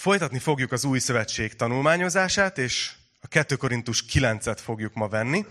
Folytatni 0.00 0.38
fogjuk 0.38 0.72
az 0.72 0.84
új 0.84 0.98
szövetség 0.98 1.54
tanulmányozását, 1.54 2.58
és 2.58 2.92
a 3.20 3.26
2 3.28 3.56
Korintus 3.56 4.04
9-et 4.12 4.58
fogjuk 4.62 4.94
ma 4.94 5.08
venni. 5.08 5.46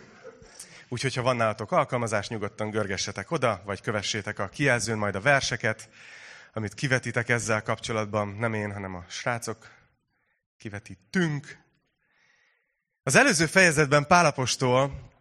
Úgyhogy, 0.88 1.16
ha 1.16 1.22
van 1.22 1.36
nálatok 1.36 1.72
alkalmazás, 1.72 2.28
nyugodtan 2.28 2.70
görgessetek 2.70 3.32
oda, 3.32 3.62
vagy 3.66 3.82
kövessétek 3.82 4.40
a 4.40 4.48
kijelzőn 4.48 4.98
majd 4.98 5.16
a 5.16 5.22
verseket, 5.22 5.90
amit 6.54 6.74
kivetitek 6.74 7.30
ezzel 7.30 7.62
kapcsolatban. 7.62 8.28
Nem 8.28 8.54
én, 8.54 8.74
hanem 8.74 8.96
a 8.96 9.06
srácok 9.08 9.72
kivetítünk. 10.58 11.58
Az 13.04 13.16
előző 13.16 13.46
fejezetben 13.46 14.08
Pálapostól 14.08 15.12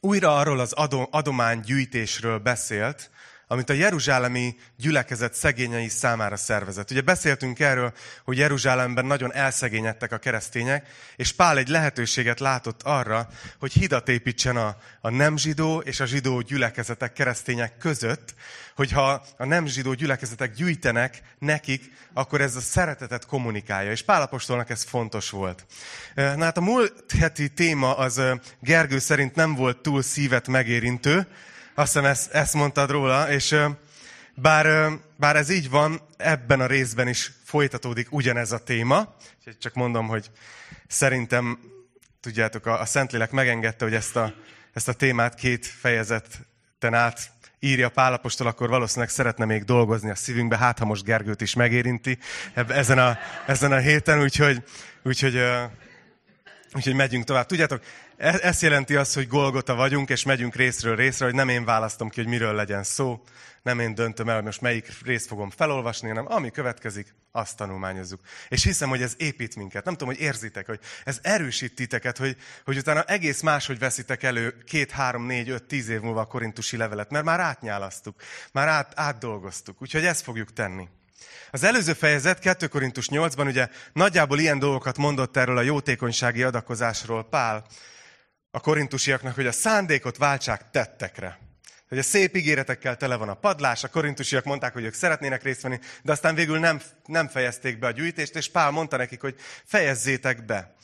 újra 0.00 0.36
arról 0.36 0.60
az 0.60 0.72
adománygyűjtésről 1.10 2.38
beszélt, 2.38 3.10
amit 3.46 3.70
a 3.70 3.72
jeruzsálemi 3.72 4.56
gyülekezet 4.76 5.34
szegényei 5.34 5.88
számára 5.88 6.36
szervezett. 6.36 6.90
Ugye 6.90 7.00
beszéltünk 7.00 7.60
erről, 7.60 7.92
hogy 8.24 8.38
Jeruzsálemben 8.38 9.06
nagyon 9.06 9.32
elszegényedtek 9.32 10.12
a 10.12 10.18
keresztények, 10.18 10.86
és 11.16 11.32
Pál 11.32 11.58
egy 11.58 11.68
lehetőséget 11.68 12.40
látott 12.40 12.82
arra, 12.82 13.28
hogy 13.58 13.72
hidat 13.72 14.08
építsen 14.08 14.56
a, 14.56 14.76
a 15.00 15.10
nem 15.10 15.36
zsidó 15.36 15.78
és 15.78 16.00
a 16.00 16.06
zsidó 16.06 16.40
gyülekezetek 16.40 17.12
keresztények 17.12 17.78
között, 17.78 18.34
hogyha 18.76 19.24
a 19.36 19.44
nem 19.44 19.66
zsidó 19.66 19.92
gyülekezetek 19.92 20.54
gyűjtenek 20.54 21.22
nekik, 21.38 21.92
akkor 22.12 22.40
ez 22.40 22.56
a 22.56 22.60
szeretetet 22.60 23.26
kommunikálja. 23.26 23.90
És 23.90 24.02
Pálapostolnak 24.02 24.70
ez 24.70 24.82
fontos 24.82 25.30
volt. 25.30 25.66
Na 26.14 26.44
hát 26.44 26.56
a 26.56 26.60
múlt 26.60 27.12
heti 27.18 27.48
téma 27.48 27.96
az 27.96 28.20
Gergő 28.60 28.98
szerint 28.98 29.34
nem 29.34 29.54
volt 29.54 29.78
túl 29.78 30.02
szívet 30.02 30.48
megérintő, 30.48 31.26
azt 31.74 31.92
hiszem 31.92 32.04
ezt, 32.04 32.32
ezt 32.32 32.54
mondtad 32.54 32.90
róla, 32.90 33.30
és 33.30 33.56
bár, 34.34 34.90
bár 35.16 35.36
ez 35.36 35.50
így 35.50 35.70
van, 35.70 36.00
ebben 36.16 36.60
a 36.60 36.66
részben 36.66 37.08
is 37.08 37.32
folytatódik 37.44 38.12
ugyanez 38.12 38.52
a 38.52 38.58
téma. 38.58 39.14
Csak 39.58 39.74
mondom, 39.74 40.06
hogy 40.06 40.30
szerintem, 40.86 41.58
tudjátok, 42.20 42.66
a, 42.66 42.80
a 42.80 42.84
Szentlélek 42.84 43.30
megengedte, 43.30 43.84
hogy 43.84 43.94
ezt 43.94 44.16
a, 44.16 44.34
ezt 44.72 44.88
a 44.88 44.92
témát 44.92 45.34
két 45.34 45.66
fejezeten 45.66 46.94
át 46.94 47.32
írja 47.60 47.88
Pálapostól, 47.88 48.46
akkor 48.46 48.68
valószínűleg 48.68 49.10
szeretne 49.10 49.44
még 49.44 49.64
dolgozni 49.64 50.10
a 50.10 50.14
szívünkbe, 50.14 50.56
hát 50.56 50.78
ha 50.78 50.84
most 50.84 51.04
Gergőt 51.04 51.40
is 51.40 51.54
megérinti 51.54 52.18
ezen 52.54 52.98
a, 52.98 53.18
ezen 53.46 53.72
a 53.72 53.78
héten, 53.78 54.22
úgyhogy, 54.22 54.62
úgyhogy, 55.02 55.42
úgyhogy 56.74 56.94
megyünk 56.94 57.24
tovább. 57.24 57.46
Tudjátok, 57.46 57.82
E, 58.16 58.38
ez 58.42 58.62
jelenti 58.62 58.96
azt, 58.96 59.14
hogy 59.14 59.28
Golgota 59.28 59.74
vagyunk, 59.74 60.08
és 60.08 60.24
megyünk 60.24 60.54
részről 60.54 60.96
részre, 60.96 61.24
hogy 61.24 61.34
nem 61.34 61.48
én 61.48 61.64
választom 61.64 62.08
ki, 62.08 62.20
hogy 62.20 62.30
miről 62.30 62.54
legyen 62.54 62.82
szó, 62.82 63.22
nem 63.62 63.80
én 63.80 63.94
döntöm 63.94 64.28
el, 64.28 64.34
hogy 64.34 64.44
most 64.44 64.60
melyik 64.60 64.92
részt 65.04 65.26
fogom 65.26 65.50
felolvasni, 65.50 66.08
hanem 66.08 66.32
ami 66.32 66.50
következik, 66.50 67.14
azt 67.32 67.56
tanulmányozzuk. 67.56 68.20
És 68.48 68.62
hiszem, 68.62 68.88
hogy 68.88 69.02
ez 69.02 69.14
épít 69.16 69.56
minket. 69.56 69.84
Nem 69.84 69.94
tudom, 69.94 70.14
hogy 70.14 70.22
érzitek, 70.22 70.66
hogy 70.66 70.80
ez 71.04 71.18
erősít 71.22 71.74
titeket, 71.74 72.18
hogy, 72.18 72.36
hogy 72.64 72.76
utána 72.76 73.02
egész 73.02 73.40
máshogy 73.40 73.78
veszitek 73.78 74.22
elő 74.22 74.54
két, 74.66 74.90
három, 74.90 75.26
négy, 75.26 75.48
öt, 75.48 75.64
tíz 75.64 75.88
év 75.88 76.00
múlva 76.00 76.20
a 76.20 76.24
korintusi 76.24 76.76
levelet, 76.76 77.10
mert 77.10 77.24
már 77.24 77.40
átnyálasztuk, 77.40 78.22
már 78.52 78.68
át, 78.68 78.92
átdolgoztuk. 78.96 79.82
Úgyhogy 79.82 80.04
ezt 80.04 80.24
fogjuk 80.24 80.52
tenni. 80.52 80.88
Az 81.50 81.64
előző 81.64 81.92
fejezet, 81.92 82.38
2 82.38 82.66
Korintus 82.66 83.08
8-ban 83.10 83.46
ugye 83.46 83.68
nagyjából 83.92 84.38
ilyen 84.38 84.58
dolgokat 84.58 84.96
mondott 84.96 85.36
erről 85.36 85.56
a 85.56 85.62
jótékonysági 85.62 86.42
adakozásról 86.42 87.24
Pál, 87.28 87.66
a 88.54 88.60
korintusiaknak, 88.60 89.34
hogy 89.34 89.46
a 89.46 89.52
szándékot 89.52 90.16
váltsák 90.16 90.70
tettekre. 90.70 91.38
Hogy 91.88 91.98
a 91.98 92.02
szép 92.02 92.36
ígéretekkel 92.36 92.96
tele 92.96 93.16
van 93.16 93.28
a 93.28 93.34
padlás, 93.34 93.84
a 93.84 93.88
korintusiak 93.88 94.44
mondták, 94.44 94.72
hogy 94.72 94.84
ők 94.84 94.94
szeretnének 94.94 95.42
részt 95.42 95.60
venni, 95.60 95.78
de 96.02 96.12
aztán 96.12 96.34
végül 96.34 96.58
nem, 96.58 96.80
nem 97.06 97.28
fejezték 97.28 97.78
be 97.78 97.86
a 97.86 97.90
gyűjtést, 97.90 98.36
és 98.36 98.50
Pál 98.50 98.70
mondta 98.70 98.96
nekik, 98.96 99.20
hogy 99.20 99.34
fejezzétek 99.64 100.44
be. 100.44 100.74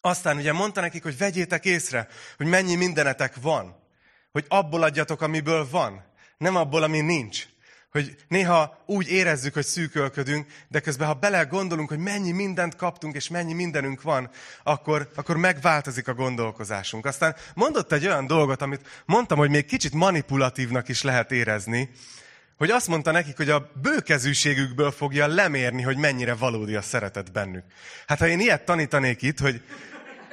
Aztán 0.00 0.36
ugye 0.36 0.52
mondta 0.52 0.80
nekik, 0.80 1.02
hogy 1.02 1.18
vegyétek 1.18 1.64
észre, 1.64 2.08
hogy 2.36 2.46
mennyi 2.46 2.74
mindenetek 2.74 3.34
van. 3.40 3.76
Hogy 4.32 4.44
abból 4.48 4.82
adjatok, 4.82 5.22
amiből 5.22 5.68
van. 5.70 6.04
Nem 6.38 6.56
abból, 6.56 6.82
ami 6.82 7.00
nincs. 7.00 7.46
Hogy 7.94 8.16
néha 8.28 8.82
úgy 8.86 9.08
érezzük, 9.08 9.54
hogy 9.54 9.64
szűkölködünk, 9.64 10.46
de 10.68 10.80
közben, 10.80 11.06
ha 11.06 11.14
bele 11.14 11.42
gondolunk, 11.42 11.88
hogy 11.88 11.98
mennyi 11.98 12.32
mindent 12.32 12.76
kaptunk, 12.76 13.14
és 13.14 13.28
mennyi 13.28 13.52
mindenünk 13.52 14.02
van, 14.02 14.30
akkor, 14.62 15.10
akkor 15.14 15.36
megváltozik 15.36 16.08
a 16.08 16.14
gondolkozásunk. 16.14 17.06
Aztán 17.06 17.36
mondott 17.54 17.92
egy 17.92 18.06
olyan 18.06 18.26
dolgot, 18.26 18.62
amit 18.62 19.02
mondtam, 19.06 19.38
hogy 19.38 19.50
még 19.50 19.64
kicsit 19.64 19.92
manipulatívnak 19.92 20.88
is 20.88 21.02
lehet 21.02 21.32
érezni, 21.32 21.90
hogy 22.56 22.70
azt 22.70 22.88
mondta 22.88 23.10
nekik, 23.10 23.36
hogy 23.36 23.50
a 23.50 23.70
bőkezűségükből 23.82 24.90
fogja 24.90 25.26
lemérni, 25.26 25.82
hogy 25.82 25.96
mennyire 25.96 26.34
valódi 26.34 26.74
a 26.74 26.82
szeretet 26.82 27.32
bennük. 27.32 27.64
Hát 28.06 28.18
ha 28.18 28.28
én 28.28 28.40
ilyet 28.40 28.64
tanítanék 28.64 29.22
itt, 29.22 29.38
hogy 29.38 29.62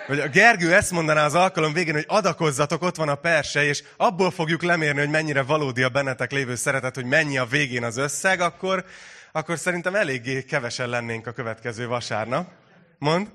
hogy 0.07 0.19
a 0.19 0.27
Gergő 0.27 0.73
ezt 0.73 0.91
mondaná 0.91 1.25
az 1.25 1.35
alkalom 1.35 1.73
végén, 1.73 1.93
hogy 1.93 2.05
adakozzatok, 2.07 2.81
ott 2.81 2.95
van 2.95 3.09
a 3.09 3.15
perse, 3.15 3.63
és 3.63 3.83
abból 3.97 4.31
fogjuk 4.31 4.63
lemérni, 4.63 4.99
hogy 4.99 5.09
mennyire 5.09 5.41
valódi 5.41 5.83
a 5.83 5.89
bennetek 5.89 6.31
lévő 6.31 6.55
szeretet, 6.55 6.95
hogy 6.95 7.05
mennyi 7.05 7.37
a 7.37 7.45
végén 7.45 7.83
az 7.83 7.97
összeg, 7.97 8.41
akkor, 8.41 8.85
akkor 9.31 9.57
szerintem 9.57 9.95
eléggé 9.95 10.43
kevesen 10.43 10.89
lennénk 10.89 11.27
a 11.27 11.31
következő 11.31 11.87
vasárnap. 11.87 12.51
Mond? 12.97 13.31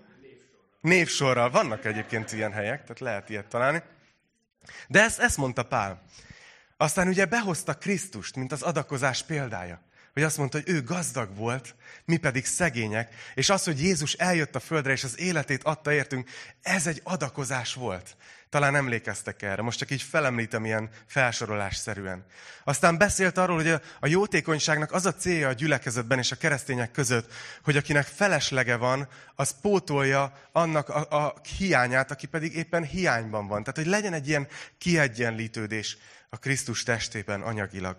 Névsorral. 0.81 1.51
Vannak 1.51 1.85
egyébként 1.85 2.33
ilyen 2.33 2.53
helyek, 2.53 2.83
tehát 2.83 3.01
lehet 3.01 3.31
ilyet 3.31 3.47
találni. 3.47 3.83
De 4.89 5.03
ezt, 5.03 5.21
ezt 5.21 5.37
mondta 5.37 5.63
Pál. 5.63 6.03
Aztán 6.77 7.09
ugye 7.09 7.25
behozta 7.25 7.75
Krisztust, 7.75 8.37
mint 8.37 8.53
az 8.53 8.63
adakozás 8.63 9.23
példája 9.23 9.86
hogy 10.17 10.25
azt 10.25 10.37
mondta, 10.37 10.59
hogy 10.59 10.75
ő 10.75 10.83
gazdag 10.83 11.37
volt, 11.37 11.75
mi 12.05 12.17
pedig 12.17 12.47
szegények, 12.47 13.15
és 13.35 13.51
az, 13.51 13.65
hogy 13.65 13.83
Jézus 13.83 14.13
eljött 14.13 14.55
a 14.55 14.61
földre, 14.61 14.93
és 14.93 15.05
az 15.05 15.19
életét 15.19 15.63
adta 15.63 15.93
értünk, 15.93 16.31
ez 16.63 16.87
egy 16.87 17.01
adakozás 17.05 17.75
volt. 17.75 18.17
Talán 18.49 18.77
emlékeztek 18.77 19.43
erre, 19.43 19.63
most 19.63 19.79
csak 19.79 19.91
így 19.91 20.03
felemlítem 20.03 20.65
ilyen 20.65 20.91
felsorolásszerűen. 21.07 22.25
Aztán 22.65 22.99
beszélt 22.99 23.39
arról, 23.39 23.57
hogy 23.57 23.81
a 24.01 24.07
jótékonyságnak 24.07 24.93
az 24.93 25.07
a 25.07 25.15
célja 25.15 25.49
a 25.49 25.53
gyülekezetben 25.53 26.19
és 26.19 26.33
a 26.33 26.37
keresztények 26.37 26.91
között, 26.91 27.33
hogy 27.63 27.77
akinek 27.77 28.07
feleslega 28.07 28.79
van, 28.79 29.09
az 29.35 29.55
pótolja 29.61 30.33
annak 30.53 30.89
a, 30.89 31.25
a 31.25 31.35
hiányát, 31.59 32.11
aki 32.11 32.27
pedig 32.27 32.55
éppen 32.55 32.85
hiányban 32.85 33.47
van. 33.47 33.61
Tehát, 33.61 33.77
hogy 33.77 33.87
legyen 33.87 34.13
egy 34.13 34.29
ilyen 34.29 34.49
kiegyenlítődés 34.79 35.97
a 36.31 36.37
Krisztus 36.37 36.83
testében 36.83 37.43
anyagilag. 37.43 37.97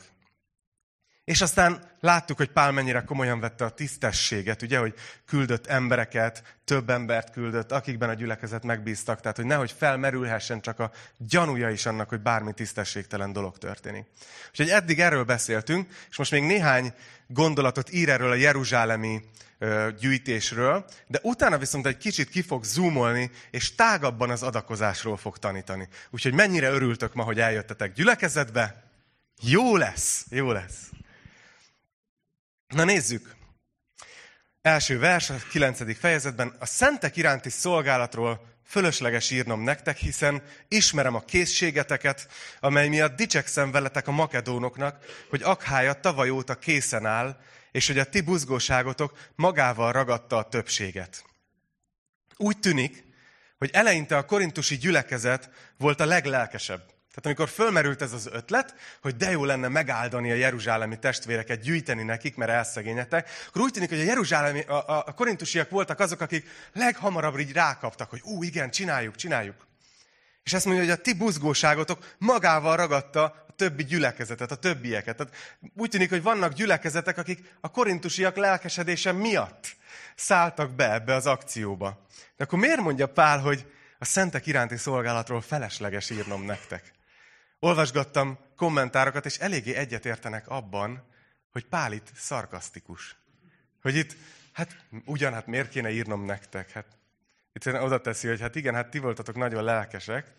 És 1.27 1.41
aztán 1.41 1.81
láttuk, 1.99 2.37
hogy 2.37 2.49
Pál 2.49 2.71
mennyire 2.71 3.03
komolyan 3.03 3.39
vette 3.39 3.65
a 3.65 3.69
tisztességet, 3.69 4.61
ugye, 4.61 4.77
hogy 4.77 4.93
küldött 5.25 5.67
embereket, 5.67 6.57
több 6.65 6.89
embert 6.89 7.31
küldött, 7.31 7.71
akikben 7.71 8.09
a 8.09 8.13
gyülekezet 8.13 8.63
megbíztak, 8.63 9.21
tehát 9.21 9.37
hogy 9.37 9.45
nehogy 9.45 9.73
felmerülhessen 9.77 10.61
csak 10.61 10.79
a 10.79 10.91
gyanúja 11.17 11.69
is 11.69 11.85
annak, 11.85 12.09
hogy 12.09 12.19
bármi 12.19 12.53
tisztességtelen 12.53 13.33
dolog 13.33 13.57
történik. 13.57 14.05
Úgyhogy 14.49 14.69
eddig 14.69 14.99
erről 14.99 15.23
beszéltünk, 15.23 15.89
és 16.09 16.17
most 16.17 16.31
még 16.31 16.43
néhány 16.43 16.93
gondolatot 17.27 17.91
ír 17.91 18.09
erről 18.09 18.31
a 18.31 18.35
jeruzsálemi 18.35 19.21
gyűjtésről, 19.99 20.85
de 21.07 21.19
utána 21.21 21.57
viszont 21.57 21.85
egy 21.85 21.97
kicsit 21.97 22.29
ki 22.29 22.41
fog 22.41 22.63
zoomolni, 22.63 23.31
és 23.51 23.75
tágabban 23.75 24.29
az 24.29 24.43
adakozásról 24.43 25.17
fog 25.17 25.37
tanítani. 25.37 25.87
Úgyhogy 26.09 26.33
mennyire 26.33 26.69
örültök 26.69 27.13
ma, 27.13 27.23
hogy 27.23 27.39
eljöttetek 27.39 27.93
gyülekezetbe? 27.93 28.83
Jó 29.41 29.75
lesz, 29.75 30.25
jó 30.29 30.51
lesz. 30.51 30.89
Na 32.67 32.83
nézzük. 32.83 33.35
Első 34.61 34.99
vers, 34.99 35.29
a 35.29 35.35
kilencedik 35.49 35.97
fejezetben. 35.97 36.55
A 36.59 36.65
szentek 36.65 37.15
iránti 37.15 37.49
szolgálatról 37.49 38.55
fölösleges 38.65 39.31
írnom 39.31 39.61
nektek, 39.61 39.97
hiszen 39.97 40.43
ismerem 40.67 41.15
a 41.15 41.25
készségeteket, 41.25 42.27
amely 42.59 42.87
miatt 42.87 43.15
dicsekszem 43.15 43.71
veletek 43.71 44.07
a 44.07 44.11
makedónoknak, 44.11 45.05
hogy 45.29 45.43
Akhája 45.43 45.93
tavaly 45.93 46.29
óta 46.29 46.55
készen 46.55 47.05
áll, 47.05 47.39
és 47.71 47.87
hogy 47.87 47.99
a 47.99 48.09
ti 48.09 48.21
buzgóságotok 48.21 49.17
magával 49.35 49.91
ragadta 49.91 50.37
a 50.37 50.49
többséget. 50.49 51.25
Úgy 52.37 52.59
tűnik, 52.59 53.03
hogy 53.57 53.69
eleinte 53.73 54.17
a 54.17 54.25
korintusi 54.25 54.77
gyülekezet 54.77 55.49
volt 55.77 55.99
a 55.99 56.05
leglelkesebb. 56.05 56.96
Tehát 57.17 57.37
amikor 57.37 57.55
fölmerült 57.55 58.01
ez 58.01 58.13
az 58.13 58.29
ötlet, 58.31 58.75
hogy 59.01 59.15
de 59.15 59.31
jó 59.31 59.45
lenne 59.45 59.67
megáldani 59.67 60.31
a 60.31 60.35
jeruzsálemi 60.35 60.99
testvéreket, 60.99 61.61
gyűjteni 61.61 62.03
nekik, 62.03 62.35
mert 62.35 62.51
elszegényedtek, 62.51 63.29
akkor 63.47 63.61
úgy 63.61 63.71
tűnik, 63.71 63.89
hogy 63.89 63.99
a 63.99 64.03
jeruzsálemi, 64.03 64.61
a, 64.61 65.05
a, 65.07 65.13
korintusiak 65.15 65.69
voltak 65.69 65.99
azok, 65.99 66.21
akik 66.21 66.47
leghamarabb 66.73 67.39
így 67.39 67.51
rákaptak, 67.51 68.09
hogy 68.09 68.21
ú, 68.23 68.43
igen, 68.43 68.69
csináljuk, 68.69 69.15
csináljuk. 69.15 69.67
És 70.43 70.53
ezt 70.53 70.65
mondja, 70.65 70.83
hogy 70.83 70.93
a 70.93 71.01
ti 71.01 71.13
buzgóságotok 71.13 72.15
magával 72.17 72.75
ragadta 72.75 73.23
a 73.23 73.53
többi 73.55 73.83
gyülekezetet, 73.83 74.51
a 74.51 74.55
többieket. 74.55 75.15
Tehát 75.15 75.33
úgy 75.75 75.89
tűnik, 75.89 76.09
hogy 76.09 76.23
vannak 76.23 76.53
gyülekezetek, 76.53 77.17
akik 77.17 77.53
a 77.61 77.71
korintusiak 77.71 78.35
lelkesedése 78.35 79.11
miatt 79.11 79.75
szálltak 80.15 80.71
be 80.71 80.93
ebbe 80.93 81.13
az 81.13 81.25
akcióba. 81.25 82.05
De 82.35 82.43
akkor 82.43 82.59
miért 82.59 82.81
mondja 82.81 83.07
Pál, 83.07 83.39
hogy 83.39 83.65
a 83.99 84.05
szentek 84.05 84.45
iránti 84.45 84.77
szolgálatról 84.77 85.41
felesleges 85.41 86.09
írnom 86.09 86.45
nektek? 86.45 86.95
Olvasgattam 87.59 88.37
kommentárokat, 88.55 89.25
és 89.25 89.37
eléggé 89.37 89.73
egyetértenek 89.73 90.47
abban, 90.47 91.03
hogy 91.51 91.65
Pál 91.65 91.91
itt 91.91 92.11
szarkasztikus. 92.15 93.15
Hogy 93.81 93.95
itt 93.95 94.15
hát 94.51 94.85
ugyan, 95.05 95.33
hát 95.33 95.47
miért 95.47 95.69
kéne 95.69 95.89
írnom 95.89 96.25
nektek? 96.25 96.71
Hát 96.71 96.85
egyszerűen 97.53 97.83
oda 97.83 98.01
teszi, 98.01 98.27
hogy 98.27 98.41
hát 98.41 98.55
igen, 98.55 98.73
hát 98.73 98.89
ti 98.89 98.99
voltatok 98.99 99.35
nagyon 99.35 99.63
lelkesek, 99.63 100.35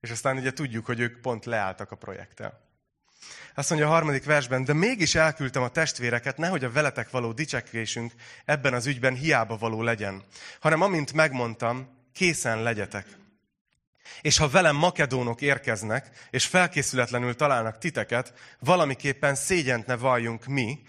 és 0.00 0.10
aztán 0.10 0.36
ugye 0.36 0.52
tudjuk, 0.52 0.86
hogy 0.86 1.00
ők 1.00 1.20
pont 1.20 1.44
leálltak 1.44 1.90
a 1.90 1.96
projekttel. 1.96 2.68
Azt 3.54 3.70
mondja 3.70 3.88
a 3.88 3.90
harmadik 3.90 4.24
versben, 4.24 4.64
de 4.64 4.72
mégis 4.72 5.14
elküldtem 5.14 5.62
a 5.62 5.68
testvéreket, 5.68 6.36
nehogy 6.36 6.64
a 6.64 6.70
veletek 6.70 7.10
való 7.10 7.32
dicsekvésünk 7.32 8.12
ebben 8.44 8.74
az 8.74 8.86
ügyben 8.86 9.14
hiába 9.14 9.56
való 9.56 9.82
legyen, 9.82 10.22
hanem 10.60 10.80
amint 10.80 11.12
megmondtam, 11.12 11.88
készen 12.12 12.62
legyetek. 12.62 13.06
És 14.20 14.38
ha 14.38 14.48
velem 14.48 14.76
makedónok 14.76 15.40
érkeznek, 15.40 16.28
és 16.30 16.46
felkészületlenül 16.46 17.36
találnak 17.36 17.78
titeket, 17.78 18.34
valamiképpen 18.58 19.34
szégyent 19.34 19.86
ne 19.86 19.96
valljunk 19.96 20.46
mi, 20.46 20.80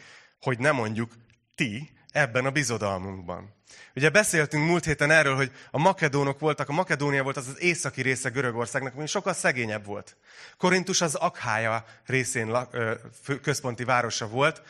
hogy 0.41 0.59
ne 0.59 0.71
mondjuk 0.71 1.11
ti 1.55 1.91
ebben 2.11 2.45
a 2.45 2.51
bizodalmunkban. 2.51 3.59
Ugye 3.95 4.09
beszéltünk 4.09 4.67
múlt 4.67 4.85
héten 4.85 5.11
erről, 5.11 5.35
hogy 5.35 5.51
a 5.71 5.77
makedónok 5.77 6.39
voltak, 6.39 6.69
a 6.69 6.73
Makedónia 6.73 7.23
volt 7.23 7.37
az 7.37 7.47
az 7.47 7.61
északi 7.61 8.01
része 8.01 8.29
Görögországnak, 8.29 8.95
ami 8.95 9.07
sokkal 9.07 9.33
szegényebb 9.33 9.85
volt. 9.85 10.17
Korintus 10.57 11.01
az 11.01 11.15
Akhája 11.15 11.85
részén 12.05 12.57
központi 13.41 13.83
városa 13.83 14.27
volt, 14.27 14.61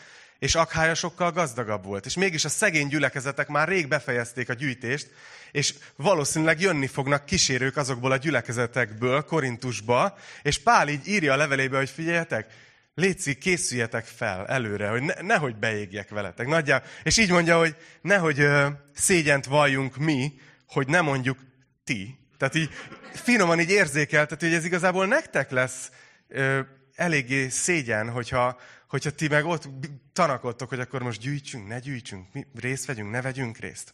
és 0.41 0.55
Akhája 0.55 0.93
sokkal 0.93 1.31
gazdagabb 1.31 1.85
volt. 1.85 2.05
És 2.05 2.15
mégis 2.15 2.45
a 2.45 2.49
szegény 2.49 2.87
gyülekezetek 2.87 3.47
már 3.47 3.67
rég 3.67 3.87
befejezték 3.87 4.49
a 4.49 4.53
gyűjtést, 4.53 5.09
és 5.51 5.73
valószínűleg 5.95 6.61
jönni 6.61 6.87
fognak 6.87 7.25
kísérők 7.25 7.77
azokból 7.77 8.11
a 8.11 8.17
gyülekezetekből 8.17 9.21
Korintusba, 9.21 10.17
és 10.41 10.59
Pál 10.59 10.87
így 10.87 11.07
írja 11.07 11.33
a 11.33 11.35
levelébe, 11.35 11.77
hogy 11.77 11.89
figyeljetek, 11.89 12.53
Léci, 12.93 13.37
készüljetek 13.37 14.05
fel 14.05 14.47
előre, 14.47 14.89
hogy 14.89 15.01
ne, 15.01 15.13
nehogy 15.21 15.55
beégjek 15.55 16.09
veletek. 16.09 16.47
Nagyjá, 16.47 16.83
és 17.03 17.17
így 17.17 17.29
mondja, 17.29 17.57
hogy 17.57 17.75
nehogy 18.01 18.39
ö, 18.39 18.67
szégyent 18.93 19.45
valljunk 19.45 19.97
mi, 19.97 20.33
hogy 20.67 20.87
ne 20.87 21.01
mondjuk 21.01 21.37
ti. 21.83 22.19
Tehát 22.37 22.55
így 22.55 22.69
finoman 23.13 23.59
így 23.59 23.69
érzékeltető, 23.69 24.47
hogy 24.47 24.55
ez 24.55 24.65
igazából 24.65 25.05
nektek 25.05 25.51
lesz 25.51 25.91
ö, 26.27 26.59
eléggé 26.95 27.49
szégyen, 27.49 28.09
hogyha, 28.09 28.59
hogyha 28.91 29.11
ti 29.11 29.27
meg 29.27 29.45
ott 29.45 29.69
tanakodtok, 30.13 30.69
hogy 30.69 30.79
akkor 30.79 31.01
most 31.01 31.21
gyűjtsünk, 31.21 31.67
ne 31.67 31.79
gyűjtsünk, 31.79 32.33
mi 32.33 32.47
részt 32.55 32.85
vegyünk, 32.85 33.11
ne 33.11 33.21
vegyünk 33.21 33.57
részt. 33.57 33.93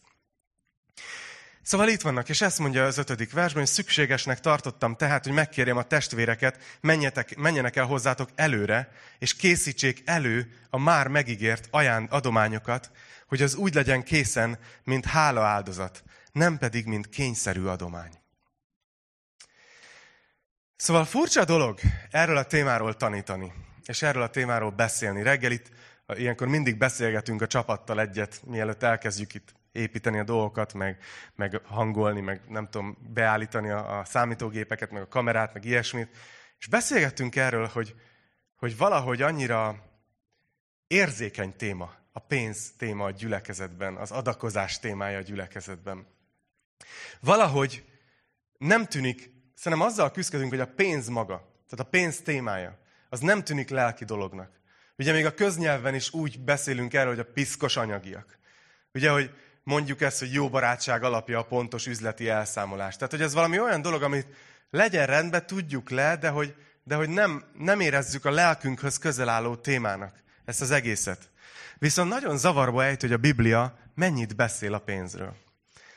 Szóval 1.62 1.88
itt 1.88 2.00
vannak, 2.00 2.28
és 2.28 2.40
ezt 2.40 2.58
mondja 2.58 2.84
az 2.84 2.98
ötödik 2.98 3.32
versben, 3.32 3.62
hogy 3.62 3.72
szükségesnek 3.72 4.40
tartottam 4.40 4.96
tehát, 4.96 5.24
hogy 5.24 5.32
megkérjem 5.32 5.76
a 5.76 5.82
testvéreket, 5.82 6.78
menjetek, 6.80 7.36
menjenek 7.36 7.76
el 7.76 7.84
hozzátok 7.84 8.30
előre, 8.34 8.92
és 9.18 9.36
készítsék 9.36 10.02
elő 10.04 10.58
a 10.70 10.78
már 10.78 11.08
megígért 11.08 11.68
aján 11.70 12.04
adományokat, 12.04 12.90
hogy 13.26 13.42
az 13.42 13.54
úgy 13.54 13.74
legyen 13.74 14.02
készen, 14.02 14.58
mint 14.84 15.04
hála 15.04 15.44
áldozat, 15.44 16.02
nem 16.32 16.58
pedig, 16.58 16.86
mint 16.86 17.08
kényszerű 17.08 17.64
adomány. 17.64 18.12
Szóval 20.76 21.04
furcsa 21.04 21.44
dolog 21.44 21.80
erről 22.10 22.36
a 22.36 22.46
témáról 22.46 22.96
tanítani, 22.96 23.52
és 23.88 24.02
erről 24.02 24.22
a 24.22 24.30
témáról 24.30 24.70
beszélni. 24.70 25.22
Reggel 25.22 25.50
itt 25.50 25.70
ilyenkor 26.06 26.48
mindig 26.48 26.78
beszélgetünk 26.78 27.42
a 27.42 27.46
csapattal 27.46 28.00
egyet, 28.00 28.40
mielőtt 28.44 28.82
elkezdjük 28.82 29.34
itt 29.34 29.54
építeni 29.72 30.18
a 30.18 30.24
dolgokat, 30.24 30.74
meg, 30.74 30.98
meg 31.34 31.60
hangolni, 31.64 32.20
meg 32.20 32.40
nem 32.48 32.68
tudom, 32.70 32.98
beállítani 33.12 33.70
a, 33.70 33.98
a 33.98 34.04
számítógépeket, 34.04 34.90
meg 34.90 35.02
a 35.02 35.08
kamerát, 35.08 35.52
meg 35.52 35.64
ilyesmit. 35.64 36.16
És 36.58 36.66
beszélgettünk 36.66 37.36
erről, 37.36 37.66
hogy, 37.66 37.94
hogy 38.56 38.76
valahogy 38.76 39.22
annyira 39.22 39.84
érzékeny 40.86 41.56
téma, 41.56 41.94
a 42.12 42.18
pénz 42.18 42.72
téma 42.78 43.04
a 43.04 43.10
gyülekezetben, 43.10 43.96
az 43.96 44.10
adakozás 44.10 44.78
témája 44.78 45.18
a 45.18 45.22
gyülekezetben. 45.22 46.06
Valahogy 47.20 47.84
nem 48.58 48.86
tűnik, 48.86 49.30
szerintem 49.54 49.88
azzal 49.88 50.10
küzdünk, 50.10 50.50
hogy 50.50 50.60
a 50.60 50.74
pénz 50.74 51.08
maga, 51.08 51.36
tehát 51.68 51.86
a 51.86 51.90
pénz 51.90 52.20
témája, 52.20 52.78
az 53.08 53.20
nem 53.20 53.44
tűnik 53.44 53.68
lelki 53.68 54.04
dolognak. 54.04 54.50
Ugye 54.96 55.12
még 55.12 55.26
a 55.26 55.34
köznyelven 55.34 55.94
is 55.94 56.12
úgy 56.12 56.40
beszélünk 56.40 56.94
erről, 56.94 57.14
hogy 57.14 57.26
a 57.26 57.32
piszkos 57.32 57.76
anyagiak. 57.76 58.38
Ugye, 58.94 59.10
hogy 59.10 59.30
mondjuk 59.62 60.00
ezt, 60.00 60.18
hogy 60.18 60.32
jó 60.32 60.48
barátság 60.48 61.02
alapja 61.02 61.38
a 61.38 61.44
pontos 61.44 61.86
üzleti 61.86 62.28
elszámolás. 62.28 62.96
Tehát, 62.96 63.10
hogy 63.10 63.22
ez 63.22 63.34
valami 63.34 63.60
olyan 63.60 63.82
dolog, 63.82 64.02
amit 64.02 64.26
legyen 64.70 65.06
rendben, 65.06 65.46
tudjuk 65.46 65.90
le, 65.90 66.16
de 66.16 66.28
hogy, 66.28 66.54
de 66.84 66.94
hogy 66.94 67.08
nem, 67.08 67.44
nem 67.58 67.80
érezzük 67.80 68.24
a 68.24 68.30
lelkünkhöz 68.30 68.98
közel 68.98 69.28
álló 69.28 69.56
témának 69.56 70.14
ezt 70.44 70.60
az 70.60 70.70
egészet. 70.70 71.30
Viszont 71.78 72.08
nagyon 72.08 72.38
zavarba 72.38 72.84
ejt, 72.84 73.00
hogy 73.00 73.12
a 73.12 73.16
Biblia 73.16 73.78
mennyit 73.94 74.36
beszél 74.36 74.74
a 74.74 74.78
pénzről. 74.78 75.36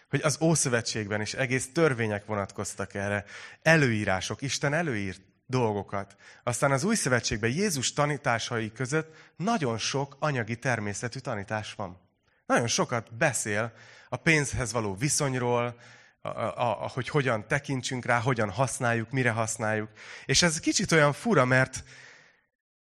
Hogy 0.10 0.22
az 0.22 0.38
Ószövetségben 0.42 1.22
is 1.22 1.34
egész 1.34 1.72
törvények 1.74 2.26
vonatkoztak 2.26 2.94
erre, 2.94 3.26
előírások, 3.62 4.42
Isten 4.42 4.74
előírt 4.74 5.22
dolgokat. 5.52 6.16
Aztán 6.44 6.72
az 6.72 6.84
Új 6.84 6.96
Szövetségben 6.96 7.50
Jézus 7.50 7.94
tanításai 7.94 8.72
között 8.72 9.16
nagyon 9.36 9.78
sok 9.78 10.16
anyagi 10.20 10.60
természetű 10.60 11.20
tanítás 11.20 11.74
van. 11.74 12.00
Nagyon 12.46 12.68
sokat 12.68 13.14
beszél 13.14 13.74
a 14.10 14.16
pénzhez 14.16 14.72
való 14.72 14.96
viszonyról, 14.96 15.80
a, 16.22 16.30
a, 16.30 16.84
a, 16.84 16.88
hogy 16.88 17.10
hogyan 17.10 17.48
tekintsünk 17.48 18.06
rá, 18.06 18.20
hogyan 18.20 18.50
használjuk, 18.50 19.12
mire 19.12 19.32
használjuk. 19.32 19.90
És 20.26 20.42
ez 20.42 20.60
kicsit 20.60 20.92
olyan 20.92 21.14
fura, 21.14 21.46
mert, 21.46 21.84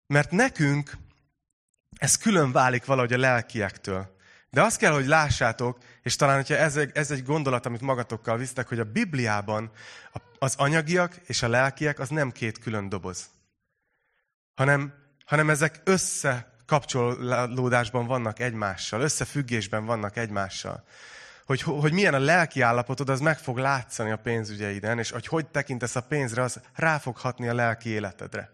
mert 0.07 0.31
nekünk 0.31 0.97
ez 1.97 2.17
külön 2.17 2.51
válik 2.51 2.85
valahogy 2.85 3.13
a 3.13 3.17
lelkiektől. 3.17 4.14
De 4.55 4.61
azt 4.61 4.77
kell, 4.77 4.91
hogy 4.91 5.05
lássátok, 5.05 5.77
és 6.01 6.15
talán, 6.15 6.35
hogyha 6.35 6.55
ez, 6.55 6.79
ez 6.93 7.11
egy 7.11 7.23
gondolat, 7.23 7.65
amit 7.65 7.81
magatokkal 7.81 8.37
visztek, 8.37 8.67
hogy 8.67 8.79
a 8.79 8.91
Bibliában 8.91 9.71
az 10.39 10.55
anyagiak 10.57 11.15
és 11.25 11.43
a 11.43 11.47
lelkiek 11.47 11.99
az 11.99 12.09
nem 12.09 12.31
két 12.31 12.59
külön 12.59 12.89
doboz, 12.89 13.25
hanem, 14.53 14.93
hanem 15.25 15.49
ezek 15.49 15.81
össze 15.83 16.53
kapcsolódásban 16.65 18.05
vannak 18.05 18.39
egymással, 18.39 19.01
összefüggésben 19.01 19.85
vannak 19.85 20.17
egymással. 20.17 20.83
Hogy, 21.45 21.61
hogy 21.61 21.93
milyen 21.93 22.13
a 22.13 22.19
lelki 22.19 22.61
állapotod, 22.61 23.09
az 23.09 23.19
meg 23.19 23.39
fog 23.39 23.57
látszani 23.57 24.11
a 24.11 24.17
pénzügyeiden, 24.17 24.99
és 24.99 25.11
hogy 25.11 25.27
hogy 25.27 25.47
tekintesz 25.47 25.95
a 25.95 26.01
pénzre, 26.01 26.41
az 26.41 26.59
rá 26.73 26.97
fog 26.97 27.17
hatni 27.17 27.47
a 27.47 27.53
lelki 27.53 27.89
életedre. 27.89 28.53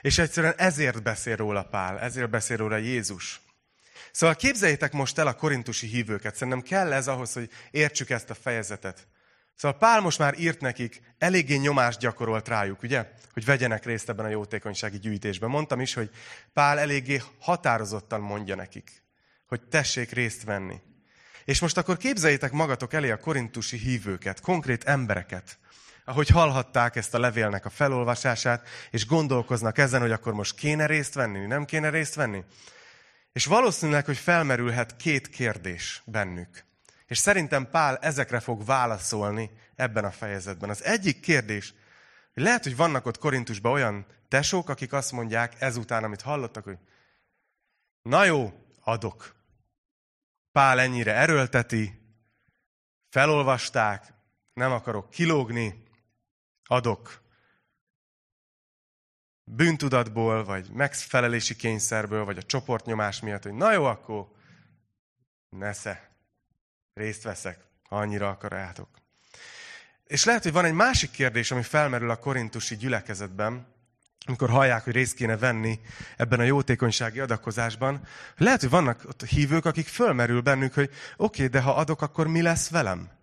És 0.00 0.18
egyszerűen 0.18 0.54
ezért 0.56 1.02
beszél 1.02 1.36
róla 1.36 1.62
Pál, 1.62 1.98
ezért 2.00 2.30
beszél 2.30 2.56
róla 2.56 2.76
Jézus. 2.76 3.44
Szóval 4.16 4.36
képzeljétek 4.36 4.92
most 4.92 5.18
el 5.18 5.26
a 5.26 5.34
korintusi 5.34 5.86
hívőket. 5.86 6.34
Szerintem 6.34 6.62
kell 6.62 6.92
ez 6.92 7.08
ahhoz, 7.08 7.32
hogy 7.32 7.50
értsük 7.70 8.10
ezt 8.10 8.30
a 8.30 8.34
fejezetet. 8.34 9.06
Szóval 9.54 9.78
Pál 9.78 10.00
most 10.00 10.18
már 10.18 10.38
írt 10.38 10.60
nekik, 10.60 11.00
eléggé 11.18 11.56
nyomást 11.56 11.98
gyakorolt 11.98 12.48
rájuk, 12.48 12.82
ugye? 12.82 13.08
Hogy 13.32 13.44
vegyenek 13.44 13.84
részt 13.84 14.08
ebben 14.08 14.24
a 14.24 14.28
jótékonysági 14.28 14.98
gyűjtésben. 14.98 15.50
Mondtam 15.50 15.80
is, 15.80 15.94
hogy 15.94 16.10
Pál 16.52 16.78
eléggé 16.78 17.22
határozottan 17.40 18.20
mondja 18.20 18.54
nekik, 18.54 19.02
hogy 19.46 19.62
tessék 19.62 20.10
részt 20.10 20.44
venni. 20.44 20.80
És 21.44 21.60
most 21.60 21.76
akkor 21.76 21.96
képzeljétek 21.96 22.52
magatok 22.52 22.92
elé 22.92 23.10
a 23.10 23.18
korintusi 23.18 23.76
hívőket, 23.76 24.40
konkrét 24.40 24.84
embereket, 24.84 25.58
ahogy 26.04 26.28
hallhatták 26.28 26.96
ezt 26.96 27.14
a 27.14 27.18
levélnek 27.18 27.64
a 27.64 27.70
felolvasását, 27.70 28.68
és 28.90 29.06
gondolkoznak 29.06 29.78
ezen, 29.78 30.00
hogy 30.00 30.12
akkor 30.12 30.32
most 30.32 30.54
kéne 30.54 30.86
részt 30.86 31.14
venni, 31.14 31.46
nem 31.46 31.64
kéne 31.64 31.90
részt 31.90 32.14
venni. 32.14 32.44
És 33.36 33.46
valószínűleg, 33.46 34.04
hogy 34.04 34.16
felmerülhet 34.16 34.96
két 34.96 35.28
kérdés 35.28 36.02
bennük. 36.04 36.64
És 37.06 37.18
szerintem 37.18 37.70
Pál 37.70 37.96
ezekre 37.96 38.40
fog 38.40 38.64
válaszolni 38.64 39.50
ebben 39.74 40.04
a 40.04 40.10
fejezetben. 40.10 40.70
Az 40.70 40.84
egyik 40.84 41.20
kérdés, 41.20 41.74
hogy 42.34 42.42
lehet, 42.42 42.62
hogy 42.62 42.76
vannak 42.76 43.06
ott 43.06 43.18
Korintusban 43.18 43.72
olyan 43.72 44.06
tesók, 44.28 44.68
akik 44.68 44.92
azt 44.92 45.12
mondják 45.12 45.60
ezután, 45.60 46.04
amit 46.04 46.20
hallottak, 46.20 46.64
hogy 46.64 46.78
na 48.02 48.24
jó, 48.24 48.52
adok. 48.80 49.34
Pál 50.52 50.80
ennyire 50.80 51.14
erőlteti, 51.14 52.00
felolvasták, 53.08 54.12
nem 54.52 54.72
akarok 54.72 55.10
kilógni, 55.10 55.82
adok. 56.64 57.22
Bűntudatból, 59.50 60.44
vagy 60.44 60.70
megfelelési 60.72 61.56
kényszerből, 61.56 62.24
vagy 62.24 62.38
a 62.38 62.42
csoportnyomás 62.42 63.20
miatt, 63.20 63.42
hogy 63.42 63.54
na 63.54 63.72
jó, 63.72 63.84
akkor 63.84 64.26
nesze 65.48 66.10
részt 66.94 67.22
veszek, 67.22 67.58
ha 67.88 67.96
annyira 67.96 68.28
akarjátok. 68.28 68.88
És 70.06 70.24
lehet, 70.24 70.42
hogy 70.42 70.52
van 70.52 70.64
egy 70.64 70.72
másik 70.72 71.10
kérdés, 71.10 71.50
ami 71.50 71.62
felmerül 71.62 72.10
a 72.10 72.16
korintusi 72.16 72.76
gyülekezetben, 72.76 73.66
amikor 74.26 74.50
hallják, 74.50 74.84
hogy 74.84 74.92
részt 74.92 75.14
kéne 75.14 75.36
venni 75.36 75.80
ebben 76.16 76.40
a 76.40 76.42
jótékonysági 76.42 77.20
adakozásban. 77.20 78.06
Lehet, 78.36 78.60
hogy 78.60 78.70
vannak 78.70 79.02
ott 79.04 79.24
hívők, 79.24 79.64
akik 79.64 79.86
fölmerül 79.86 80.40
bennük, 80.40 80.74
hogy 80.74 80.90
oké, 81.16 81.44
okay, 81.44 81.46
de 81.46 81.60
ha 81.60 81.74
adok, 81.74 82.02
akkor 82.02 82.26
mi 82.26 82.42
lesz 82.42 82.68
velem? 82.68 83.15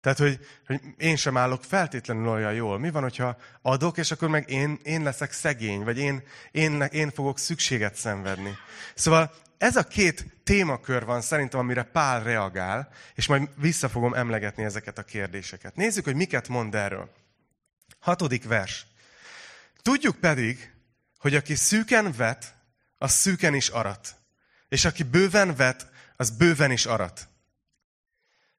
Tehát, 0.00 0.18
hogy, 0.18 0.46
hogy 0.66 0.80
én 0.96 1.16
sem 1.16 1.36
állok 1.36 1.64
feltétlenül 1.64 2.28
olyan 2.28 2.52
jól. 2.52 2.78
Mi 2.78 2.90
van, 2.90 3.02
hogyha 3.02 3.36
adok, 3.62 3.98
és 3.98 4.10
akkor 4.10 4.28
meg 4.28 4.50
én, 4.50 4.78
én 4.82 5.02
leszek 5.02 5.32
szegény, 5.32 5.84
vagy 5.84 5.98
én, 5.98 6.22
én, 6.50 6.82
én 6.82 7.10
fogok 7.10 7.38
szükséget 7.38 7.94
szenvedni. 7.94 8.56
Szóval 8.94 9.34
ez 9.58 9.76
a 9.76 9.82
két 9.82 10.26
témakör 10.44 11.04
van 11.04 11.20
szerintem, 11.20 11.60
amire 11.60 11.82
Pál 11.82 12.22
reagál, 12.22 12.88
és 13.14 13.26
majd 13.26 13.48
vissza 13.56 13.88
fogom 13.88 14.14
emlegetni 14.14 14.64
ezeket 14.64 14.98
a 14.98 15.02
kérdéseket. 15.02 15.76
Nézzük, 15.76 16.04
hogy 16.04 16.14
miket 16.14 16.48
mond 16.48 16.74
erről. 16.74 17.10
Hatodik 17.98 18.44
vers. 18.44 18.86
Tudjuk 19.82 20.16
pedig, 20.16 20.72
hogy 21.18 21.34
aki 21.34 21.54
szűken 21.54 22.12
vet, 22.16 22.54
az 22.98 23.12
szűken 23.12 23.54
is 23.54 23.68
arat. 23.68 24.14
És 24.68 24.84
aki 24.84 25.02
bőven 25.02 25.54
vet, 25.54 25.86
az 26.16 26.30
bőven 26.30 26.70
is 26.70 26.86
arat. 26.86 27.28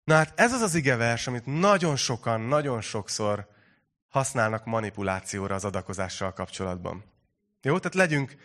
Na 0.03 0.15
hát 0.15 0.39
ez 0.39 0.53
az 0.53 0.61
az 0.61 0.75
igevers, 0.75 1.27
amit 1.27 1.45
nagyon 1.45 1.95
sokan, 1.95 2.41
nagyon 2.41 2.81
sokszor 2.81 3.47
használnak 4.09 4.65
manipulációra 4.65 5.55
az 5.55 5.65
adakozással 5.65 6.33
kapcsolatban. 6.33 7.03
Jó, 7.61 7.77
tehát 7.77 7.95
legyünk, 7.95 8.35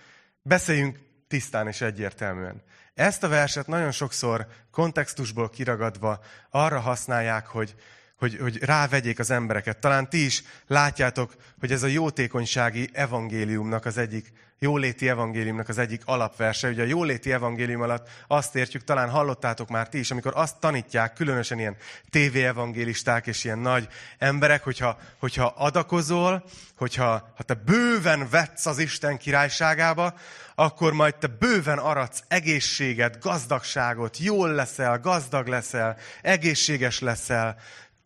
beszéljünk 0.42 0.98
tisztán 1.28 1.66
és 1.66 1.80
egyértelműen. 1.80 2.62
Ezt 2.94 3.22
a 3.22 3.28
verset 3.28 3.66
nagyon 3.66 3.90
sokszor 3.90 4.46
kontextusból 4.70 5.50
kiragadva 5.50 6.20
arra 6.50 6.80
használják, 6.80 7.46
hogy, 7.46 7.74
hogy, 8.18 8.38
hogy 8.40 8.64
rávegyék 8.64 9.18
az 9.18 9.30
embereket. 9.30 9.78
Talán 9.78 10.08
ti 10.08 10.24
is 10.24 10.42
látjátok, 10.66 11.34
hogy 11.60 11.72
ez 11.72 11.82
a 11.82 11.86
jótékonysági 11.86 12.88
evangéliumnak 12.92 13.84
az 13.84 13.98
egyik, 13.98 14.32
jóléti 14.58 15.08
evangéliumnak 15.08 15.68
az 15.68 15.78
egyik 15.78 16.02
alapverse. 16.04 16.68
Ugye 16.68 16.82
a 16.82 16.86
jóléti 16.86 17.32
evangélium 17.32 17.80
alatt 17.80 18.08
azt 18.26 18.56
értjük, 18.56 18.84
talán 18.84 19.10
hallottátok 19.10 19.68
már 19.68 19.88
ti 19.88 19.98
is, 19.98 20.10
amikor 20.10 20.32
azt 20.34 20.56
tanítják, 20.56 21.12
különösen 21.12 21.58
ilyen 21.58 21.76
tévé-evangélisták 22.10 23.26
és 23.26 23.44
ilyen 23.44 23.58
nagy 23.58 23.88
emberek, 24.18 24.64
hogyha, 24.64 24.98
hogyha 25.18 25.54
adakozol, 25.56 26.44
hogyha 26.76 27.32
ha 27.36 27.42
te 27.42 27.54
bőven 27.54 28.28
vetsz 28.30 28.66
az 28.66 28.78
Isten 28.78 29.18
királyságába, 29.18 30.14
akkor 30.54 30.92
majd 30.92 31.16
te 31.16 31.26
bőven 31.26 31.78
aratsz 31.78 32.22
egészséget, 32.28 33.20
gazdagságot, 33.20 34.18
jól 34.18 34.52
leszel, 34.52 34.98
gazdag 34.98 35.46
leszel, 35.46 35.96
egészséges 36.22 37.00
leszel, 37.00 37.56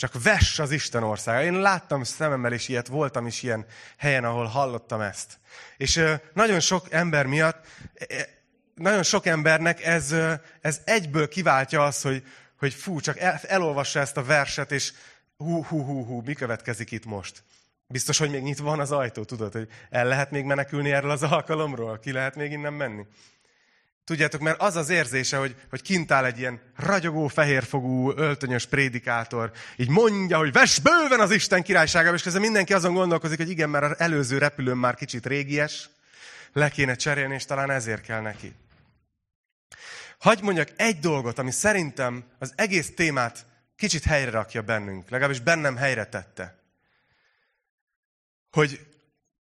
csak 0.01 0.23
vess 0.23 0.59
az 0.59 0.71
Isten 0.71 1.03
országa. 1.03 1.43
Én 1.43 1.61
láttam 1.61 2.05
szememmel 2.05 2.53
is 2.53 2.69
ilyet, 2.69 2.87
voltam 2.87 3.27
is 3.27 3.43
ilyen 3.43 3.67
helyen, 3.97 4.25
ahol 4.25 4.45
hallottam 4.45 5.01
ezt. 5.01 5.39
És 5.77 6.05
nagyon 6.33 6.61
sok 6.61 6.93
ember 6.93 7.27
miatt, 7.27 7.67
nagyon 8.75 9.03
sok 9.03 9.27
embernek 9.27 9.85
ez, 9.85 10.15
ez 10.61 10.81
egyből 10.85 11.29
kiváltja 11.29 11.85
azt, 11.85 12.03
hogy, 12.03 12.25
hogy 12.59 12.75
fú, 12.75 13.01
csak 13.01 13.19
el, 13.19 13.41
elolvassa 13.43 14.01
ezt 14.01 14.17
a 14.17 14.25
verset, 14.25 14.73
és 14.73 14.93
hú, 15.37 15.65
hú, 15.65 15.85
hú, 15.85 16.05
hú, 16.05 16.23
mi 16.25 16.35
következik 16.35 16.91
itt 16.91 17.05
most? 17.05 17.43
Biztos, 17.87 18.19
hogy 18.19 18.31
még 18.31 18.43
nyitva 18.43 18.65
van 18.65 18.81
az 18.81 18.93
ajtó, 18.93 19.25
tudod, 19.25 19.53
hogy 19.53 19.69
el 19.91 20.07
lehet 20.07 20.31
még 20.31 20.45
menekülni 20.45 20.93
erről 20.93 21.11
az 21.11 21.23
alkalomról, 21.23 21.99
ki 21.99 22.13
lehet 22.13 22.35
még 22.35 22.53
innen 22.53 22.73
menni. 22.73 23.07
Tudjátok, 24.11 24.41
mert 24.41 24.61
az 24.61 24.77
az 24.77 24.89
érzése, 24.89 25.37
hogy, 25.37 25.57
hogy 25.69 25.83
kint 25.83 26.11
áll 26.11 26.25
egy 26.25 26.39
ilyen 26.39 26.61
ragyogó, 26.77 27.29
fehérfogú, 27.29 28.13
öltönyös 28.17 28.67
prédikátor, 28.67 29.53
így 29.77 29.89
mondja, 29.89 30.39
hogy 30.39 30.53
vess 30.53 30.79
bőven 30.79 31.21
az 31.21 31.31
Isten 31.31 31.63
királyságába, 31.63 32.15
és 32.15 32.23
közben 32.23 32.41
mindenki 32.43 32.73
azon 32.73 32.95
gondolkozik, 32.95 33.37
hogy 33.37 33.51
igen, 33.51 33.71
mert 33.71 33.85
az 33.85 33.99
előző 33.99 34.39
repülőn 34.39 34.77
már 34.77 34.95
kicsit 34.95 35.27
régies, 35.27 35.91
le 36.53 36.69
kéne 36.69 36.95
cserélni, 36.95 37.35
és 37.35 37.45
talán 37.45 37.71
ezért 37.71 38.03
kell 38.03 38.21
neki. 38.21 38.55
Hagy 40.19 40.43
mondjak 40.43 40.69
egy 40.77 40.99
dolgot, 40.99 41.39
ami 41.39 41.51
szerintem 41.51 42.25
az 42.39 42.53
egész 42.57 42.95
témát 42.95 43.47
kicsit 43.77 44.05
helyre 44.05 44.31
rakja 44.31 44.63
bennünk, 44.63 45.11
legalábbis 45.11 45.41
bennem 45.41 45.77
helyre 45.77 46.05
tette. 46.05 46.59
Hogy 48.51 48.87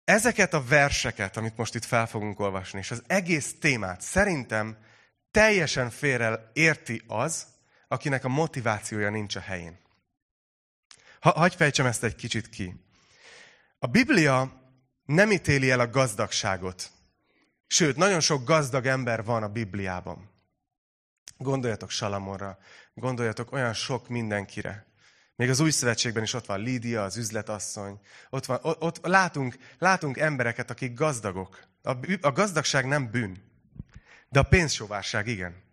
ezeket 0.06 0.54
a 0.54 0.64
verseket, 0.64 1.38
amit 1.38 1.58
most 1.58 1.76
itt 1.76 1.86
fel 1.86 2.08
fogunk 2.08 2.40
olvasni, 2.40 2.80
és 2.80 2.92
az 2.92 3.04
egész 3.08 3.56
témát 3.60 4.02
szerintem 4.02 4.78
teljesen 5.32 5.90
félre 5.90 6.52
érti 6.54 7.02
az, 7.08 7.48
akinek 7.88 8.24
a 8.24 8.30
motivációja 8.30 9.10
nincs 9.10 9.36
a 9.36 9.40
helyén. 9.40 9.80
Ha, 11.20 11.30
hagyj 11.30 11.56
fejtsem 11.56 11.86
ezt 11.86 12.04
egy 12.04 12.16
kicsit 12.16 12.50
ki. 12.50 12.86
A 13.80 13.88
Biblia 13.88 14.62
nem 15.06 15.32
ítéli 15.32 15.72
el 15.72 15.80
a 15.80 15.90
gazdagságot. 15.90 16.90
Sőt, 17.68 17.96
nagyon 17.96 18.20
sok 18.20 18.44
gazdag 18.44 18.86
ember 18.86 19.24
van 19.24 19.44
a 19.44 19.50
Bibliában. 19.50 20.30
Gondoljatok 21.38 21.90
Salamonra, 21.90 22.58
gondoljatok 22.94 23.52
olyan 23.52 23.74
sok 23.74 24.08
mindenkire. 24.08 24.86
Még 25.36 25.50
az 25.50 25.60
új 25.60 25.70
szövetségben 25.70 26.24
is 26.24 26.34
ott 26.34 26.46
van 26.46 26.60
Lídia, 26.60 27.04
az 27.04 27.18
üzletasszony. 27.18 28.00
Ott, 28.30 28.46
van, 28.46 28.60
ott, 28.62 28.82
ott 28.82 29.06
látunk, 29.06 29.58
látunk 29.78 30.18
embereket, 30.18 30.70
akik 30.70 30.94
gazdagok. 30.94 31.68
A, 31.84 31.92
a 32.22 32.32
gazdagság 32.32 32.86
nem 32.86 33.12
bűn, 33.12 33.44
de 34.30 34.40
a 34.40 34.44
pénzsovárság 34.44 35.28
igen. 35.28 35.64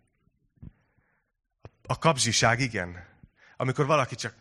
A 1.82 1.98
kapzsiság 1.98 2.60
igen. 2.60 3.06
Amikor 3.56 3.86
valaki 3.86 4.14
csak 4.14 4.34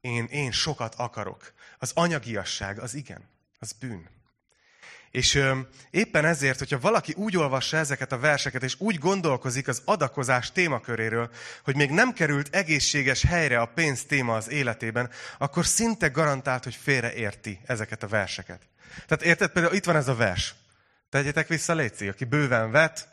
én, 0.00 0.24
én 0.24 0.52
sokat 0.52 0.94
akarok. 0.94 1.52
Az 1.78 1.92
anyagiasság 1.94 2.78
az 2.78 2.94
igen, 2.94 3.28
az 3.58 3.72
bűn. 3.72 4.08
És 5.14 5.34
ö, 5.34 5.58
éppen 5.90 6.24
ezért, 6.24 6.58
hogyha 6.58 6.78
valaki 6.78 7.12
úgy 7.16 7.36
olvassa 7.36 7.76
ezeket 7.76 8.12
a 8.12 8.18
verseket, 8.18 8.62
és 8.62 8.74
úgy 8.78 8.98
gondolkozik 8.98 9.68
az 9.68 9.82
adakozás 9.84 10.52
témaköréről, 10.52 11.30
hogy 11.64 11.76
még 11.76 11.90
nem 11.90 12.12
került 12.12 12.54
egészséges 12.54 13.22
helyre 13.22 13.60
a 13.60 13.66
pénz 13.74 14.04
téma 14.04 14.34
az 14.34 14.50
életében, 14.50 15.10
akkor 15.38 15.66
szinte 15.66 16.08
garantált, 16.08 16.64
hogy 16.64 16.74
félreérti 16.74 17.60
ezeket 17.66 18.02
a 18.02 18.08
verseket. 18.08 18.60
Tehát 19.06 19.24
érted, 19.24 19.50
például 19.50 19.74
itt 19.74 19.84
van 19.84 19.96
ez 19.96 20.08
a 20.08 20.14
vers. 20.14 20.54
Tegyetek 21.10 21.48
vissza, 21.48 21.74
Léci, 21.74 22.08
aki 22.08 22.24
bőven 22.24 22.70
vet, 22.70 23.08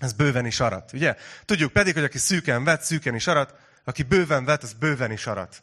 az 0.00 0.12
bőven 0.12 0.46
is 0.46 0.60
arat, 0.60 0.92
ugye? 0.92 1.16
Tudjuk 1.44 1.72
pedig, 1.72 1.94
hogy 1.94 2.04
aki 2.04 2.18
szűken 2.18 2.64
vet, 2.64 2.82
szűken 2.82 3.14
is 3.14 3.26
arat, 3.26 3.54
aki 3.84 4.02
bőven 4.02 4.44
vet, 4.44 4.62
az 4.62 4.72
bőven 4.72 5.10
is 5.10 5.26
arat. 5.26 5.62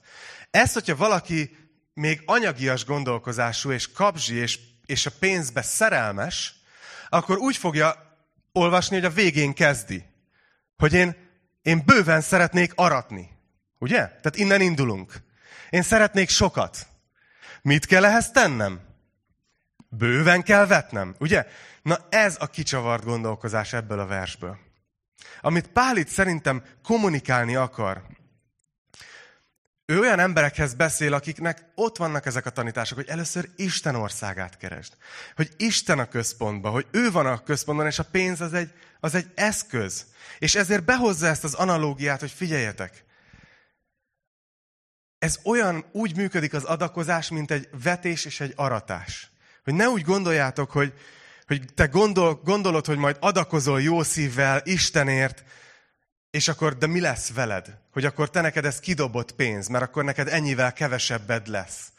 Ezt, 0.52 0.74
hogyha 0.74 0.96
valaki 0.96 1.58
még 1.94 2.22
anyagias 2.26 2.86
gondolkozású, 2.86 3.72
és 3.72 3.92
kapzsi, 3.92 4.36
és 4.36 4.60
és 4.88 5.06
a 5.06 5.12
pénzbe 5.20 5.62
szerelmes, 5.62 6.56
akkor 7.10 7.38
úgy 7.38 7.58
fogja 7.58 8.18
olvasni, 8.52 8.96
hogy 8.96 9.06
a 9.06 9.10
végén 9.10 9.54
kezdi. 9.54 10.06
Hogy 10.78 10.94
én, 10.94 11.16
én 11.62 11.84
bőven 11.86 12.22
szeretnék 12.22 12.72
aratni. 12.76 13.30
Ugye? 13.80 13.98
Tehát 13.98 14.36
innen 14.36 14.62
indulunk. 14.62 15.14
Én 15.70 15.82
szeretnék 15.82 16.30
sokat. 16.30 16.88
Mit 17.62 17.86
kell 17.86 18.06
ehhez 18.06 18.32
tennem? 18.32 18.82
Bőven 19.90 20.44
kell 20.44 20.66
vetnem, 20.66 21.16
ugye? 21.20 21.46
Na 21.82 21.98
ez 22.10 22.36
a 22.40 22.48
kicsavart 22.48 23.04
gondolkozás 23.04 23.74
ebből 23.74 24.00
a 24.00 24.06
versből. 24.06 24.58
Amit 25.42 25.68
Pál 25.68 25.98
itt 25.98 26.08
szerintem 26.08 26.64
kommunikálni 26.84 27.56
akar, 27.56 28.06
ő 29.90 30.00
olyan 30.00 30.20
emberekhez 30.20 30.74
beszél, 30.74 31.14
akiknek 31.14 31.66
ott 31.76 31.98
vannak 31.98 32.26
ezek 32.26 32.46
a 32.46 32.50
tanítások, 32.50 32.98
hogy 32.98 33.08
először 33.08 33.50
Isten 33.56 33.96
országát 33.96 34.58
keresd. 34.58 34.94
Hogy 35.36 35.50
Isten 35.58 36.00
a 36.00 36.08
központban, 36.08 36.72
hogy 36.72 36.88
ő 36.92 37.12
van 37.12 37.26
a 37.26 37.44
központban, 37.44 37.88
és 37.88 38.00
a 38.00 38.08
pénz 38.12 38.42
az 38.42 38.54
egy, 38.54 38.72
az 39.00 39.16
egy 39.16 39.32
eszköz. 39.36 40.06
És 40.40 40.56
ezért 40.56 40.86
behozza 40.86 41.28
ezt 41.28 41.44
az 41.44 41.54
analógiát, 41.54 42.20
hogy 42.20 42.32
figyeljetek. 42.32 43.06
Ez 45.20 45.40
olyan, 45.44 45.86
úgy 45.92 46.16
működik 46.16 46.54
az 46.54 46.64
adakozás, 46.64 47.30
mint 47.30 47.52
egy 47.52 47.70
vetés 47.84 48.26
és 48.26 48.40
egy 48.40 48.54
aratás. 48.56 49.32
Hogy 49.64 49.74
ne 49.74 49.88
úgy 49.88 50.02
gondoljátok, 50.02 50.72
hogy, 50.72 50.94
hogy 51.46 51.74
te 51.74 51.86
gondol, 51.86 52.36
gondolod, 52.36 52.86
hogy 52.86 52.98
majd 52.98 53.18
adakozol 53.20 53.82
jó 53.82 54.04
szívvel 54.04 54.62
Istenért, 54.64 55.44
és 56.32 56.48
akkor, 56.48 56.78
de 56.78 56.88
mi 56.88 57.00
lesz 57.00 57.32
veled? 57.34 57.78
Hogy 57.92 58.06
akkor 58.06 58.30
te 58.30 58.42
neked 58.42 58.66
ez 58.66 58.80
kidobott 58.80 59.32
pénz, 59.32 59.68
mert 59.68 59.84
akkor 59.84 60.04
neked 60.04 60.28
ennyivel 60.28 60.74
kevesebbed 60.74 61.48
lesz. 61.48 61.92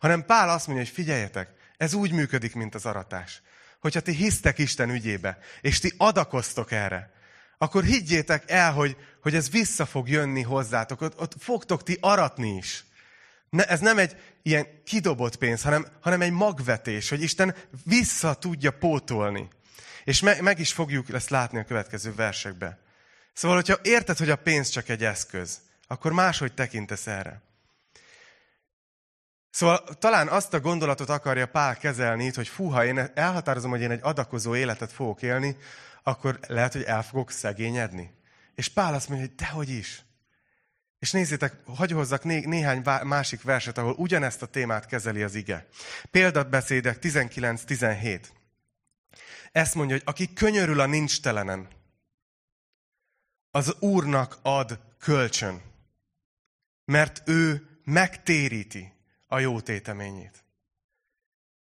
Hanem 0.00 0.24
Pál 0.24 0.48
azt 0.48 0.66
mondja, 0.66 0.84
hogy 0.84 0.94
figyeljetek, 0.94 1.50
ez 1.76 1.94
úgy 1.94 2.12
működik, 2.12 2.54
mint 2.54 2.74
az 2.74 2.86
aratás. 2.86 3.42
Hogyha 3.80 4.00
ti 4.00 4.12
hisztek 4.12 4.58
Isten 4.58 4.90
ügyébe, 4.90 5.38
és 5.60 5.78
ti 5.78 5.92
adakoztok 5.96 6.72
erre, 6.72 7.14
akkor 7.58 7.84
higgyétek 7.84 8.50
el, 8.50 8.72
hogy, 8.72 8.96
hogy 9.22 9.34
ez 9.34 9.50
vissza 9.50 9.86
fog 9.86 10.08
jönni 10.08 10.42
hozzátok. 10.42 11.00
Ott, 11.00 11.20
ott 11.20 11.34
fogtok 11.38 11.82
ti 11.82 11.98
aratni 12.00 12.56
is. 12.56 12.84
Ne, 13.50 13.64
ez 13.64 13.80
nem 13.80 13.98
egy 13.98 14.16
ilyen 14.42 14.66
kidobott 14.84 15.36
pénz, 15.36 15.62
hanem, 15.62 15.86
hanem 16.00 16.20
egy 16.20 16.30
magvetés, 16.30 17.08
hogy 17.08 17.22
Isten 17.22 17.54
vissza 17.84 18.34
tudja 18.34 18.70
pótolni. 18.70 19.48
És 20.04 20.20
me, 20.20 20.40
meg 20.40 20.58
is 20.58 20.72
fogjuk 20.72 21.12
ezt 21.12 21.30
látni 21.30 21.58
a 21.58 21.64
következő 21.64 22.14
versekben. 22.14 22.78
Szóval, 23.36 23.56
hogyha 23.56 23.78
érted, 23.82 24.16
hogy 24.16 24.30
a 24.30 24.36
pénz 24.36 24.68
csak 24.68 24.88
egy 24.88 25.04
eszköz, 25.04 25.60
akkor 25.86 26.12
máshogy 26.12 26.54
tekintesz 26.54 27.06
erre. 27.06 27.42
Szóval 29.50 29.84
talán 29.98 30.28
azt 30.28 30.54
a 30.54 30.60
gondolatot 30.60 31.08
akarja 31.08 31.46
Pál 31.46 31.76
kezelni 31.76 32.24
itt, 32.24 32.34
hogy 32.34 32.48
fú, 32.48 32.68
ha 32.68 32.84
én 32.84 33.10
elhatározom, 33.14 33.70
hogy 33.70 33.80
én 33.80 33.90
egy 33.90 34.00
adakozó 34.02 34.56
életet 34.56 34.92
fogok 34.92 35.22
élni, 35.22 35.56
akkor 36.02 36.38
lehet, 36.46 36.72
hogy 36.72 36.82
el 36.82 37.02
fogok 37.02 37.30
szegényedni. 37.30 38.14
És 38.54 38.68
Pál 38.68 38.94
azt 38.94 39.08
mondja, 39.08 39.26
hogy 39.26 39.36
dehogy 39.36 39.68
is. 39.68 40.04
És 40.98 41.10
nézzétek, 41.10 41.54
hagy 41.64 41.92
hozzak 41.92 42.24
né- 42.24 42.46
néhány 42.46 42.82
másik 43.02 43.42
verset, 43.42 43.78
ahol 43.78 43.94
ugyanezt 43.96 44.42
a 44.42 44.46
témát 44.46 44.86
kezeli 44.86 45.22
az 45.22 45.34
ige. 45.34 45.66
Példatbeszédek 46.10 46.98
19-17. 47.00 48.20
Ezt 49.52 49.74
mondja, 49.74 49.94
hogy 49.96 50.04
aki 50.06 50.32
könyörül 50.32 50.80
a 50.80 50.86
nincs 50.86 51.20
telenen, 51.20 51.75
az 53.56 53.76
Úrnak 53.78 54.38
ad 54.42 54.78
kölcsön. 54.98 55.62
Mert 56.84 57.22
ő 57.28 57.68
megtéríti 57.84 58.92
a 59.26 59.38
jó 59.38 59.60
téteményét. 59.60 60.44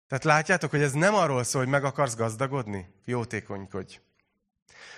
Tehát 0.08 0.24
látjátok, 0.24 0.70
hogy 0.70 0.82
ez 0.82 0.92
nem 0.92 1.14
arról 1.14 1.44
szól, 1.44 1.62
hogy 1.62 1.70
meg 1.70 1.84
akarsz 1.84 2.14
gazdagodni? 2.14 2.88
Jótékonykodj. 3.04 4.00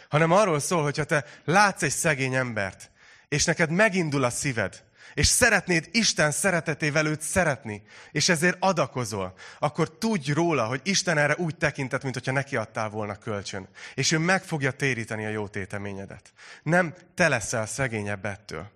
Hanem 0.09 0.31
arról 0.31 0.59
szól, 0.59 0.83
hogyha 0.83 1.05
te 1.05 1.25
látsz 1.45 1.83
egy 1.83 1.91
szegény 1.91 2.35
embert, 2.35 2.91
és 3.29 3.45
neked 3.45 3.71
megindul 3.71 4.25
a 4.25 4.31
szíved, 4.31 4.85
és 5.15 5.27
szeretnéd 5.27 5.89
Isten 5.93 6.31
szeretetével 6.31 7.07
őt 7.07 7.21
szeretni, 7.21 7.83
és 8.13 8.29
ezért 8.29 8.57
adakozol, 8.61 9.35
akkor 9.59 9.99
tudj 9.99 10.33
róla, 10.33 10.67
hogy 10.67 10.81
Isten 10.85 11.19
erre 11.19 11.35
úgy 11.37 11.57
tekintett, 11.57 12.03
mint 12.03 12.15
hogyha 12.15 12.33
neki 12.33 12.57
adtál 12.57 12.89
volna 12.89 13.17
kölcsön. 13.17 13.69
És 13.95 14.13
ő 14.13 14.19
meg 14.19 14.43
fogja 14.43 14.71
téríteni 14.71 15.25
a 15.25 15.29
jó 15.29 15.49
téteményedet. 15.49 16.33
Nem 16.63 16.95
te 17.15 17.29
leszel 17.29 17.67
szegényebb 17.67 18.25
ettől. 18.25 18.71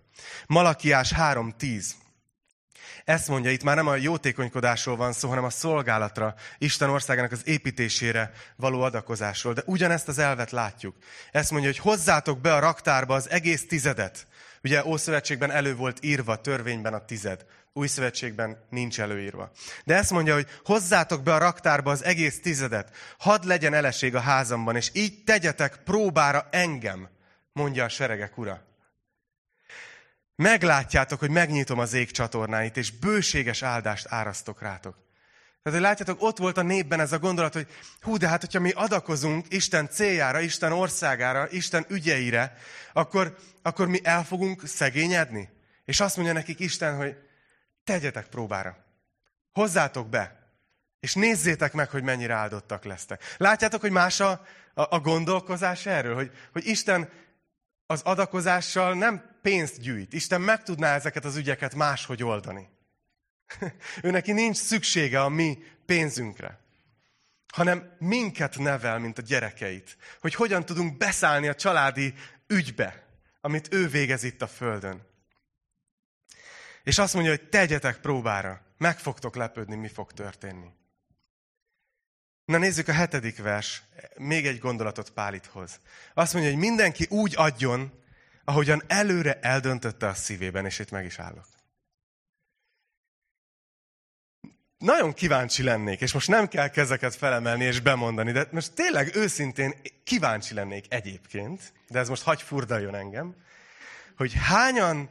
Malakiás 0.47 1.13
3.10. 1.17 1.85
Ezt 3.05 3.29
mondja, 3.29 3.51
itt 3.51 3.63
már 3.63 3.77
nem 3.77 3.87
a 3.87 3.97
jótékonykodásról 3.97 4.97
van 4.97 5.13
szó, 5.13 5.29
hanem 5.29 5.45
a 5.45 5.51
szolgálatra, 5.51 6.35
Isten 6.59 6.91
országának 6.91 7.33
az 7.33 7.47
építésére 7.47 8.33
való 8.57 8.81
adakozásról. 8.81 9.53
De 9.53 9.63
ugyanezt 9.67 10.09
az 10.09 10.19
elvet 10.19 10.51
látjuk. 10.51 10.97
Ezt 11.33 11.51
mondja, 11.51 11.71
hogy 11.71 11.79
hozzátok 11.79 12.41
be 12.41 12.55
a 12.55 12.59
raktárba 12.59 13.15
az 13.15 13.31
egész 13.31 13.67
tizedet. 13.67 14.27
Ugye 14.65 14.85
Ószövetségben 14.85 15.51
elő 15.51 15.77
volt 15.77 16.05
írva 16.05 16.41
törvényben 16.41 16.95
a 16.95 17.05
tized. 17.05 17.47
Új 17.73 17.87
szövetségben 17.87 18.65
nincs 18.71 19.01
előírva. 19.01 19.51
De 19.85 19.95
ezt 19.95 20.11
mondja, 20.11 20.35
hogy 20.35 20.47
hozzátok 20.65 21.23
be 21.23 21.35
a 21.35 21.39
raktárba 21.39 21.91
az 21.91 22.05
egész 22.05 22.41
tizedet, 22.41 22.97
hadd 23.19 23.47
legyen 23.47 23.75
eleség 23.75 24.15
a 24.15 24.21
házamban, 24.21 24.77
és 24.77 24.91
így 24.93 25.25
tegyetek 25.25 25.77
próbára 25.77 26.49
engem, 26.51 27.09
mondja 27.53 27.85
a 27.85 27.89
seregek 27.89 28.39
ura. 28.39 28.65
Meglátjátok, 30.37 31.19
hogy 31.19 31.31
megnyitom 31.31 31.79
az 31.79 31.93
ég 31.93 32.11
csatornáit, 32.11 32.77
és 32.77 32.91
bőséges 32.91 33.63
áldást 33.63 34.07
árasztok 34.09 34.61
rátok. 34.61 35.04
Tehát, 35.65 35.79
hogy 35.79 35.89
látjátok, 35.89 36.23
ott 36.23 36.39
volt 36.39 36.57
a 36.57 36.63
népben 36.63 37.01
ez 37.01 37.13
a 37.13 37.19
gondolat, 37.19 37.53
hogy 37.53 37.67
hú, 38.01 38.17
de 38.17 38.29
hát, 38.29 38.41
hogyha 38.41 38.61
mi 38.61 38.71
adakozunk 38.71 39.47
Isten 39.49 39.89
céljára, 39.89 40.41
Isten 40.41 40.73
országára, 40.73 41.51
Isten 41.51 41.85
ügyeire, 41.89 42.57
akkor, 42.93 43.37
akkor 43.63 43.89
mi 43.89 44.01
el 44.03 44.25
fogunk 44.25 44.67
szegényedni. 44.67 45.49
És 45.85 46.01
azt 46.01 46.17
mondja 46.17 46.35
nekik 46.35 46.59
Isten, 46.61 46.97
hogy 46.97 47.17
tegyetek 47.85 48.27
próbára. 48.27 48.85
Hozzátok 49.53 50.09
be. 50.09 50.49
És 51.01 51.15
nézzétek 51.15 51.73
meg, 51.73 51.91
hogy 51.91 52.03
mennyire 52.03 52.35
áldottak 52.35 52.85
lesztek. 52.85 53.23
Látjátok, 53.37 53.81
hogy 53.81 53.91
más 53.91 54.21
a, 54.21 54.31
a, 54.75 54.95
a 54.95 55.01
gondolkozás 55.01 55.87
erről? 55.87 56.15
Hogy, 56.15 56.31
hogy 56.53 56.67
Isten 56.67 57.09
az 57.87 58.01
adakozással 58.03 58.95
nem 58.95 59.39
pénzt 59.43 59.81
gyűjt. 59.81 60.13
Isten 60.13 60.41
meg 60.41 60.63
tudná 60.63 60.95
ezeket 60.95 61.25
az 61.25 61.37
ügyeket 61.37 61.75
máshogy 61.75 62.23
oldani. 62.23 62.69
ő 64.03 64.11
neki 64.11 64.33
nincs 64.33 64.57
szüksége 64.57 65.23
a 65.23 65.29
mi 65.29 65.59
pénzünkre, 65.87 66.59
hanem 67.53 67.97
minket 67.99 68.59
nevel, 68.59 68.99
mint 68.99 69.19
a 69.19 69.23
gyerekeit. 69.23 69.97
Hogy 70.21 70.35
hogyan 70.35 70.65
tudunk 70.65 70.97
beszállni 70.97 71.49
a 71.49 71.55
családi 71.55 72.15
ügybe, 72.47 73.07
amit 73.41 73.75
ő 73.75 73.89
végez 73.89 74.23
itt 74.23 74.43
a 74.43 74.47
földön. 74.47 75.07
És 76.83 76.99
azt 76.99 77.15
mondja, 77.15 77.33
hogy 77.33 77.49
tegyetek 77.49 78.01
próbára, 78.01 78.63
meg 78.79 78.99
fogtok 78.99 79.37
lepődni, 79.37 79.77
mi 79.77 79.89
fog 79.89 80.13
történni. 80.13 80.69
Na 82.45 82.59
nézzük 82.59 82.89
a 82.89 82.93
hetedik 82.93 83.39
vers, 83.39 83.83
még 84.17 84.47
egy 84.47 84.59
gondolatot 84.59 85.11
Pálithoz. 85.11 85.81
Azt 86.15 86.33
mondja, 86.33 86.51
hogy 86.51 86.61
mindenki 86.61 87.07
úgy 87.11 87.35
adjon, 87.37 88.03
ahogyan 88.45 88.83
előre 88.87 89.39
eldöntötte 89.41 90.07
a 90.07 90.15
szívében, 90.15 90.65
és 90.65 90.79
itt 90.79 90.91
meg 90.91 91.05
is 91.05 91.19
állok. 91.19 91.47
Nagyon 94.85 95.13
kíváncsi 95.13 95.63
lennék, 95.63 96.01
és 96.01 96.13
most 96.13 96.29
nem 96.29 96.49
kell 96.49 96.69
kezeket 96.69 97.15
felemelni 97.15 97.65
és 97.65 97.81
bemondani, 97.81 98.33
de 98.33 98.49
most 98.51 98.73
tényleg 98.73 99.17
őszintén 99.17 99.75
kíváncsi 100.05 100.55
lennék 100.55 100.85
egyébként, 100.89 101.73
de 101.89 101.99
ez 101.99 102.09
most 102.09 102.23
hagy 102.23 102.43
furdaljon 102.43 102.95
engem, 102.95 103.35
hogy 104.17 104.33
hányan 104.35 105.11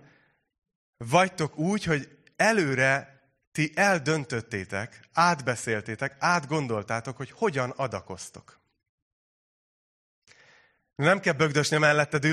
vagytok 0.97 1.57
úgy, 1.57 1.83
hogy 1.83 2.09
előre 2.35 3.21
ti 3.51 3.71
eldöntöttétek, 3.75 4.99
átbeszéltétek, 5.13 6.15
átgondoltátok, 6.19 7.17
hogy 7.17 7.31
hogyan 7.31 7.69
adakoztok. 7.69 8.59
Nem 10.95 11.19
kell 11.19 11.33
bögdösni 11.33 11.77
melletted 11.77 12.23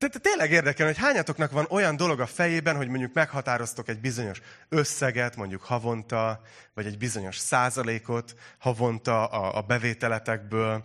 ülőt. 0.00 0.12
Tehát 0.12 0.22
tényleg 0.22 0.50
érdekel, 0.50 0.86
hogy 0.86 0.98
hányatoknak 0.98 1.50
van 1.50 1.66
olyan 1.68 1.96
dolog 1.96 2.20
a 2.20 2.26
fejében, 2.26 2.76
hogy 2.76 2.88
mondjuk 2.88 3.12
meghatároztok 3.12 3.88
egy 3.88 4.00
bizonyos 4.00 4.40
összeget, 4.68 5.36
mondjuk 5.36 5.62
havonta, 5.62 6.40
vagy 6.74 6.86
egy 6.86 6.98
bizonyos 6.98 7.36
százalékot 7.38 8.34
havonta 8.58 9.26
a, 9.26 9.56
a 9.56 9.60
bevételetekből, 9.60 10.84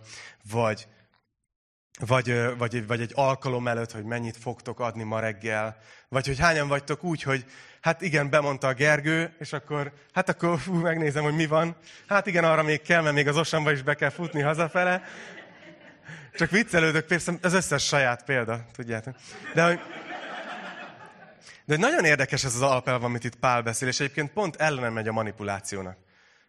vagy, 0.50 0.86
vagy, 1.98 2.56
vagy, 2.58 2.86
vagy 2.86 3.00
egy 3.00 3.12
alkalom 3.14 3.68
előtt, 3.68 3.92
hogy 3.92 4.04
mennyit 4.04 4.36
fogtok 4.36 4.80
adni 4.80 5.02
ma 5.02 5.20
reggel, 5.20 5.76
vagy 6.08 6.26
hogy 6.26 6.38
hányan 6.38 6.68
vagytok 6.68 7.04
úgy, 7.04 7.22
hogy 7.22 7.44
hát 7.80 8.02
igen, 8.02 8.30
bemondta 8.30 8.68
a 8.68 8.74
Gergő, 8.74 9.34
és 9.38 9.52
akkor, 9.52 9.92
hát 10.12 10.28
akkor 10.28 10.58
fú, 10.58 10.74
megnézem, 10.74 11.22
hogy 11.22 11.34
mi 11.34 11.46
van. 11.46 11.76
Hát 12.06 12.26
igen, 12.26 12.44
arra 12.44 12.62
még 12.62 12.82
kell, 12.82 13.02
mert 13.02 13.14
még 13.14 13.28
az 13.28 13.36
osamba 13.36 13.72
is 13.72 13.82
be 13.82 13.94
kell 13.94 14.10
futni 14.10 14.40
hazafele. 14.40 15.02
Csak 16.34 16.50
viccelődök, 16.50 17.06
persze 17.06 17.32
az 17.42 17.52
összes 17.52 17.86
saját 17.86 18.24
példa, 18.24 18.66
tudjátok. 18.72 19.16
De 19.54 19.64
hogy, 19.64 19.80
de 21.64 21.76
nagyon 21.76 22.04
érdekes 22.04 22.44
ez 22.44 22.54
az 22.54 22.62
alapelv, 22.62 23.04
amit 23.04 23.24
itt 23.24 23.36
Pál 23.36 23.62
beszél, 23.62 23.88
és 23.88 24.00
egyébként 24.00 24.32
pont 24.32 24.56
ellenem 24.56 24.92
megy 24.92 25.08
a 25.08 25.12
manipulációnak. 25.12 25.96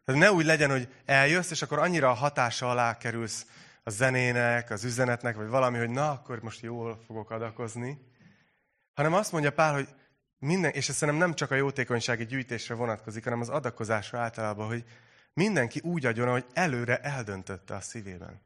Tehát 0.05 0.21
ne 0.21 0.31
úgy 0.31 0.45
legyen, 0.45 0.69
hogy 0.69 0.87
eljössz, 1.05 1.51
és 1.51 1.61
akkor 1.61 1.79
annyira 1.79 2.09
a 2.09 2.13
hatása 2.13 2.69
alá 2.69 2.97
kerülsz 2.97 3.45
a 3.83 3.89
zenének, 3.89 4.69
az 4.69 4.83
üzenetnek, 4.83 5.35
vagy 5.35 5.47
valami, 5.47 5.77
hogy 5.77 5.89
na, 5.89 6.11
akkor 6.11 6.41
most 6.41 6.61
jól 6.61 7.03
fogok 7.07 7.31
adakozni. 7.31 7.97
Hanem 8.93 9.13
azt 9.13 9.31
mondja 9.31 9.51
Pál, 9.51 9.73
hogy 9.73 9.87
minden, 10.39 10.71
és 10.71 10.89
ez 10.89 10.95
szerintem 10.95 11.27
nem 11.27 11.35
csak 11.35 11.51
a 11.51 11.55
jótékonysági 11.55 12.25
gyűjtésre 12.25 12.75
vonatkozik, 12.75 13.23
hanem 13.23 13.41
az 13.41 13.49
adakozásra 13.49 14.19
általában, 14.19 14.67
hogy 14.67 14.83
mindenki 15.33 15.79
úgy 15.83 16.05
adjon, 16.05 16.29
hogy 16.29 16.45
előre 16.53 16.97
eldöntötte 16.97 17.75
a 17.75 17.81
szívében. 17.81 18.41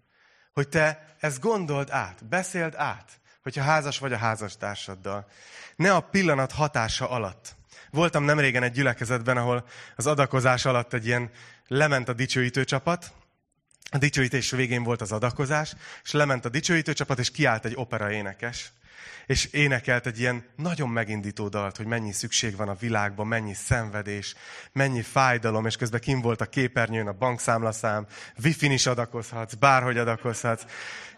Hogy 0.57 0.69
te 0.69 1.15
ezt 1.19 1.39
gondold 1.39 1.89
át, 1.89 2.25
beszéld 2.25 2.75
át, 2.75 3.19
hogyha 3.43 3.63
házas 3.63 3.99
vagy 3.99 4.13
a 4.13 4.17
házastársaddal. 4.17 5.27
Ne 5.75 5.93
a 5.93 5.99
pillanat 5.99 6.51
hatása 6.51 7.09
alatt. 7.09 7.55
Voltam 7.89 8.23
nem 8.23 8.39
régen 8.39 8.63
egy 8.63 8.71
gyülekezetben, 8.71 9.37
ahol 9.37 9.67
az 9.95 10.07
adakozás 10.07 10.65
alatt 10.65 10.93
egy 10.93 11.05
ilyen 11.05 11.29
lement 11.67 12.09
a 12.09 12.13
dicsőítő 12.13 12.63
csapat, 12.63 13.13
a 13.91 13.97
dicsőítés 13.97 14.51
végén 14.51 14.83
volt 14.83 15.01
az 15.01 15.11
adakozás, 15.11 15.75
és 16.03 16.11
lement 16.11 16.45
a 16.45 16.49
dicsőítő 16.49 16.93
csapat, 16.93 17.19
és 17.19 17.31
kiállt 17.31 17.65
egy 17.65 17.75
opera 17.75 18.11
énekes, 18.11 18.71
és 19.25 19.45
énekelt 19.45 20.05
egy 20.05 20.19
ilyen 20.19 20.45
nagyon 20.55 20.89
megindító 20.89 21.47
dalt, 21.47 21.77
hogy 21.77 21.85
mennyi 21.85 22.11
szükség 22.11 22.55
van 22.55 22.69
a 22.69 22.75
világban, 22.75 23.27
mennyi 23.27 23.53
szenvedés, 23.53 24.35
mennyi 24.71 25.01
fájdalom, 25.01 25.65
és 25.65 25.75
közben 25.75 25.99
kim 25.99 26.21
volt 26.21 26.41
a 26.41 26.45
képernyőn 26.45 27.07
a 27.07 27.13
bankszámlaszám, 27.13 28.07
wifi-n 28.43 28.71
is 28.71 28.85
adakozhatsz, 28.85 29.53
bárhogy 29.53 29.97
adakozhatsz. 29.97 30.65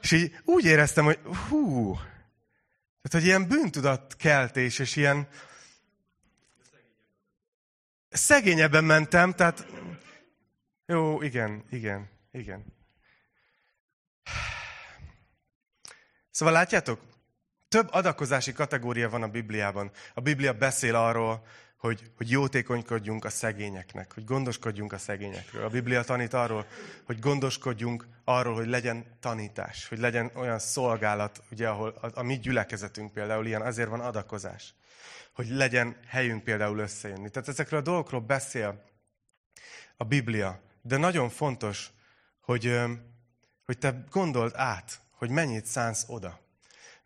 És 0.02 0.12
így 0.12 0.36
úgy 0.43 0.65
éreztem, 0.65 1.06
hogy 1.06 1.19
hú, 1.49 1.93
tehát, 3.02 3.12
hogy 3.12 3.25
ilyen 3.25 3.47
bűntudatkeltés, 3.47 4.80
és 4.80 4.95
ilyen 4.95 5.28
szegényebben 8.10 8.84
mentem, 8.84 9.34
tehát 9.34 9.65
jó, 10.86 11.21
igen, 11.21 11.63
igen, 11.69 12.10
igen. 12.32 12.65
Szóval 16.32 16.54
látjátok, 16.54 16.99
több 17.69 17.88
adakozási 17.91 18.51
kategória 18.51 19.10
van 19.10 19.23
a 19.23 19.27
Bibliában. 19.27 19.91
A 20.13 20.21
Biblia 20.21 20.53
beszél 20.53 20.95
arról, 20.95 21.45
hogy, 21.77 22.12
hogy 22.17 22.29
jótékonykodjunk 22.29 23.25
a 23.25 23.29
szegényeknek, 23.29 24.13
hogy 24.13 24.25
gondoskodjunk 24.25 24.93
a 24.93 24.97
szegényekről. 24.97 25.63
A 25.63 25.69
Biblia 25.69 26.03
tanít 26.03 26.34
arról, 26.34 26.65
hogy 27.05 27.19
gondoskodjunk 27.19 28.08
arról, 28.23 28.53
hogy 28.53 28.67
legyen 28.67 29.05
tanítás, 29.19 29.88
hogy 29.88 29.99
legyen 29.99 30.32
olyan 30.34 30.60
szolgálat, 30.60 31.43
ugye, 31.51 31.67
ahol 31.67 31.89
a, 32.01 32.19
a 32.19 32.23
mi 32.23 32.39
gyülekezetünk 32.39 33.13
például 33.13 33.45
ilyen, 33.45 33.62
azért 33.62 33.89
van 33.89 33.99
adakozás, 33.99 34.73
hogy 35.34 35.49
legyen 35.49 35.97
helyünk 36.08 36.43
például 36.43 36.79
összejönni. 36.79 37.29
Tehát 37.29 37.47
ezekről 37.47 37.79
a 37.79 37.84
dolgokról 37.84 38.21
beszél 38.21 38.84
a 39.97 40.03
Biblia, 40.03 40.62
de 40.82 40.97
nagyon 40.97 41.29
fontos, 41.29 41.91
hogy, 42.41 42.79
hogy 43.65 43.77
te 43.77 44.03
gondold 44.10 44.53
át, 44.55 44.99
hogy 45.12 45.29
mennyit 45.29 45.65
szánsz 45.65 46.05
oda. 46.08 46.39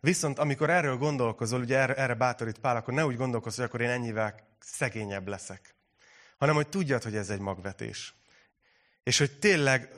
Viszont 0.04 0.38
amikor 0.38 0.70
erről 0.70 0.96
gondolkozol, 0.96 1.60
ugye 1.60 1.78
erre, 1.78 1.94
erre 1.94 2.14
bátorít 2.14 2.58
Pál, 2.58 2.76
akkor 2.76 2.94
ne 2.94 3.06
úgy 3.06 3.16
gondolkozz, 3.16 3.56
hogy 3.56 3.64
akkor 3.64 3.80
én 3.80 3.88
ennyivel 3.88 4.34
szegényebb 4.60 5.28
leszek. 5.28 5.74
Hanem, 6.38 6.54
hogy 6.54 6.68
tudjad, 6.68 7.02
hogy 7.02 7.16
ez 7.16 7.30
egy 7.30 7.38
magvetés. 7.38 8.14
És 9.02 9.18
hogy 9.18 9.38
tényleg 9.38 9.88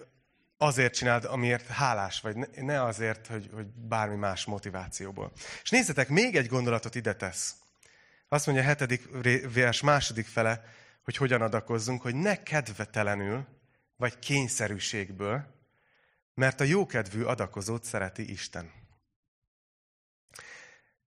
azért 0.59 0.95
csináld, 0.95 1.25
amiért 1.25 1.66
hálás 1.66 2.21
vagy, 2.21 2.37
ne 2.55 2.83
azért, 2.83 3.27
hogy, 3.27 3.51
hogy 3.53 3.66
bármi 3.66 4.16
más 4.16 4.45
motivációból. 4.45 5.33
És 5.62 5.71
nézzetek, 5.71 6.09
még 6.09 6.37
egy 6.37 6.49
gondolatot 6.49 6.95
ide 6.95 7.14
tesz. 7.14 7.55
Azt 8.29 8.47
mondja 8.47 8.64
a 8.64 8.66
hetedik 8.66 9.09
vers 9.55 9.81
második 9.81 10.27
fele, 10.27 10.64
hogy 11.05 11.16
hogyan 11.16 11.42
adakozzunk, 11.42 12.03
hogy 12.03 12.14
ne 12.14 12.42
kedvetelenül, 12.42 13.47
vagy 13.97 14.19
kényszerűségből, 14.19 15.47
mert 16.35 16.61
a 16.61 16.64
jókedvű 16.64 17.23
adakozót 17.23 17.85
szereti 17.85 18.31
Isten. 18.31 18.85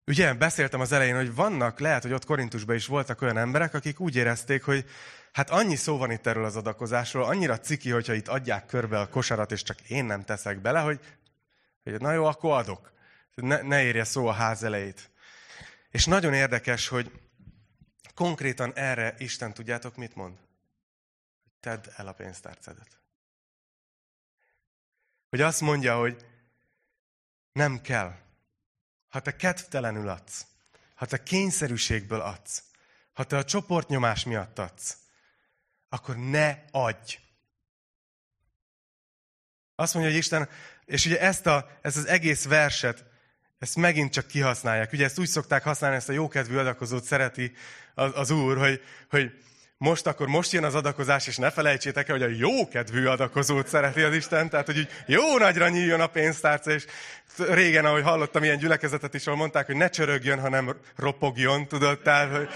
Ugye, 0.06 0.34
beszéltem 0.34 0.80
az 0.80 0.92
elején, 0.92 1.16
hogy 1.16 1.34
vannak, 1.34 1.78
lehet, 1.78 2.02
hogy 2.02 2.12
ott 2.12 2.24
Korintusban 2.24 2.76
is 2.76 2.86
voltak 2.86 3.22
olyan 3.22 3.36
emberek, 3.36 3.74
akik 3.74 4.00
úgy 4.00 4.16
érezték, 4.16 4.64
hogy 4.64 4.84
hát 5.32 5.50
annyi 5.50 5.76
szó 5.76 5.96
van 5.96 6.10
itt 6.10 6.26
erről 6.26 6.44
az 6.44 6.56
adakozásról, 6.56 7.24
annyira 7.24 7.58
ciki, 7.58 7.90
hogyha 7.90 8.12
itt 8.12 8.28
adják 8.28 8.66
körbe 8.66 9.00
a 9.00 9.08
kosarat, 9.08 9.52
és 9.52 9.62
csak 9.62 9.80
én 9.80 10.04
nem 10.04 10.24
teszek 10.24 10.60
bele, 10.60 10.80
hogy, 10.80 11.00
hogy 11.82 12.00
na 12.00 12.12
jó, 12.12 12.24
akkor 12.24 12.58
adok. 12.58 12.92
Ne, 13.34 13.62
ne 13.62 13.82
érje 13.82 14.04
szó 14.04 14.26
a 14.26 14.32
ház 14.32 14.62
elejét. 14.62 15.10
És 15.90 16.04
nagyon 16.04 16.34
érdekes, 16.34 16.88
hogy 16.88 17.10
konkrétan 18.14 18.72
erre 18.74 19.14
Isten 19.18 19.54
tudjátok 19.54 19.96
mit 19.96 20.14
mond? 20.14 20.38
Tedd 21.60 21.84
el 21.96 22.06
a 22.06 22.12
pénztárcedet. 22.12 23.00
Hogy 25.28 25.40
azt 25.40 25.60
mondja, 25.60 25.98
hogy 25.98 26.26
nem 27.52 27.80
kell. 27.80 28.24
Ha 29.08 29.20
te 29.20 29.36
kedvtelenül 29.36 30.08
adsz, 30.08 30.46
ha 30.94 31.06
te 31.06 31.22
kényszerűségből 31.22 32.20
adsz, 32.20 32.62
ha 33.12 33.24
te 33.24 33.36
a 33.36 33.44
csoportnyomás 33.44 34.24
miatt 34.24 34.58
adsz, 34.58 34.96
akkor 35.88 36.16
ne 36.16 36.56
adj. 36.70 37.18
Azt 39.74 39.94
mondja, 39.94 40.12
hogy 40.12 40.20
Isten, 40.20 40.48
és 40.84 41.06
ugye 41.06 41.20
ezt, 41.20 41.46
a, 41.46 41.78
ezt 41.82 41.96
az 41.96 42.06
egész 42.06 42.44
verset, 42.44 43.04
ezt 43.58 43.76
megint 43.76 44.12
csak 44.12 44.26
kihasználják. 44.26 44.92
Ugye 44.92 45.04
ezt 45.04 45.18
úgy 45.18 45.28
szokták 45.28 45.62
használni, 45.62 45.96
ezt 45.96 46.08
a 46.08 46.12
jókedvű 46.12 46.56
adakozót 46.56 47.04
szereti 47.04 47.52
az, 47.94 48.10
az 48.14 48.30
Úr, 48.30 48.58
hogy, 48.58 48.82
hogy 49.10 49.44
most 49.78 50.06
akkor 50.06 50.26
most 50.26 50.52
jön 50.52 50.64
az 50.64 50.74
adakozás, 50.74 51.26
és 51.26 51.36
ne 51.36 51.50
felejtsétek 51.50 52.08
el, 52.08 52.18
hogy 52.18 52.32
a 52.32 52.36
jókedvű 52.38 53.06
adakozót 53.06 53.66
szereti 53.66 54.02
az 54.02 54.14
Isten, 54.14 54.48
tehát 54.48 54.66
hogy 54.66 54.88
jó 55.06 55.38
nagyra 55.38 55.68
nyíljon 55.68 56.00
a 56.00 56.06
pénztárca, 56.06 56.70
és 56.70 56.84
régen, 57.38 57.84
ahogy 57.84 58.02
hallottam 58.02 58.44
ilyen 58.44 58.58
gyülekezetet 58.58 59.14
is, 59.14 59.26
ahol 59.26 59.38
mondták, 59.38 59.66
hogy 59.66 59.76
ne 59.76 59.88
csörögjön, 59.88 60.40
hanem 60.40 60.76
ropogjon, 60.96 61.68
tudod, 61.68 62.00
tehát, 62.00 62.30
hogy, 62.30 62.48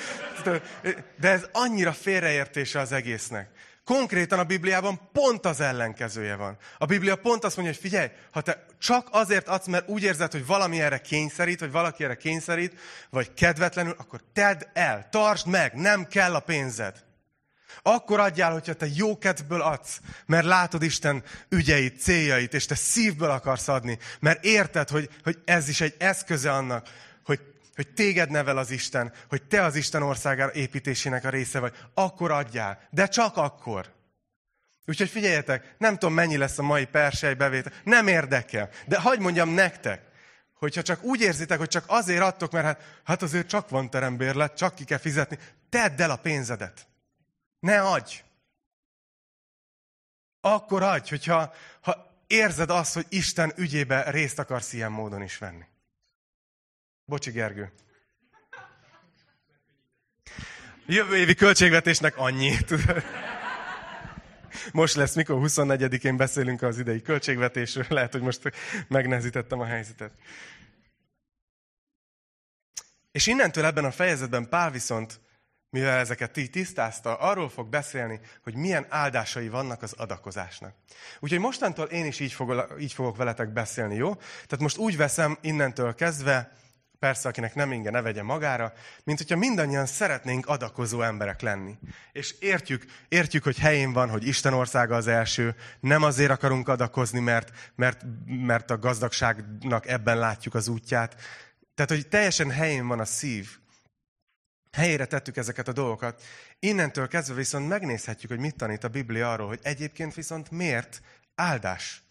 de 1.20 1.28
ez 1.28 1.46
annyira 1.52 1.92
félreértése 1.92 2.80
az 2.80 2.92
egésznek. 2.92 3.48
Konkrétan 3.84 4.38
a 4.38 4.44
Bibliában 4.44 5.00
pont 5.12 5.46
az 5.46 5.60
ellenkezője 5.60 6.36
van. 6.36 6.56
A 6.78 6.86
Biblia 6.86 7.16
pont 7.16 7.44
azt 7.44 7.56
mondja, 7.56 7.74
hogy 7.74 7.82
figyelj, 7.90 8.08
ha 8.30 8.40
te 8.40 8.64
csak 8.78 9.08
azért 9.10 9.48
adsz, 9.48 9.66
mert 9.66 9.88
úgy 9.88 10.02
érzed, 10.02 10.32
hogy 10.32 10.46
valami 10.46 10.80
erre 10.80 10.98
kényszerít, 10.98 11.60
vagy 11.60 11.70
valaki 11.70 12.04
erre 12.04 12.16
kényszerít, 12.16 12.80
vagy 13.10 13.34
kedvetlenül, 13.34 13.94
akkor 13.98 14.20
tedd 14.32 14.62
el, 14.72 15.08
tartsd 15.10 15.46
meg, 15.46 15.74
nem 15.74 16.06
kell 16.06 16.34
a 16.34 16.40
pénzed. 16.40 17.08
Akkor 17.82 18.20
adjál, 18.20 18.52
hogyha 18.52 18.74
te 18.74 18.86
jókedvből 18.94 19.60
adsz, 19.60 20.00
mert 20.26 20.44
látod 20.44 20.82
Isten 20.82 21.22
ügyeit, 21.48 22.00
céljait, 22.00 22.54
és 22.54 22.66
te 22.66 22.74
szívből 22.74 23.30
akarsz 23.30 23.68
adni, 23.68 23.98
mert 24.20 24.44
érted, 24.44 24.88
hogy, 24.88 25.08
hogy 25.22 25.38
ez 25.44 25.68
is 25.68 25.80
egy 25.80 25.94
eszköze 25.98 26.52
annak, 26.52 26.88
hogy, 27.24 27.40
hogy 27.74 27.88
téged 27.88 28.30
nevel 28.30 28.58
az 28.58 28.70
Isten, 28.70 29.12
hogy 29.28 29.42
te 29.42 29.64
az 29.64 29.76
Isten 29.76 30.02
országára 30.02 30.52
építésének 30.52 31.24
a 31.24 31.30
része 31.30 31.58
vagy, 31.58 31.74
akkor 31.94 32.30
adjál, 32.30 32.88
de 32.90 33.06
csak 33.06 33.36
akkor. 33.36 33.92
Úgyhogy 34.86 35.08
figyeljetek, 35.08 35.74
nem 35.78 35.92
tudom 35.92 36.14
mennyi 36.14 36.36
lesz 36.36 36.58
a 36.58 36.62
mai 36.62 36.84
persely 36.84 37.34
bevétel, 37.34 37.72
nem 37.84 38.06
érdekel, 38.06 38.68
de 38.86 39.00
hagyd 39.00 39.20
mondjam 39.20 39.48
nektek, 39.48 40.08
hogyha 40.60 40.82
csak 40.82 41.02
úgy 41.02 41.20
érzitek, 41.20 41.58
hogy 41.58 41.68
csak 41.68 41.84
azért 41.86 42.22
adtok, 42.22 42.52
mert 42.52 42.64
hát, 42.64 43.00
hát 43.04 43.22
azért 43.22 43.48
csak 43.48 43.68
van 43.68 43.90
terembérlet, 43.90 44.56
csak 44.56 44.74
ki 44.74 44.84
kell 44.84 44.98
fizetni, 44.98 45.38
tedd 45.68 46.02
el 46.02 46.10
a 46.10 46.16
pénzedet. 46.16 46.86
Ne 47.60 47.82
adj! 47.82 48.22
Akkor 50.40 50.82
adj, 50.82 51.08
hogyha 51.08 51.54
ha 51.80 52.22
érzed 52.26 52.70
azt, 52.70 52.94
hogy 52.94 53.06
Isten 53.08 53.52
ügyébe 53.56 54.10
részt 54.10 54.38
akarsz 54.38 54.72
ilyen 54.72 54.92
módon 54.92 55.22
is 55.22 55.38
venni. 55.38 55.64
Bocsi, 57.04 57.30
Gergő. 57.30 57.72
Jövő 60.86 61.16
évi 61.16 61.34
költségvetésnek 61.34 62.16
annyi. 62.16 62.56
Most 64.72 64.94
lesz, 64.94 65.14
mikor 65.14 65.36
24-én 65.40 66.16
beszélünk 66.16 66.62
az 66.62 66.78
idei 66.78 67.02
költségvetésről. 67.02 67.86
Lehet, 67.88 68.12
hogy 68.12 68.22
most 68.22 68.52
megnehezítettem 68.88 69.60
a 69.60 69.64
helyzetet. 69.64 70.12
És 73.12 73.26
innentől 73.26 73.64
ebben 73.64 73.84
a 73.84 73.90
fejezetben 73.90 74.48
Pál 74.48 74.70
viszont 74.70 75.20
mivel 75.70 75.98
ezeket 75.98 76.30
ti 76.30 76.48
tisztázta, 76.48 77.16
arról 77.16 77.48
fog 77.48 77.68
beszélni, 77.68 78.20
hogy 78.42 78.54
milyen 78.54 78.86
áldásai 78.88 79.48
vannak 79.48 79.82
az 79.82 79.92
adakozásnak. 79.92 80.74
Úgyhogy 81.20 81.38
mostantól 81.38 81.86
én 81.86 82.04
is 82.04 82.20
így, 82.20 82.32
fogok, 82.32 82.76
így 82.80 82.92
fogok 82.92 83.16
veletek 83.16 83.52
beszélni, 83.52 83.94
jó? 83.94 84.14
Tehát 84.14 84.58
most 84.58 84.76
úgy 84.76 84.96
veszem 84.96 85.38
innentől 85.40 85.94
kezdve, 85.94 86.52
persze 87.00 87.28
akinek 87.28 87.54
nem 87.54 87.72
inge, 87.72 87.90
ne 87.90 88.02
vegye 88.02 88.22
magára, 88.22 88.72
mint 89.04 89.18
hogyha 89.18 89.36
mindannyian 89.36 89.86
szeretnénk 89.86 90.46
adakozó 90.46 91.02
emberek 91.02 91.40
lenni. 91.40 91.78
És 92.12 92.34
értjük, 92.40 92.84
értjük, 93.08 93.42
hogy 93.42 93.58
helyén 93.58 93.92
van, 93.92 94.10
hogy 94.10 94.26
Isten 94.26 94.52
országa 94.52 94.96
az 94.96 95.06
első, 95.06 95.54
nem 95.80 96.02
azért 96.02 96.30
akarunk 96.30 96.68
adakozni, 96.68 97.20
mert, 97.20 97.72
mert, 97.74 98.04
mert 98.26 98.70
a 98.70 98.78
gazdagságnak 98.78 99.86
ebben 99.86 100.18
látjuk 100.18 100.54
az 100.54 100.68
útját. 100.68 101.14
Tehát, 101.74 101.90
hogy 101.90 102.08
teljesen 102.08 102.50
helyén 102.50 102.86
van 102.86 103.00
a 103.00 103.04
szív, 103.04 103.58
helyére 104.72 105.06
tettük 105.06 105.36
ezeket 105.36 105.68
a 105.68 105.72
dolgokat. 105.72 106.22
Innentől 106.58 107.08
kezdve 107.08 107.34
viszont 107.34 107.68
megnézhetjük, 107.68 108.30
hogy 108.30 108.40
mit 108.40 108.56
tanít 108.56 108.84
a 108.84 108.88
Biblia 108.88 109.32
arról, 109.32 109.46
hogy 109.46 109.60
egyébként 109.62 110.14
viszont 110.14 110.50
miért 110.50 111.02
áldás 111.34 112.02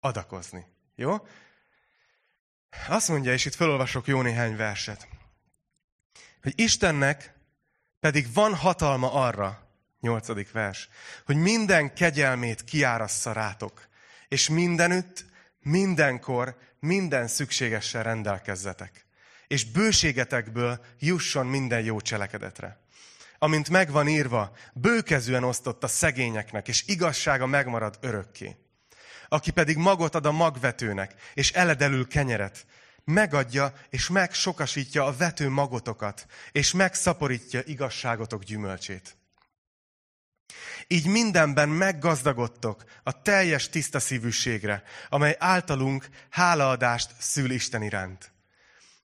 adakozni. 0.00 0.66
Jó? 0.94 1.26
Azt 2.88 3.08
mondja, 3.08 3.32
és 3.32 3.44
itt 3.44 3.54
felolvasok 3.54 4.06
jó 4.06 4.22
néhány 4.22 4.56
verset, 4.56 5.08
hogy 6.42 6.52
Istennek 6.56 7.34
pedig 8.00 8.32
van 8.32 8.54
hatalma 8.54 9.12
arra, 9.12 9.68
nyolcadik 10.00 10.52
vers, 10.52 10.88
hogy 11.24 11.36
minden 11.36 11.94
kegyelmét 11.94 12.64
kiárassza 12.64 13.32
rátok, 13.32 13.88
és 14.28 14.48
mindenütt, 14.48 15.24
mindenkor, 15.58 16.56
minden 16.80 17.26
szükségessel 17.28 18.02
rendelkezzetek 18.02 19.04
és 19.46 19.64
bőségetekből 19.64 20.84
jusson 20.98 21.46
minden 21.46 21.80
jó 21.80 22.00
cselekedetre. 22.00 22.82
Amint 23.38 23.70
megvan 23.70 24.08
írva, 24.08 24.56
bőkezűen 24.74 25.44
osztott 25.44 25.84
a 25.84 25.88
szegényeknek, 25.88 26.68
és 26.68 26.84
igazsága 26.86 27.46
megmarad 27.46 27.98
örökké. 28.00 28.56
Aki 29.28 29.50
pedig 29.50 29.76
magot 29.76 30.14
ad 30.14 30.26
a 30.26 30.32
magvetőnek, 30.32 31.14
és 31.34 31.52
eledelül 31.52 32.08
kenyeret, 32.08 32.66
megadja 33.04 33.72
és 33.90 34.08
megsokasítja 34.08 35.04
a 35.04 35.16
vető 35.16 35.48
magotokat, 35.48 36.26
és 36.52 36.72
megszaporítja 36.72 37.60
igazságotok 37.64 38.42
gyümölcsét. 38.42 39.16
Így 40.86 41.06
mindenben 41.06 41.68
meggazdagodtok 41.68 42.84
a 43.02 43.22
teljes 43.22 43.68
tiszta 43.68 44.00
szívűségre, 44.00 44.82
amely 45.08 45.36
általunk 45.38 46.08
hálaadást 46.30 47.10
szül 47.18 47.50
Isten 47.50 47.82
iránt. 47.82 48.33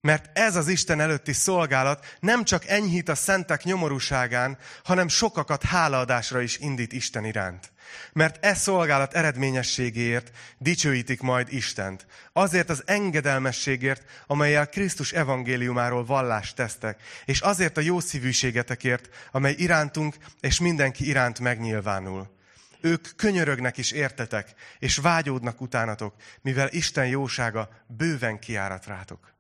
Mert 0.03 0.39
ez 0.39 0.57
az 0.57 0.69
Isten 0.69 1.01
előtti 1.01 1.33
szolgálat 1.33 2.17
nem 2.21 2.45
csak 2.45 2.67
enyhít 2.67 3.09
a 3.09 3.15
szentek 3.15 3.65
nyomorúságán, 3.65 4.59
hanem 4.85 5.09
sokakat 5.09 5.63
hálaadásra 5.63 6.41
is 6.41 6.59
indít 6.59 6.93
Isten 6.93 7.25
iránt. 7.25 7.73
Mert 8.13 8.45
e 8.45 8.55
szolgálat 8.55 9.15
eredményességéért 9.15 10.31
dicsőítik 10.59 11.21
majd 11.21 11.53
Istent. 11.53 12.07
Azért 12.33 12.71
az 12.71 12.83
engedelmességért, 12.87 14.03
amelyel 14.27 14.69
Krisztus 14.69 15.13
evangéliumáról 15.13 16.05
vallást 16.05 16.57
tesztek, 16.57 17.03
és 17.25 17.41
azért 17.41 17.77
a 17.77 17.81
jó 17.81 18.01
szívűségetekért, 18.01 19.09
amely 19.33 19.55
irántunk 19.59 20.17
és 20.41 20.61
mindenki 20.61 21.07
iránt 21.07 21.41
megnyilvánul. 21.41 22.39
Ők 22.81 23.17
könyörögnek 23.17 23.77
is 23.77 23.91
értetek, 23.91 24.55
és 24.79 24.97
vágyódnak 24.97 25.61
utánatok, 25.61 26.15
mivel 26.43 26.69
Isten 26.71 27.07
jósága 27.07 27.69
bőven 27.87 28.39
kiárat 28.39 28.87
rátok 28.87 29.39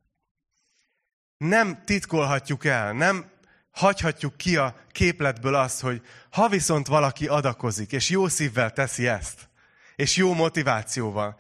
nem 1.49 1.83
titkolhatjuk 1.85 2.65
el, 2.65 2.93
nem 2.93 3.31
hagyhatjuk 3.71 4.37
ki 4.37 4.57
a 4.57 4.77
képletből 4.93 5.55
azt, 5.55 5.81
hogy 5.81 6.03
ha 6.31 6.49
viszont 6.49 6.87
valaki 6.87 7.27
adakozik, 7.27 7.93
és 7.93 8.11
jó 8.11 8.29
szívvel 8.29 8.73
teszi 8.73 9.07
ezt, 9.07 9.49
és 9.97 10.17
jó 10.17 10.35
motivációval, 10.35 11.39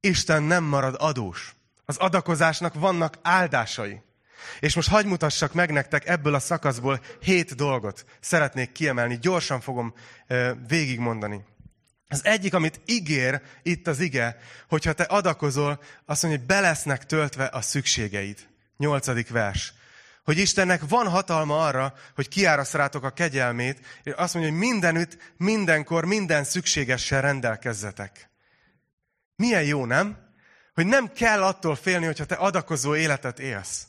Isten 0.00 0.42
nem 0.42 0.64
marad 0.64 0.96
adós. 0.98 1.54
Az 1.84 1.96
adakozásnak 1.96 2.74
vannak 2.74 3.18
áldásai. 3.22 4.02
És 4.60 4.74
most 4.74 4.88
hagy 4.88 5.06
mutassak 5.06 5.52
meg 5.52 5.72
nektek 5.72 6.08
ebből 6.08 6.34
a 6.34 6.38
szakaszból 6.38 7.00
hét 7.20 7.54
dolgot. 7.54 8.04
Szeretnék 8.20 8.72
kiemelni, 8.72 9.18
gyorsan 9.18 9.60
fogom 9.60 9.94
végigmondani. 10.68 11.44
Az 12.08 12.24
egyik, 12.24 12.54
amit 12.54 12.80
ígér 12.84 13.42
itt 13.62 13.86
az 13.86 14.00
ige, 14.00 14.38
hogyha 14.68 14.92
te 14.92 15.02
adakozol, 15.02 15.82
azt 16.04 16.22
mondja, 16.22 16.40
hogy 16.40 16.48
be 16.48 16.60
lesznek 16.60 17.06
töltve 17.06 17.44
a 17.44 17.60
szükségeid. 17.60 18.48
Nyolcadik 18.80 19.28
vers. 19.30 19.72
Hogy 20.24 20.38
Istennek 20.38 20.88
van 20.88 21.08
hatalma 21.08 21.66
arra, 21.66 21.94
hogy 22.14 22.28
kiárasz 22.28 22.72
rátok 22.72 23.04
a 23.04 23.10
kegyelmét, 23.10 23.80
és 24.02 24.12
azt 24.16 24.34
mondja, 24.34 24.52
hogy 24.52 24.60
mindenütt, 24.60 25.16
mindenkor, 25.36 26.04
minden 26.04 26.44
szükségessel 26.44 27.20
rendelkezzetek. 27.20 28.30
Milyen 29.36 29.62
jó, 29.62 29.84
nem? 29.84 30.18
Hogy 30.74 30.86
nem 30.86 31.12
kell 31.12 31.42
attól 31.42 31.74
félni, 31.76 32.04
hogyha 32.06 32.24
te 32.24 32.34
adakozó 32.34 32.96
életet 32.96 33.38
élsz. 33.38 33.86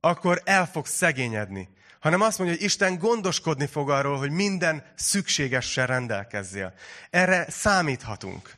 Akkor 0.00 0.42
el 0.44 0.66
fogsz 0.66 0.94
szegényedni 0.94 1.68
hanem 2.04 2.20
azt 2.20 2.38
mondja, 2.38 2.56
hogy 2.56 2.64
Isten 2.64 2.98
gondoskodni 2.98 3.66
fog 3.66 3.90
arról, 3.90 4.18
hogy 4.18 4.30
minden 4.30 4.84
szükségessel 4.94 5.86
rendelkezzél. 5.86 6.74
Erre 7.10 7.50
számíthatunk. 7.50 8.54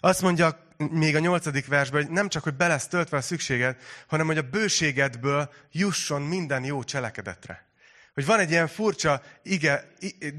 Azt 0.00 0.22
mondja 0.22 0.69
még 0.88 1.16
a 1.16 1.18
nyolcadik 1.18 1.66
versben, 1.66 2.02
hogy 2.02 2.12
nem 2.12 2.28
csak, 2.28 2.42
hogy 2.42 2.54
be 2.54 2.66
lesz 2.66 2.86
töltve 2.86 3.16
a 3.16 3.20
szükséged, 3.20 3.76
hanem 4.06 4.26
hogy 4.26 4.38
a 4.38 4.50
bőségedből 4.50 5.50
jusson 5.72 6.22
minden 6.22 6.64
jó 6.64 6.82
cselekedetre. 6.82 7.68
Hogy 8.14 8.26
van 8.26 8.38
egy 8.38 8.50
ilyen 8.50 8.68
furcsa 8.68 9.22
ige, 9.42 9.92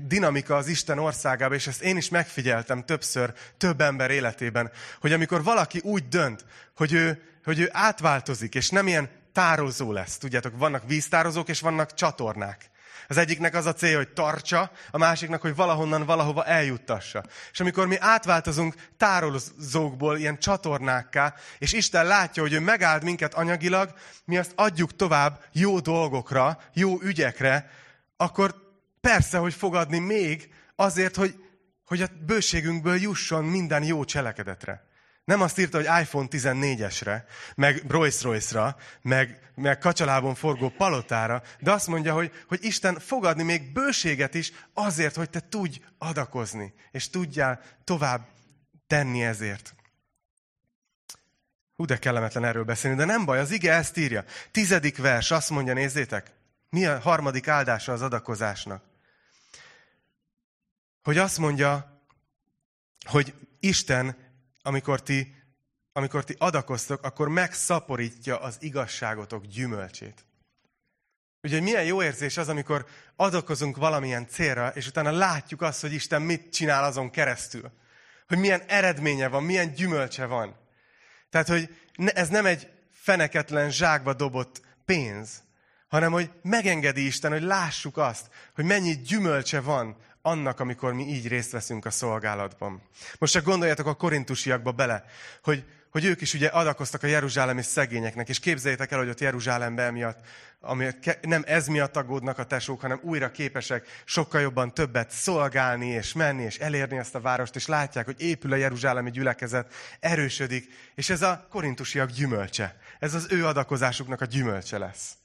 dinamika 0.07 0.55
az 0.55 0.67
Isten 0.67 0.99
országában, 0.99 1.57
és 1.57 1.67
ezt 1.67 1.81
én 1.81 1.97
is 1.97 2.09
megfigyeltem 2.09 2.85
többször, 2.85 3.33
több 3.57 3.81
ember 3.81 4.11
életében, 4.11 4.71
hogy 4.99 5.13
amikor 5.13 5.43
valaki 5.43 5.79
úgy 5.83 6.07
dönt, 6.07 6.45
hogy 6.75 6.93
ő, 6.93 7.21
hogy 7.43 7.59
ő 7.59 7.69
átváltozik, 7.71 8.55
és 8.55 8.69
nem 8.69 8.87
ilyen 8.87 9.09
tározó 9.33 9.91
lesz. 9.91 10.17
Tudjátok, 10.17 10.57
vannak 10.57 10.87
víztározók, 10.87 11.49
és 11.49 11.59
vannak 11.59 11.93
csatornák. 11.93 12.70
Az 13.11 13.17
egyiknek 13.17 13.55
az 13.55 13.65
a 13.65 13.73
cél, 13.73 13.97
hogy 13.97 14.09
tartsa, 14.09 14.71
a 14.91 14.97
másiknak, 14.97 15.41
hogy 15.41 15.55
valahonnan 15.55 16.05
valahova 16.05 16.45
eljuttassa. 16.45 17.23
És 17.51 17.59
amikor 17.59 17.87
mi 17.87 17.97
átváltozunk 17.99 18.75
tározókból 18.97 20.17
ilyen 20.17 20.39
csatornákká, 20.39 21.33
és 21.57 21.73
Isten 21.73 22.05
látja, 22.05 22.41
hogy 22.41 22.53
ő 22.53 22.59
megáld 22.59 23.03
minket 23.03 23.33
anyagilag, 23.33 23.93
mi 24.25 24.37
azt 24.37 24.51
adjuk 24.55 24.95
tovább 24.95 25.43
jó 25.51 25.79
dolgokra, 25.79 26.59
jó 26.73 27.01
ügyekre, 27.01 27.69
akkor 28.17 28.55
persze, 29.01 29.37
hogy 29.37 29.53
fogadni 29.53 29.99
még 29.99 30.53
azért, 30.75 31.15
hogy, 31.15 31.35
hogy 31.85 32.01
a 32.01 32.07
bőségünkből 32.25 32.95
jusson 32.95 33.43
minden 33.43 33.83
jó 33.83 34.03
cselekedetre. 34.03 34.85
Nem 35.23 35.41
azt 35.41 35.59
írta, 35.59 35.77
hogy 35.77 36.01
iPhone 36.01 36.27
14-esre, 36.31 37.23
meg 37.55 37.83
Rolls-Royce-ra, 37.87 38.75
meg, 39.01 39.51
meg 39.55 39.77
kacsalában 39.77 40.35
forgó 40.35 40.69
palotára, 40.69 41.43
de 41.59 41.71
azt 41.71 41.87
mondja, 41.87 42.13
hogy, 42.13 42.31
hogy 42.47 42.63
Isten 42.63 42.99
fogadni 42.99 43.43
még 43.43 43.73
bőséget 43.73 44.33
is 44.33 44.51
azért, 44.73 45.15
hogy 45.15 45.29
te 45.29 45.39
tudj 45.49 45.81
adakozni, 45.97 46.73
és 46.91 47.09
tudjál 47.09 47.61
tovább 47.83 48.27
tenni 48.87 49.23
ezért. 49.23 49.75
Hú, 51.75 51.85
de 51.85 51.97
kellemetlen 51.97 52.45
erről 52.45 52.63
beszélni, 52.63 52.97
de 52.97 53.05
nem 53.05 53.25
baj, 53.25 53.39
az 53.39 53.51
ige 53.51 53.73
ezt 53.73 53.97
írja. 53.97 54.23
Tizedik 54.51 54.97
vers, 54.97 55.31
azt 55.31 55.49
mondja, 55.49 55.73
nézzétek, 55.73 56.31
mi 56.69 56.85
a 56.85 56.99
harmadik 56.99 57.47
áldása 57.47 57.91
az 57.91 58.01
adakozásnak? 58.01 58.83
Hogy 61.01 61.17
azt 61.17 61.37
mondja, 61.37 62.01
hogy 63.05 63.33
Isten 63.59 64.30
amikor 64.61 65.01
ti, 65.01 65.35
amikor 65.93 66.23
ti 66.23 66.35
adakoztok, 66.37 67.03
akkor 67.03 67.29
megszaporítja 67.29 68.39
az 68.39 68.57
igazságotok 68.59 69.45
gyümölcsét. 69.45 70.25
Ugye 71.43 71.61
milyen 71.61 71.83
jó 71.83 72.03
érzés 72.03 72.37
az, 72.37 72.49
amikor 72.49 72.85
adakozunk 73.15 73.77
valamilyen 73.77 74.27
célra, 74.27 74.67
és 74.67 74.87
utána 74.87 75.11
látjuk 75.11 75.61
azt, 75.61 75.81
hogy 75.81 75.93
Isten 75.93 76.21
mit 76.21 76.51
csinál 76.53 76.83
azon 76.83 77.09
keresztül. 77.09 77.71
Hogy 78.27 78.37
milyen 78.37 78.61
eredménye 78.67 79.27
van, 79.27 79.43
milyen 79.43 79.73
gyümölcse 79.73 80.25
van. 80.25 80.55
Tehát, 81.29 81.47
hogy 81.47 81.75
ez 81.95 82.29
nem 82.29 82.45
egy 82.45 82.71
feneketlen 82.91 83.71
zsákba 83.71 84.13
dobott 84.13 84.61
pénz, 84.85 85.43
hanem 85.87 86.11
hogy 86.11 86.31
megengedi 86.41 87.05
Isten, 87.05 87.31
hogy 87.31 87.41
lássuk 87.41 87.97
azt, 87.97 88.29
hogy 88.55 88.65
mennyi 88.65 88.95
gyümölcse 88.95 89.61
van 89.61 89.97
annak, 90.21 90.59
amikor 90.59 90.93
mi 90.93 91.03
így 91.03 91.27
részt 91.27 91.51
veszünk 91.51 91.85
a 91.85 91.91
szolgálatban. 91.91 92.81
Most 93.17 93.33
csak 93.33 93.43
gondoljatok 93.43 93.85
a 93.85 93.93
korintusiakba 93.93 94.71
bele, 94.71 95.05
hogy, 95.43 95.65
hogy 95.91 96.05
ők 96.05 96.21
is 96.21 96.33
ugye 96.33 96.47
adakoztak 96.47 97.03
a 97.03 97.07
jeruzsálemi 97.07 97.61
szegényeknek, 97.61 98.29
és 98.29 98.39
képzeljétek 98.39 98.91
el, 98.91 98.99
hogy 98.99 99.09
ott 99.09 99.19
Jeruzsálemben 99.19 99.93
miatt, 99.93 100.19
ami 100.59 100.87
nem 101.21 101.43
ez 101.45 101.67
miatt 101.67 101.95
aggódnak 101.95 102.37
a 102.37 102.45
tesók, 102.45 102.81
hanem 102.81 102.99
újra 103.03 103.31
képesek 103.31 103.87
sokkal 104.05 104.41
jobban 104.41 104.73
többet 104.73 105.11
szolgálni, 105.11 105.87
és 105.87 106.13
menni, 106.13 106.43
és 106.43 106.57
elérni 106.57 106.97
ezt 106.97 107.15
a 107.15 107.21
várost, 107.21 107.55
és 107.55 107.67
látják, 107.67 108.05
hogy 108.05 108.21
épül 108.21 108.51
a 108.51 108.55
jeruzsálemi 108.55 109.11
gyülekezet, 109.11 109.73
erősödik, 109.99 110.69
és 110.95 111.09
ez 111.09 111.21
a 111.21 111.47
korintusiak 111.49 112.09
gyümölcse. 112.09 112.77
Ez 112.99 113.13
az 113.13 113.27
ő 113.29 113.45
adakozásuknak 113.45 114.21
a 114.21 114.25
gyümölcse 114.25 114.77
lesz. 114.77 115.15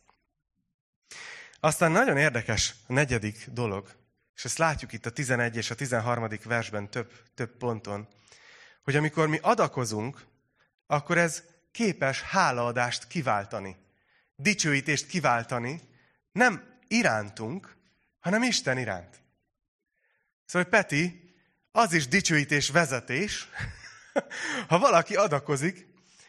Aztán 1.60 1.90
nagyon 1.90 2.16
érdekes 2.16 2.74
a 2.86 2.92
negyedik 2.92 3.46
dolog, 3.52 3.88
és 4.36 4.44
ezt 4.44 4.58
látjuk 4.58 4.92
itt 4.92 5.06
a 5.06 5.10
11 5.10 5.56
és 5.56 5.70
a 5.70 5.74
13. 5.74 6.28
versben 6.44 6.90
több, 6.90 7.12
több 7.34 7.56
ponton, 7.56 8.08
hogy 8.82 8.96
amikor 8.96 9.28
mi 9.28 9.38
adakozunk, 9.42 10.24
akkor 10.86 11.18
ez 11.18 11.42
képes 11.72 12.22
hálaadást 12.22 13.06
kiváltani, 13.06 13.76
dicsőítést 14.34 15.06
kiváltani, 15.06 15.80
nem 16.32 16.80
irántunk, 16.88 17.76
hanem 18.20 18.42
Isten 18.42 18.78
iránt. 18.78 19.20
Szóval, 20.44 20.68
Peti, 20.68 21.34
az 21.72 21.92
is 21.92 22.08
dicsőítés 22.08 22.70
vezetés, 22.70 23.48
ha 24.68 24.78
valaki 24.78 25.16
adakozik, 25.16 25.86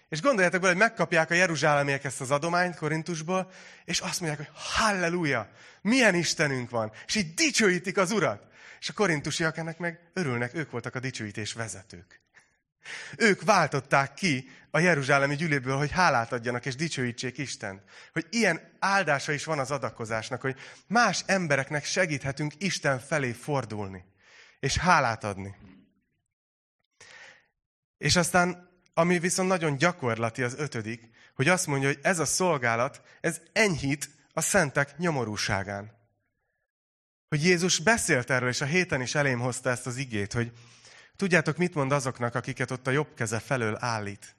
és 0.10 0.22
gondoljátok 0.22 0.62
bele, 0.62 0.74
hogy 0.74 0.82
megkapják 0.82 1.32
a 1.32 1.34
Jeruzsálemiek 1.34 2.04
ezt 2.04 2.22
az 2.22 2.32
adományt 2.32 2.76
Korintusból, 2.76 3.52
és 3.86 4.00
azt 4.00 4.20
mondják, 4.20 4.48
hogy 4.48 4.60
halleluja, 4.62 5.52
milyen 5.82 6.15
Istenünk 6.15 6.70
van, 6.70 6.91
és 7.06 7.15
így 7.15 7.34
dicsőítik 7.34 7.98
az 7.98 8.12
Urat. 8.12 8.46
És 8.80 8.89
a 8.89 8.93
korintusiak 8.93 9.58
ennek 9.58 9.78
meg 9.78 10.00
örülnek, 10.13 10.54
ők 10.54 10.72
voltak 10.72 10.96
a 10.96 11.00
dicsőítés 11.00 11.54
vezetők. 11.54 12.22
Ők 13.17 13.41
váltották 13.41 14.13
ki 14.13 14.50
a 14.72 14.80
Jeruzsálemi 14.80 15.36
gyűléből, 15.36 15.78
hogy 15.78 15.91
hálát 15.91 16.32
adjanak 16.32 16.65
és 16.65 16.76
dicsőítsék 16.76 17.38
Istent. 17.38 17.82
Hogy 18.13 18.26
ilyen 18.30 18.78
áldása 18.80 19.32
is 19.32 19.43
van 19.43 19.60
az 19.60 19.72
adakozásnak, 19.72 20.41
hogy 20.41 20.56
más 20.88 21.24
embereknek 21.26 21.86
segíthetünk 21.86 22.54
Isten 22.58 23.00
felé 23.00 23.32
fordulni, 23.32 24.06
és 24.60 24.78
hálát 24.78 25.24
adni. 25.24 25.56
És 27.98 28.15
aztán 28.15 28.66
ami 28.97 29.19
viszont 29.19 29.49
nagyon 29.49 29.77
gyakorlati 29.77 30.43
az 30.43 30.55
ötödik, 30.57 31.10
hogy 31.36 31.47
azt 31.47 31.67
mondja, 31.67 31.88
hogy 31.88 31.99
ez 32.01 32.19
a 32.19 32.25
szolgálat, 32.25 33.01
ez 33.21 33.41
enyhít 33.53 34.10
a 34.33 34.41
szentek 34.41 34.97
nyomorúságán. 34.97 35.91
Hogy 37.29 37.43
Jézus 37.43 37.79
beszélt 37.79 38.29
erről, 38.29 38.49
és 38.49 38.62
a 38.62 38.65
héten 38.65 39.01
is 39.01 39.15
elém 39.15 39.39
hozta 39.39 39.69
ezt 39.69 39.88
az 39.88 39.97
igét, 39.97 40.33
hogy 40.33 40.51
tudjátok, 41.15 41.57
mit 41.57 41.73
mond 41.73 41.91
azoknak, 41.91 42.36
akiket 42.36 42.71
ott 42.71 42.88
a 42.88 42.91
jobb 42.91 43.13
keze 43.15 43.39
felől 43.39 43.77
állít. 43.79 44.36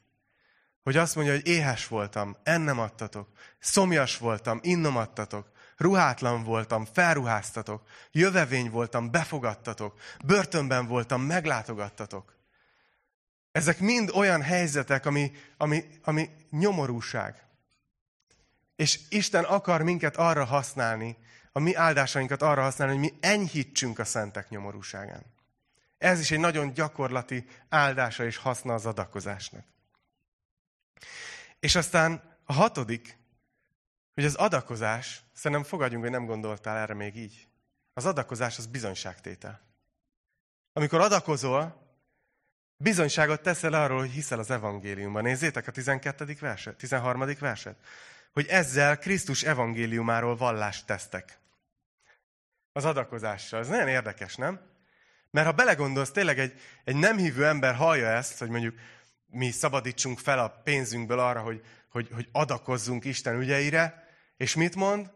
Hogy 0.83 0.97
azt 0.97 1.15
mondja, 1.15 1.33
hogy 1.35 1.47
éhes 1.47 1.87
voltam, 1.87 2.37
ennem 2.43 2.79
adtatok, 2.79 3.29
szomjas 3.59 4.19
voltam, 4.19 4.59
innom 4.63 4.97
adtatok, 4.97 5.51
ruhátlan 5.77 6.45
voltam, 6.45 6.85
felruháztatok, 6.85 7.83
jövevény 8.11 8.71
voltam, 8.71 9.11
befogadtatok, 9.11 10.01
börtönben 10.25 10.87
voltam, 10.87 11.23
meglátogattatok. 11.23 12.38
Ezek 13.59 13.79
mind 13.79 14.11
olyan 14.15 14.43
helyzetek, 14.43 15.07
ami, 15.07 15.33
ami, 15.57 15.85
ami 16.03 16.31
nyomorúság. 16.51 17.47
És 18.77 19.01
Isten 19.09 19.45
akar 19.45 19.83
minket 19.83 20.17
arra 20.17 20.45
használni, 20.45 21.17
a 21.53 21.59
mi 21.59 21.75
áldásainkat 21.75 22.43
arra 22.43 22.63
használni, 22.63 22.93
hogy 22.93 23.03
mi 23.03 23.19
enyhítsünk 23.21 23.99
a 23.99 24.05
szentek 24.05 24.49
nyomorúságán. 24.49 25.23
Ez 25.99 26.21
is 26.21 26.31
egy 26.31 26.39
nagyon 26.39 26.73
gyakorlati 26.73 27.47
áldása 27.69 28.25
és 28.25 28.37
haszna 28.37 28.75
az 28.75 28.87
adakozásnak. 28.87 29.65
És 31.61 31.75
aztán 31.75 32.37
a 32.45 32.53
hatodik, 32.53 33.19
hogy 34.15 34.25
az 34.25 34.35
adakozás, 34.35 35.23
szerintem 35.33 35.67
fogadjunk, 35.67 36.03
hogy 36.03 36.13
nem 36.13 36.27
gondoltál 36.27 36.77
erre 36.77 36.95
még 36.95 37.17
így. 37.17 37.49
Az 37.95 38.07
adakozás 38.07 38.59
az 38.59 38.67
bizonyságtétel. 38.67 39.61
Amikor 40.73 41.01
adakozol, 41.01 41.88
Bizonyságot 42.81 43.43
teszel 43.43 43.73
arról, 43.73 43.99
hogy 43.99 44.11
hiszel 44.11 44.39
az 44.39 44.51
evangéliumban. 44.51 45.23
Nézzétek 45.23 45.67
a 45.67 45.71
12. 45.71 46.37
verset, 46.41 46.77
13. 46.77 47.35
verset. 47.39 47.77
Hogy 48.33 48.47
ezzel 48.47 48.99
Krisztus 48.99 49.43
evangéliumáról 49.43 50.37
vallást 50.37 50.87
tesztek. 50.87 51.39
Az 52.73 52.85
adakozással. 52.85 53.61
Ez 53.61 53.69
nagyon 53.69 53.89
érdekes, 53.89 54.37
nem? 54.37 54.61
Mert 55.31 55.47
ha 55.47 55.53
belegondolsz, 55.53 56.11
tényleg 56.11 56.39
egy, 56.39 56.61
egy 56.85 56.97
nem 56.97 57.17
hívő 57.17 57.47
ember 57.47 57.75
hallja 57.75 58.07
ezt, 58.07 58.39
hogy 58.39 58.49
mondjuk 58.49 58.79
mi 59.27 59.51
szabadítsunk 59.51 60.19
fel 60.19 60.39
a 60.39 60.49
pénzünkből 60.49 61.19
arra, 61.19 61.41
hogy, 61.41 61.65
hogy, 61.89 62.09
hogy 62.13 62.29
adakozzunk 62.33 63.05
Isten 63.05 63.41
ügyeire, 63.41 64.09
és 64.37 64.55
mit 64.55 64.75
mond? 64.75 65.11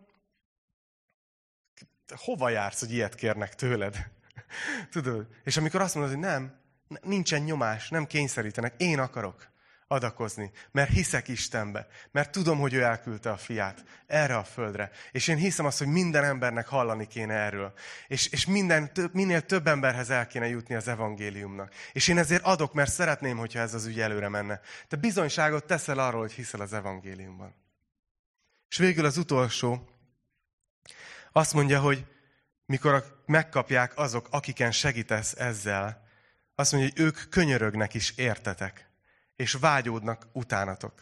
Hova 2.14 2.48
jársz, 2.48 2.80
hogy 2.80 2.92
ilyet 2.92 3.14
kérnek 3.14 3.54
tőled? 3.54 4.10
Tudod? 4.92 5.26
És 5.44 5.56
amikor 5.56 5.80
azt 5.80 5.94
mondod, 5.94 6.12
hogy 6.12 6.22
nem, 6.22 6.61
nincsen 7.02 7.42
nyomás, 7.42 7.88
nem 7.88 8.06
kényszerítenek, 8.06 8.74
én 8.76 8.98
akarok 8.98 9.50
adakozni, 9.92 10.50
mert 10.70 10.90
hiszek 10.90 11.28
Istenbe, 11.28 11.86
mert 12.10 12.30
tudom, 12.30 12.58
hogy 12.58 12.74
ő 12.74 12.82
elküldte 12.82 13.30
a 13.30 13.36
fiát 13.36 13.84
erre 14.06 14.36
a 14.36 14.44
földre. 14.44 14.90
És 15.10 15.28
én 15.28 15.36
hiszem 15.36 15.66
azt, 15.66 15.78
hogy 15.78 15.86
minden 15.86 16.24
embernek 16.24 16.66
hallani 16.66 17.06
kéne 17.06 17.34
erről. 17.34 17.72
És, 18.06 18.26
és 18.26 18.46
minden, 18.46 18.92
több, 18.92 19.14
minél 19.14 19.40
több 19.40 19.66
emberhez 19.66 20.10
el 20.10 20.26
kéne 20.26 20.48
jutni 20.48 20.74
az 20.74 20.88
evangéliumnak. 20.88 21.74
És 21.92 22.08
én 22.08 22.18
ezért 22.18 22.44
adok, 22.44 22.72
mert 22.72 22.90
szeretném, 22.90 23.36
hogyha 23.36 23.60
ez 23.60 23.74
az 23.74 23.86
ügy 23.86 24.00
előre 24.00 24.28
menne. 24.28 24.60
Te 24.88 24.96
bizonyságot 24.96 25.64
teszel 25.64 25.98
arról, 25.98 26.20
hogy 26.20 26.32
hiszel 26.32 26.60
az 26.60 26.72
evangéliumban. 26.72 27.54
És 28.68 28.76
végül 28.76 29.04
az 29.04 29.16
utolsó, 29.16 29.88
azt 31.32 31.54
mondja, 31.54 31.80
hogy 31.80 32.06
mikor 32.66 33.22
megkapják 33.26 33.98
azok, 33.98 34.26
akiken 34.30 34.72
segítesz 34.72 35.32
ezzel, 35.32 36.01
azt 36.62 36.72
mondja, 36.72 36.90
hogy 36.94 37.04
ők 37.04 37.28
könyörögnek 37.28 37.94
is 37.94 38.12
értetek 38.16 38.88
és 39.36 39.52
vágyódnak 39.52 40.26
utánatok. 40.32 40.92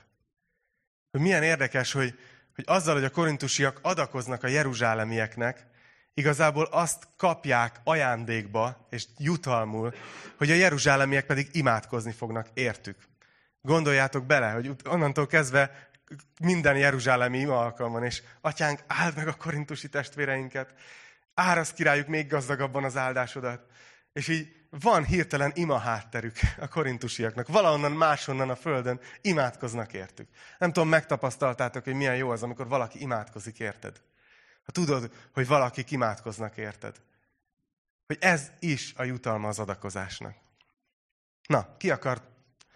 Hogy 1.11 1.21
milyen 1.21 1.43
érdekes, 1.43 1.93
hogy, 1.93 2.19
hogy 2.55 2.65
azzal, 2.67 2.95
hogy 2.95 3.05
a 3.05 3.11
korintusiak 3.11 3.79
adakoznak 3.83 4.43
a 4.43 4.49
jeruzsálemieknek, 4.49 5.67
igazából 6.15 6.65
azt 6.65 7.09
kapják 7.17 7.81
ajándékba 7.85 8.87
és 8.91 9.07
jutalmul, 9.19 9.95
hogy 10.37 10.51
a 10.51 10.55
jeruzsálemiek 10.55 11.27
pedig 11.27 11.49
imádkozni 11.53 12.13
fognak 12.13 12.49
értük. 12.55 12.97
Gondoljátok 13.61 14.27
bele, 14.27 14.51
hogy 14.51 14.71
onnantól 14.85 15.27
kezdve 15.27 15.91
minden 16.41 16.77
jeruzsálemi 16.77 17.45
alkalman, 17.45 18.05
és 18.05 18.23
atyánk, 18.41 18.81
áld 18.87 19.17
meg 19.17 19.29
a 19.29 19.35
korintusi 19.35 19.89
testvéreinket, 19.89 20.75
árasz 21.35 21.73
királyuk 21.73 22.07
még 22.07 22.27
gazdagabban 22.29 22.85
az 22.85 22.97
áldásodat. 22.97 23.67
És 24.13 24.29
így 24.29 24.60
van 24.71 25.05
hirtelen 25.05 25.53
ima 25.55 25.79
hátterük 25.79 26.37
a 26.59 26.69
korintusiaknak. 26.69 27.49
Valahonnan 27.49 27.93
máshonnan 27.93 28.51
a 28.51 28.57
földön 28.57 29.01
imádkoznak 29.21 29.93
értük. 29.93 30.29
Nem 30.59 30.73
tudom, 30.73 30.89
megtapasztaltátok, 30.89 31.85
hogy 31.85 31.95
milyen 31.95 32.17
jó 32.17 32.31
az, 32.31 32.43
amikor 32.43 32.69
valaki 32.69 33.01
imádkozik 33.01 33.59
érted. 33.59 34.01
Ha 34.65 34.73
tudod, 34.73 35.11
hogy 35.33 35.47
valaki 35.47 35.85
imádkoznak 35.89 36.57
érted. 36.57 36.97
Hogy 38.07 38.17
ez 38.21 38.51
is 38.59 38.95
a 38.97 39.05
jutalma 39.05 39.49
az 39.49 39.59
adakozásnak. 39.59 40.35
Na, 41.47 41.77
ki 41.77 41.91
akar 41.91 42.23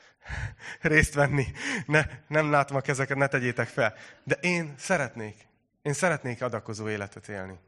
részt 0.80 1.14
venni? 1.14 1.46
Ne, 1.86 2.02
nem 2.28 2.50
látom 2.50 2.76
a 2.76 2.80
kezeket, 2.80 3.16
ne 3.16 3.26
tegyétek 3.26 3.68
fel. 3.68 3.94
De 4.24 4.34
én 4.34 4.74
szeretnék, 4.78 5.46
én 5.82 5.92
szeretnék 5.92 6.42
adakozó 6.42 6.88
életet 6.88 7.28
élni. 7.28 7.58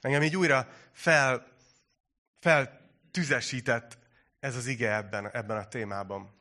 Engem 0.00 0.22
így 0.22 0.36
újra 0.36 0.68
fel, 0.92 1.46
fel 2.40 2.83
tüzesített 3.14 3.98
ez 4.40 4.56
az 4.56 4.66
ige 4.66 4.94
ebben, 4.94 5.30
ebben 5.30 5.56
a 5.56 5.68
témában. 5.68 6.34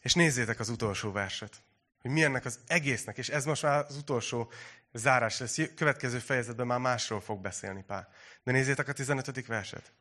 És 0.00 0.14
nézzétek 0.14 0.60
az 0.60 0.68
utolsó 0.68 1.12
verset, 1.12 1.62
hogy 2.00 2.10
mi 2.10 2.22
ennek 2.22 2.44
az 2.44 2.60
egésznek, 2.66 3.18
és 3.18 3.28
ez 3.28 3.44
most 3.44 3.62
már 3.62 3.84
az 3.88 3.96
utolsó 3.96 4.52
zárás 4.92 5.38
lesz. 5.38 5.60
Következő 5.74 6.18
fejezetben 6.18 6.66
már 6.66 6.78
másról 6.78 7.20
fog 7.20 7.40
beszélni 7.40 7.82
Pál. 7.82 8.08
De 8.42 8.52
nézzétek 8.52 8.88
a 8.88 8.92
15. 8.92 9.46
verset. 9.46 9.92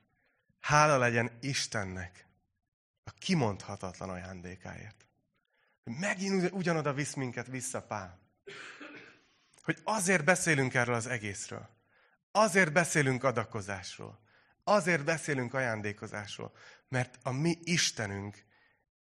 Hála 0.60 0.98
legyen 0.98 1.38
Istennek 1.42 2.26
a 3.04 3.12
kimondhatatlan 3.12 4.10
ajándékáért. 4.10 5.08
Megint 5.84 6.52
ugyanoda 6.52 6.94
visz 6.94 7.14
minket 7.14 7.48
vissza 7.48 7.82
Pál. 7.82 8.20
Hogy 9.64 9.80
azért 9.84 10.24
beszélünk 10.24 10.74
erről 10.74 10.96
az 10.96 11.08
egészről. 11.08 11.70
Azért 12.32 12.72
beszélünk 12.72 13.24
adakozásról. 13.24 14.23
Azért 14.64 15.04
beszélünk 15.04 15.54
ajándékozásról, 15.54 16.52
mert 16.90 17.18
a 17.24 17.32
mi 17.32 17.58
Istenünk 17.64 18.44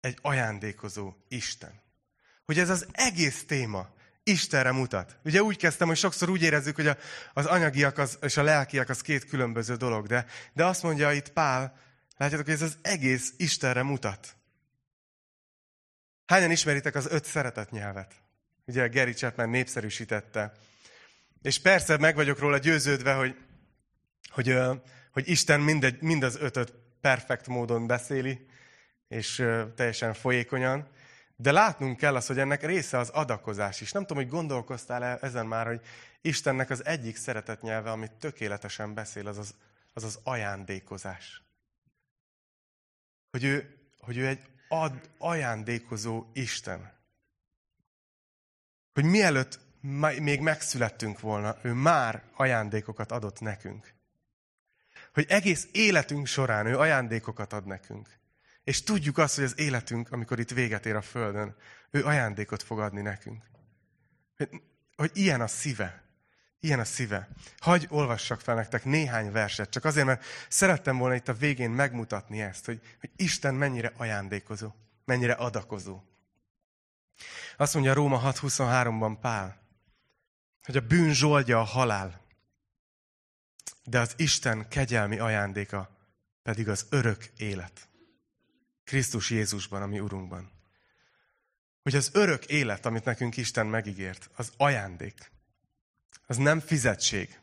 egy 0.00 0.18
ajándékozó 0.22 1.12
Isten. 1.28 1.80
Hogy 2.44 2.58
ez 2.58 2.68
az 2.70 2.86
egész 2.92 3.44
téma 3.46 3.94
Istenre 4.22 4.72
mutat. 4.72 5.18
Ugye 5.24 5.42
úgy 5.42 5.56
kezdtem, 5.56 5.88
hogy 5.88 5.96
sokszor 5.96 6.28
úgy 6.28 6.42
érezzük, 6.42 6.74
hogy 6.74 6.86
a, 6.86 6.96
az 7.32 7.46
anyagiak 7.46 7.98
az, 7.98 8.18
és 8.20 8.36
a 8.36 8.42
lelkiak 8.42 8.88
az 8.88 9.00
két 9.00 9.24
különböző 9.24 9.76
dolog, 9.76 10.06
de, 10.06 10.26
de 10.52 10.64
azt 10.64 10.82
mondja 10.82 11.12
itt 11.12 11.32
Pál, 11.32 11.78
látjátok, 12.16 12.46
hogy 12.46 12.54
ez 12.54 12.62
az 12.62 12.78
egész 12.82 13.32
Istenre 13.36 13.82
mutat. 13.82 14.36
Hányan 16.26 16.50
ismeritek 16.50 16.94
az 16.94 17.06
öt 17.10 17.24
szeretet 17.24 17.70
nyelvet? 17.70 18.14
Ugye 18.64 18.88
Gary 18.88 19.12
Chapman 19.12 19.48
népszerűsítette. 19.48 20.52
És 21.42 21.60
persze 21.60 21.96
meg 21.96 22.14
vagyok 22.14 22.38
róla 22.38 22.58
győződve, 22.58 23.12
hogy, 23.12 23.36
hogy 24.28 24.48
hogy 25.12 25.28
Isten 25.28 25.60
mindegy, 25.60 26.02
mind 26.02 26.22
az 26.22 26.36
ötöt 26.36 26.74
perfekt 27.00 27.46
módon 27.46 27.86
beszéli, 27.86 28.46
és 29.08 29.34
teljesen 29.74 30.14
folyékonyan, 30.14 30.88
de 31.36 31.52
látnunk 31.52 31.96
kell 31.96 32.16
az, 32.16 32.26
hogy 32.26 32.38
ennek 32.38 32.62
része 32.62 32.98
az 32.98 33.08
adakozás 33.08 33.80
is. 33.80 33.92
Nem 33.92 34.06
tudom, 34.06 34.22
hogy 34.22 34.32
gondolkoztál 34.32 35.04
-e 35.04 35.18
ezen 35.20 35.46
már, 35.46 35.66
hogy 35.66 35.80
Istennek 36.20 36.70
az 36.70 36.84
egyik 36.84 37.16
szeretet 37.16 37.62
nyelve, 37.62 37.90
amit 37.90 38.12
tökéletesen 38.12 38.94
beszél, 38.94 39.26
az 39.26 39.38
az, 39.38 39.54
az, 39.92 40.04
az 40.04 40.18
ajándékozás. 40.22 41.42
Hogy 43.30 43.44
ő, 43.44 43.76
hogy 43.98 44.16
ő 44.16 44.26
egy 44.26 44.40
ad, 44.68 45.10
ajándékozó 45.18 46.26
Isten. 46.32 46.92
Hogy 48.92 49.04
mielőtt 49.04 49.58
még 50.20 50.40
megszülettünk 50.40 51.20
volna, 51.20 51.56
ő 51.62 51.72
már 51.72 52.22
ajándékokat 52.34 53.12
adott 53.12 53.40
nekünk 53.40 53.94
hogy 55.12 55.26
egész 55.28 55.68
életünk 55.72 56.26
során 56.26 56.66
ő 56.66 56.78
ajándékokat 56.78 57.52
ad 57.52 57.66
nekünk. 57.66 58.08
És 58.64 58.82
tudjuk 58.82 59.18
azt, 59.18 59.34
hogy 59.34 59.44
az 59.44 59.58
életünk, 59.58 60.12
amikor 60.12 60.38
itt 60.38 60.50
véget 60.50 60.86
ér 60.86 60.94
a 60.94 61.02
Földön, 61.02 61.56
ő 61.90 62.04
ajándékot 62.04 62.62
fog 62.62 62.78
adni 62.80 63.00
nekünk. 63.00 63.44
Hogy, 64.36 64.48
hogy 64.96 65.10
ilyen 65.14 65.40
a 65.40 65.46
szíve. 65.46 66.02
Ilyen 66.60 66.80
a 66.80 66.84
szíve. 66.84 67.28
Hagy 67.58 67.86
olvassak 67.90 68.40
fel 68.40 68.54
nektek 68.54 68.84
néhány 68.84 69.32
verset, 69.32 69.70
csak 69.70 69.84
azért, 69.84 70.06
mert 70.06 70.24
szerettem 70.48 70.98
volna 70.98 71.14
itt 71.14 71.28
a 71.28 71.32
végén 71.32 71.70
megmutatni 71.70 72.40
ezt, 72.40 72.64
hogy, 72.64 72.80
hogy 73.00 73.10
Isten 73.16 73.54
mennyire 73.54 73.92
ajándékozó, 73.96 74.72
mennyire 75.04 75.32
adakozó. 75.32 76.02
Azt 77.56 77.74
mondja 77.74 77.94
Róma 77.94 78.32
6.23-ban 78.32 79.16
Pál, 79.20 79.62
hogy 80.62 80.76
a 80.76 80.80
bűn 80.80 81.12
zsoldja 81.12 81.58
a 81.58 81.64
halál, 81.64 82.21
de 83.84 84.00
az 84.00 84.14
Isten 84.16 84.68
kegyelmi 84.68 85.18
ajándéka 85.18 85.96
pedig 86.42 86.68
az 86.68 86.86
örök 86.90 87.24
élet. 87.36 87.88
Krisztus 88.84 89.30
Jézusban, 89.30 89.82
ami 89.82 90.00
Urunkban. 90.00 90.50
Hogy 91.82 91.94
az 91.94 92.10
örök 92.12 92.46
élet, 92.46 92.86
amit 92.86 93.04
nekünk 93.04 93.36
Isten 93.36 93.66
megígért, 93.66 94.30
az 94.34 94.52
ajándék. 94.56 95.30
Az 96.26 96.36
nem 96.36 96.60
fizetség. 96.60 97.40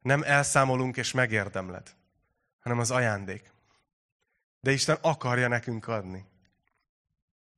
Nem 0.00 0.22
elszámolunk 0.22 0.96
és 0.96 1.12
megérdemled, 1.12 1.94
hanem 2.60 2.78
az 2.78 2.90
ajándék. 2.90 3.52
De 4.60 4.72
Isten 4.72 4.98
akarja 5.00 5.48
nekünk 5.48 5.88
adni. 5.88 6.26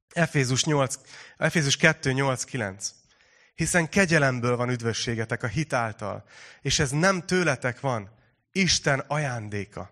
Efézus, 0.09 0.65
8, 0.65 0.99
Efézus 1.37 1.77
2, 1.77 2.13
8, 2.13 2.45
9 2.45 2.95
hiszen 3.57 3.89
kegyelemből 3.89 4.57
van 4.57 4.71
üdvösségetek 4.71 5.43
a 5.43 5.47
hitáltal, 5.47 6.25
és 6.63 6.79
ez 6.79 6.91
nem 6.91 7.27
tőletek 7.27 7.81
van, 7.81 8.11
Isten 8.53 8.99
ajándéka. 8.99 9.91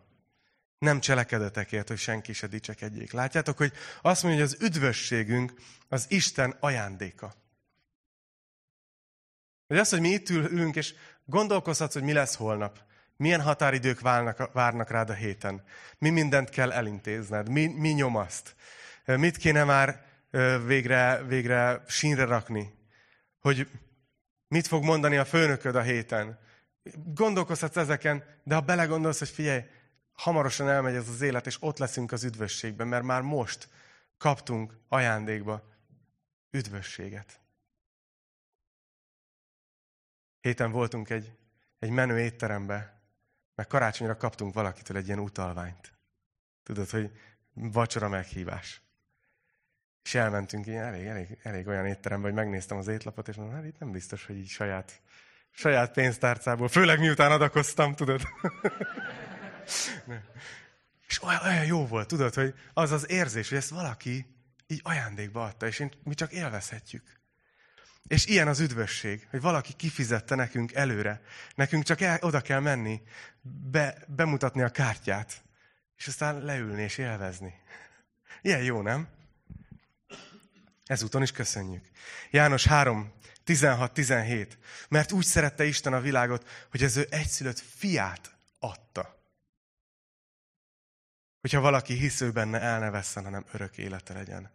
Nem 0.79 1.00
cselekedetekért, 1.00 1.88
hogy 1.88 1.98
senki 1.98 2.33
se 2.33 2.46
dicsekedjék. 2.46 3.12
Látjátok, 3.12 3.57
hogy 3.57 3.72
azt 4.03 4.22
mondja, 4.22 4.40
hogy 4.42 4.53
az 4.53 4.62
üdvösségünk 4.62 5.53
az 5.88 6.07
Isten 6.09 6.57
ajándéka. 6.61 7.35
Hogy 9.66 9.79
az, 9.79 9.90
hogy 9.90 10.00
mi 10.00 10.09
itt 10.09 10.29
ülünk, 10.29 10.77
és 10.77 10.94
gondolkozhatsz, 11.24 11.92
hogy 11.92 12.03
mi 12.03 12.12
lesz 12.12 12.35
holnap. 12.35 12.79
Milyen 13.16 13.40
határidők 13.40 14.00
várnak, 14.00 14.53
várnak 14.53 14.91
rád 14.91 15.11
a 15.11 15.14
héten. 15.14 15.64
Mi 15.99 16.11
mindent 16.11 16.49
kell 16.49 16.72
elintézned. 16.72 17.49
Mi, 17.49 17.66
mi 17.66 17.88
nyomaszt. 17.88 18.55
Mit 19.05 19.36
kéne 19.36 19.64
már 19.64 20.05
végre, 20.66 21.22
végre 21.22 21.84
sínre 21.86 22.24
rakni 22.24 22.74
hogy 23.45 23.70
mit 24.49 24.66
fog 24.66 24.84
mondani 24.84 25.16
a 25.16 25.24
főnököd 25.24 25.76
a 25.76 25.82
héten. 25.82 26.38
Gondolkozhatsz 27.05 27.76
ezeken, 27.76 28.24
de 28.42 28.55
ha 28.55 28.61
belegondolsz, 28.61 29.18
hogy 29.18 29.28
figyelj, 29.28 29.62
hamarosan 30.12 30.68
elmegy 30.68 30.95
ez 30.95 31.09
az 31.09 31.20
élet, 31.20 31.47
és 31.47 31.57
ott 31.61 31.78
leszünk 31.78 32.12
az 32.12 32.24
üdvösségben, 32.24 32.88
mert 32.88 33.05
már 33.05 33.22
most 33.22 33.68
kaptunk 34.18 34.76
ajándékba 34.88 35.62
üdvösséget. 36.51 37.40
Héten 40.40 40.70
voltunk 40.70 41.11
egy, 41.11 41.36
egy 41.78 41.90
menő 41.90 42.18
étterembe, 42.20 43.03
meg 43.55 43.66
karácsonyra 43.66 44.16
kaptunk 44.16 44.55
valakitől 44.55 44.97
egy 44.97 45.07
ilyen 45.07 45.18
utalványt. 45.18 45.92
Tudod, 46.62 46.90
hogy 46.90 47.11
vacsora 47.53 48.09
meghívás. 48.09 48.84
És 50.05 50.14
elmentünk 50.14 50.66
ilyen 50.66 50.84
elég, 50.84 51.07
elég, 51.07 51.38
elég 51.42 51.66
olyan 51.66 51.86
étterembe, 51.86 52.26
hogy 52.26 52.36
megnéztem 52.36 52.76
az 52.76 52.88
étlapot, 52.88 53.28
és 53.28 53.36
mondom, 53.36 53.55
hát 53.55 53.64
itt 53.64 53.78
nem 53.78 53.90
biztos, 53.90 54.26
hogy 54.26 54.36
így 54.36 54.48
saját 54.48 55.00
Saját 55.57 55.92
pénztárcából. 55.92 56.68
Főleg 56.68 56.98
miután 56.98 57.30
adakoztam, 57.30 57.94
tudod. 57.94 58.22
és 61.09 61.22
olyan, 61.22 61.40
olyan 61.44 61.64
jó 61.64 61.86
volt, 61.86 62.09
tudod, 62.09 62.34
hogy 62.34 62.55
az 62.72 62.90
az 62.90 63.11
érzés, 63.11 63.48
hogy 63.48 63.59
ezt 63.59 63.70
valaki 63.70 64.26
így 64.66 64.80
ajándékba 64.82 65.44
adta, 65.44 65.66
és 65.66 65.84
mi 66.02 66.14
csak 66.14 66.32
élvezhetjük. 66.32 67.02
És 68.07 68.26
ilyen 68.26 68.48
az 68.48 68.61
üdvösség, 68.61 69.26
hogy 69.30 69.40
valaki 69.40 69.72
kifizette 69.72 70.34
nekünk 70.34 70.72
előre. 70.72 71.22
Nekünk 71.55 71.82
csak 71.82 72.00
el, 72.00 72.18
oda 72.20 72.40
kell 72.40 72.61
menni, 72.61 73.02
be, 73.70 74.05
bemutatni 74.09 74.62
a 74.62 74.68
kártyát, 74.68 75.42
és 75.96 76.07
aztán 76.07 76.42
leülni 76.42 76.82
és 76.82 76.98
élvezni. 76.98 77.55
Ilyen 78.42 78.62
jó, 78.62 78.80
nem? 78.80 79.09
Ezúton 80.85 81.22
is 81.22 81.32
köszönjük. 81.32 81.85
János 82.30 82.66
3, 82.66 83.12
16-17. 83.47 84.49
Mert 84.89 85.12
úgy 85.12 85.24
szerette 85.24 85.64
Isten 85.64 85.93
a 85.93 86.01
világot, 86.01 86.49
hogy 86.70 86.82
az 86.82 86.97
ő 86.97 87.07
egyszülött 87.11 87.59
fiát 87.59 88.37
adta. 88.59 89.22
Hogyha 91.41 91.61
valaki 91.61 91.95
hisző 91.95 92.30
benne, 92.30 92.61
el 92.61 92.78
ne 92.78 92.91
vesszen, 92.91 93.24
hanem 93.24 93.45
örök 93.53 93.78
élete 93.78 94.14
legyen. 94.14 94.51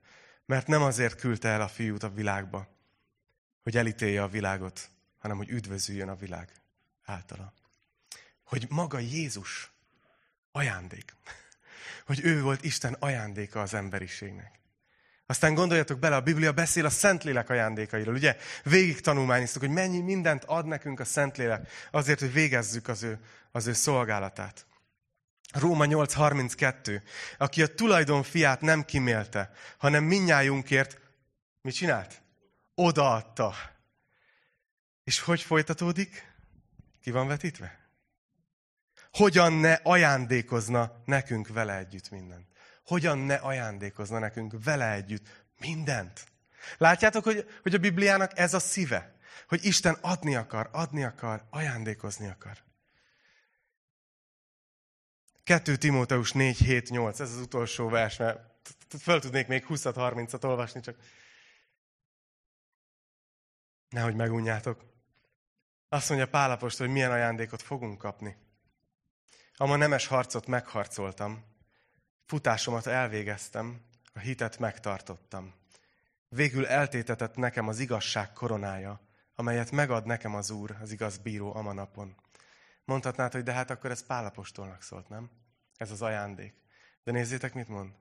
Mert 0.46 0.68
nem 0.68 0.82
azért 0.82 1.20
küldte 1.20 1.48
el 1.50 1.62
a 1.62 1.68
fiút 1.68 2.04
a 2.04 2.14
világba, 2.14 2.68
hogy 3.64 3.78
elítélje 3.78 4.24
a 4.24 4.28
világot, 4.28 4.90
hanem 5.18 5.38
hogy 5.38 5.50
üdvözüljön 5.50 6.10
a 6.10 6.16
világ 6.16 6.52
általa. 7.04 7.54
Hogy 8.44 8.66
maga 8.70 9.00
Jézus 9.00 9.72
ajándék. 10.52 11.16
Hogy 12.06 12.20
ő 12.24 12.42
volt 12.42 12.64
Isten 12.64 12.94
ajándéka 12.94 13.62
az 13.62 13.74
emberiségnek. 13.74 14.60
Aztán 15.30 15.54
gondoljatok 15.54 16.00
bele, 16.00 16.16
a 16.16 16.22
Biblia 16.22 16.52
beszél 16.52 16.86
a 16.86 16.90
Szentlélek 16.90 17.50
ajándékairól. 17.50 18.14
Ugye 18.14 18.38
végig 18.64 19.02
tanulmányoztuk, 19.02 19.62
hogy 19.62 19.72
mennyi 19.72 20.02
mindent 20.02 20.44
ad 20.44 20.66
nekünk 20.66 21.00
a 21.00 21.06
Szentlélek 21.06 21.70
azért, 21.92 22.20
hogy 22.20 22.34
végezzük 22.34 22.88
az 22.88 23.04
ő, 23.04 23.20
az 23.52 23.68
ő 23.68 23.74
szolgálatát. 23.74 24.66
Róma 25.52 25.86
8.32. 25.86 27.02
Aki 27.38 27.62
a 27.62 27.74
tulajdon 27.74 28.24
fiát 28.24 28.62
nem 28.62 28.86
kimélte, 28.86 29.52
hanem 29.78 30.04
minnyájunkért 30.04 30.98
mit 31.62 31.74
csinált? 31.74 32.22
Odaadta. 32.76 33.54
És 35.04 35.20
hogy 35.20 35.42
folytatódik? 35.42 36.34
Ki 37.02 37.12
van 37.12 37.28
vetítve? 37.28 37.80
Hogyan 39.12 39.54
ne 39.54 39.74
ajándékozna 39.74 41.02
nekünk 41.06 41.48
vele 41.48 41.78
együtt 41.78 42.10
mindent? 42.10 42.48
Hogyan 42.90 43.18
ne 43.18 43.36
ajándékozna 43.36 44.20
nekünk 44.20 44.64
vele 44.64 44.92
együtt 44.92 45.46
mindent? 45.60 46.28
Látjátok, 46.78 47.24
hogy, 47.24 47.60
hogy 47.62 47.74
a 47.74 47.78
Bibliának 47.78 48.38
ez 48.38 48.54
a 48.54 48.60
szíve? 48.60 49.16
Hogy 49.48 49.66
Isten 49.66 49.98
adni 50.02 50.36
akar, 50.36 50.70
adni 50.72 51.04
akar, 51.04 51.46
ajándékozni 51.50 52.28
akar. 52.28 52.58
2 55.44 55.76
Timóteus 55.76 56.32
4, 56.32 56.58
7, 56.58 56.90
8, 56.90 57.20
ez 57.20 57.32
az 57.32 57.38
utolsó 57.38 57.90
vers, 57.90 58.18
mert 58.18 58.40
föl 59.00 59.20
tudnék 59.20 59.48
még 59.48 59.66
20-30-at 59.70 60.46
olvasni, 60.46 60.82
csak 60.82 60.96
nehogy 63.90 64.16
megunjátok. 64.16 64.84
Azt 65.90 66.10
mondja 66.10 66.28
Pálapost, 66.28 66.78
hogy 66.78 66.90
milyen 66.90 67.12
ajándékot 67.12 67.62
fogunk 67.62 67.98
kapni. 67.98 68.38
Ama 69.58 69.76
nemes 69.76 70.08
harcot 70.08 70.48
megharcoltam, 70.48 71.49
futásomat 72.30 72.88
elvégeztem, 72.88 73.82
a 74.14 74.20
hitet 74.20 74.60
megtartottam. 74.60 75.54
Végül 76.28 76.68
eltétetett 76.68 77.36
nekem 77.36 77.68
az 77.68 77.80
igazság 77.80 78.34
koronája, 78.34 79.02
amelyet 79.36 79.72
megad 79.72 80.06
nekem 80.06 80.36
az 80.36 80.50
Úr, 80.50 80.78
az 80.82 80.92
igaz 80.92 81.18
bíró 81.18 81.56
a 81.56 81.62
manapon. 81.62 82.16
Mondhatnád, 82.86 83.32
hogy 83.32 83.44
de 83.44 83.54
hát 83.54 83.70
akkor 83.70 83.92
ez 83.92 84.06
Pálapostolnak 84.06 84.82
szólt, 84.82 85.10
nem? 85.10 85.30
Ez 85.78 85.92
az 85.92 86.02
ajándék. 86.02 86.54
De 87.04 87.12
nézzétek, 87.12 87.54
mit 87.54 87.68
mond. 87.68 87.92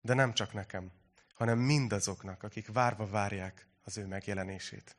De 0.00 0.14
nem 0.14 0.32
csak 0.34 0.52
nekem, 0.52 0.92
hanem 1.34 1.58
mindazoknak, 1.58 2.42
akik 2.42 2.72
várva 2.72 3.06
várják 3.06 3.66
az 3.82 3.96
ő 3.96 4.06
megjelenését. 4.06 4.96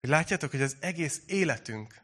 Látjátok, 0.00 0.50
hogy 0.50 0.62
az 0.62 0.76
egész 0.80 1.22
életünk, 1.26 2.00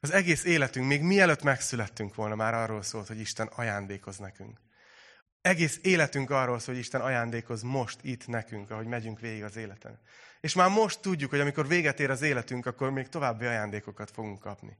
az 0.00 0.10
egész 0.12 0.44
életünk, 0.44 0.86
még 0.86 1.02
mielőtt 1.02 1.42
megszülettünk 1.42 2.14
volna, 2.14 2.34
már 2.34 2.54
arról 2.54 2.82
szólt, 2.82 3.06
hogy 3.08 3.20
Isten 3.20 3.46
ajándékoz 3.46 4.16
nekünk. 4.16 4.58
Egész 5.40 5.78
életünk 5.82 6.30
arról 6.30 6.58
szól, 6.58 6.74
hogy 6.74 6.82
Isten 6.82 7.00
ajándékoz 7.00 7.62
most, 7.62 7.98
itt 8.02 8.26
nekünk, 8.26 8.70
ahogy 8.70 8.86
megyünk 8.86 9.20
végig 9.20 9.42
az 9.42 9.56
életen. 9.56 10.00
És 10.40 10.54
már 10.54 10.70
most 10.70 11.00
tudjuk, 11.00 11.30
hogy 11.30 11.40
amikor 11.40 11.66
véget 11.68 12.00
ér 12.00 12.10
az 12.10 12.22
életünk, 12.22 12.66
akkor 12.66 12.90
még 12.90 13.08
további 13.08 13.44
ajándékokat 13.44 14.10
fogunk 14.10 14.38
kapni. 14.38 14.78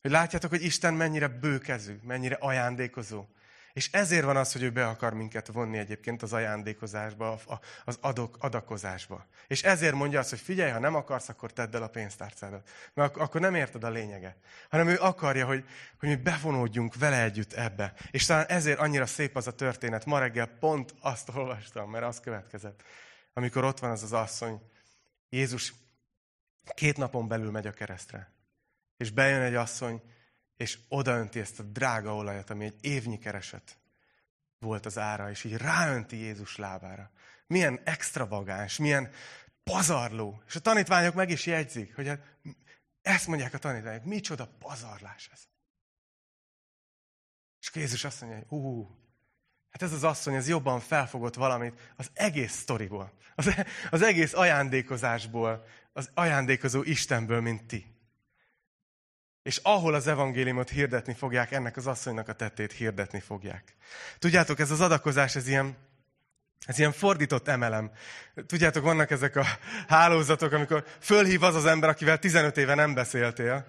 Hogy 0.00 0.10
látjátok, 0.10 0.50
hogy 0.50 0.64
Isten 0.64 0.94
mennyire 0.94 1.28
bőkezű, 1.28 1.98
mennyire 2.02 2.34
ajándékozó. 2.34 3.24
És 3.72 3.92
ezért 3.92 4.24
van 4.24 4.36
az, 4.36 4.52
hogy 4.52 4.62
ő 4.62 4.70
be 4.70 4.86
akar 4.86 5.14
minket 5.14 5.46
vonni 5.46 5.78
egyébként 5.78 6.22
az 6.22 6.32
ajándékozásba, 6.32 7.40
az 7.84 7.98
adok, 8.00 8.36
adakozásba. 8.40 9.26
És 9.46 9.62
ezért 9.62 9.94
mondja 9.94 10.18
azt, 10.18 10.30
hogy 10.30 10.40
figyelj, 10.40 10.70
ha 10.70 10.78
nem 10.78 10.94
akarsz, 10.94 11.28
akkor 11.28 11.52
tedd 11.52 11.74
el 11.74 11.82
a 11.82 11.88
pénztárcádat. 11.88 12.70
Mert 12.94 13.16
akkor 13.16 13.40
nem 13.40 13.54
érted 13.54 13.84
a 13.84 13.90
lényeget. 13.90 14.36
Hanem 14.70 14.88
ő 14.88 14.96
akarja, 14.96 15.46
hogy, 15.46 15.64
hogy 15.98 16.08
mi 16.08 16.16
bevonódjunk 16.16 16.94
vele 16.94 17.22
együtt 17.22 17.52
ebbe. 17.52 17.94
És 18.10 18.26
talán 18.26 18.46
ezért 18.46 18.78
annyira 18.78 19.06
szép 19.06 19.36
az 19.36 19.46
a 19.46 19.54
történet. 19.54 20.04
Ma 20.04 20.18
reggel 20.18 20.46
pont 20.46 20.94
azt 21.00 21.28
olvastam, 21.28 21.90
mert 21.90 22.04
az 22.04 22.20
következett. 22.20 22.82
Amikor 23.32 23.64
ott 23.64 23.78
van 23.78 23.90
az 23.90 24.02
az 24.02 24.12
asszony, 24.12 24.60
Jézus 25.28 25.74
két 26.74 26.96
napon 26.96 27.28
belül 27.28 27.50
megy 27.50 27.66
a 27.66 27.72
keresztre. 27.72 28.32
És 28.96 29.10
bejön 29.10 29.40
egy 29.40 29.54
asszony, 29.54 30.02
és 30.60 30.78
odaönti 30.88 31.40
ezt 31.40 31.58
a 31.58 31.62
drága 31.62 32.14
olajat, 32.14 32.50
ami 32.50 32.64
egy 32.64 32.76
évnyi 32.80 33.18
kereset 33.18 33.78
volt 34.58 34.86
az 34.86 34.98
ára, 34.98 35.30
és 35.30 35.44
így 35.44 35.56
ráönti 35.56 36.16
Jézus 36.16 36.56
lábára. 36.56 37.10
Milyen 37.46 37.80
extravagáns, 37.84 38.76
milyen 38.78 39.10
pazarló. 39.64 40.42
És 40.46 40.56
a 40.56 40.60
tanítványok 40.60 41.14
meg 41.14 41.30
is 41.30 41.46
jegyzik, 41.46 41.94
hogy 41.94 42.06
hát 42.06 42.38
ezt 43.02 43.26
mondják 43.26 43.54
a 43.54 43.58
tanítványok, 43.58 44.04
micsoda 44.04 44.48
pazarlás 44.58 45.28
ez. 45.32 45.40
És 47.60 47.70
Jézus 47.74 48.04
azt 48.04 48.20
mondja, 48.20 48.38
hogy 48.38 48.58
ú, 48.58 48.96
hát 49.70 49.82
ez 49.82 49.92
az 49.92 50.04
asszony, 50.04 50.34
ez 50.34 50.48
jobban 50.48 50.80
felfogott 50.80 51.34
valamit 51.34 51.92
az 51.96 52.10
egész 52.12 52.52
sztoriból, 52.52 53.12
az, 53.34 53.54
az 53.90 54.02
egész 54.02 54.32
ajándékozásból, 54.32 55.64
az 55.92 56.10
ajándékozó 56.14 56.82
Istenből, 56.82 57.40
mint 57.40 57.64
ti. 57.64 57.99
És 59.42 59.56
ahol 59.56 59.94
az 59.94 60.06
evangéliumot 60.06 60.68
hirdetni 60.68 61.14
fogják, 61.14 61.52
ennek 61.52 61.76
az 61.76 61.86
asszonynak 61.86 62.28
a 62.28 62.32
tettét 62.32 62.72
hirdetni 62.72 63.20
fogják. 63.20 63.76
Tudjátok, 64.18 64.58
ez 64.58 64.70
az 64.70 64.80
adakozás, 64.80 65.36
ez 65.36 65.48
ilyen, 65.48 65.76
ez 66.66 66.78
ilyen 66.78 66.92
fordított 66.92 67.48
emelem. 67.48 67.90
Tudjátok, 68.46 68.82
vannak 68.82 69.10
ezek 69.10 69.36
a 69.36 69.44
hálózatok, 69.88 70.52
amikor 70.52 70.84
fölhív 71.00 71.42
az 71.42 71.54
az 71.54 71.66
ember, 71.66 71.88
akivel 71.88 72.18
15 72.18 72.56
éve 72.56 72.74
nem 72.74 72.94
beszéltél, 72.94 73.66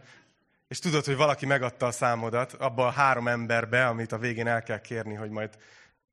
és 0.68 0.80
tudod, 0.80 1.06
hogy 1.06 1.16
valaki 1.16 1.46
megadta 1.46 1.86
a 1.86 1.92
számodat 1.92 2.54
abba 2.54 2.88
a 2.88 2.92
három 2.92 3.28
emberbe, 3.28 3.88
amit 3.88 4.12
a 4.12 4.18
végén 4.18 4.48
el 4.48 4.64
kell 4.64 4.82
kérni, 4.82 5.14
hogy 5.14 5.30
majd 5.30 5.58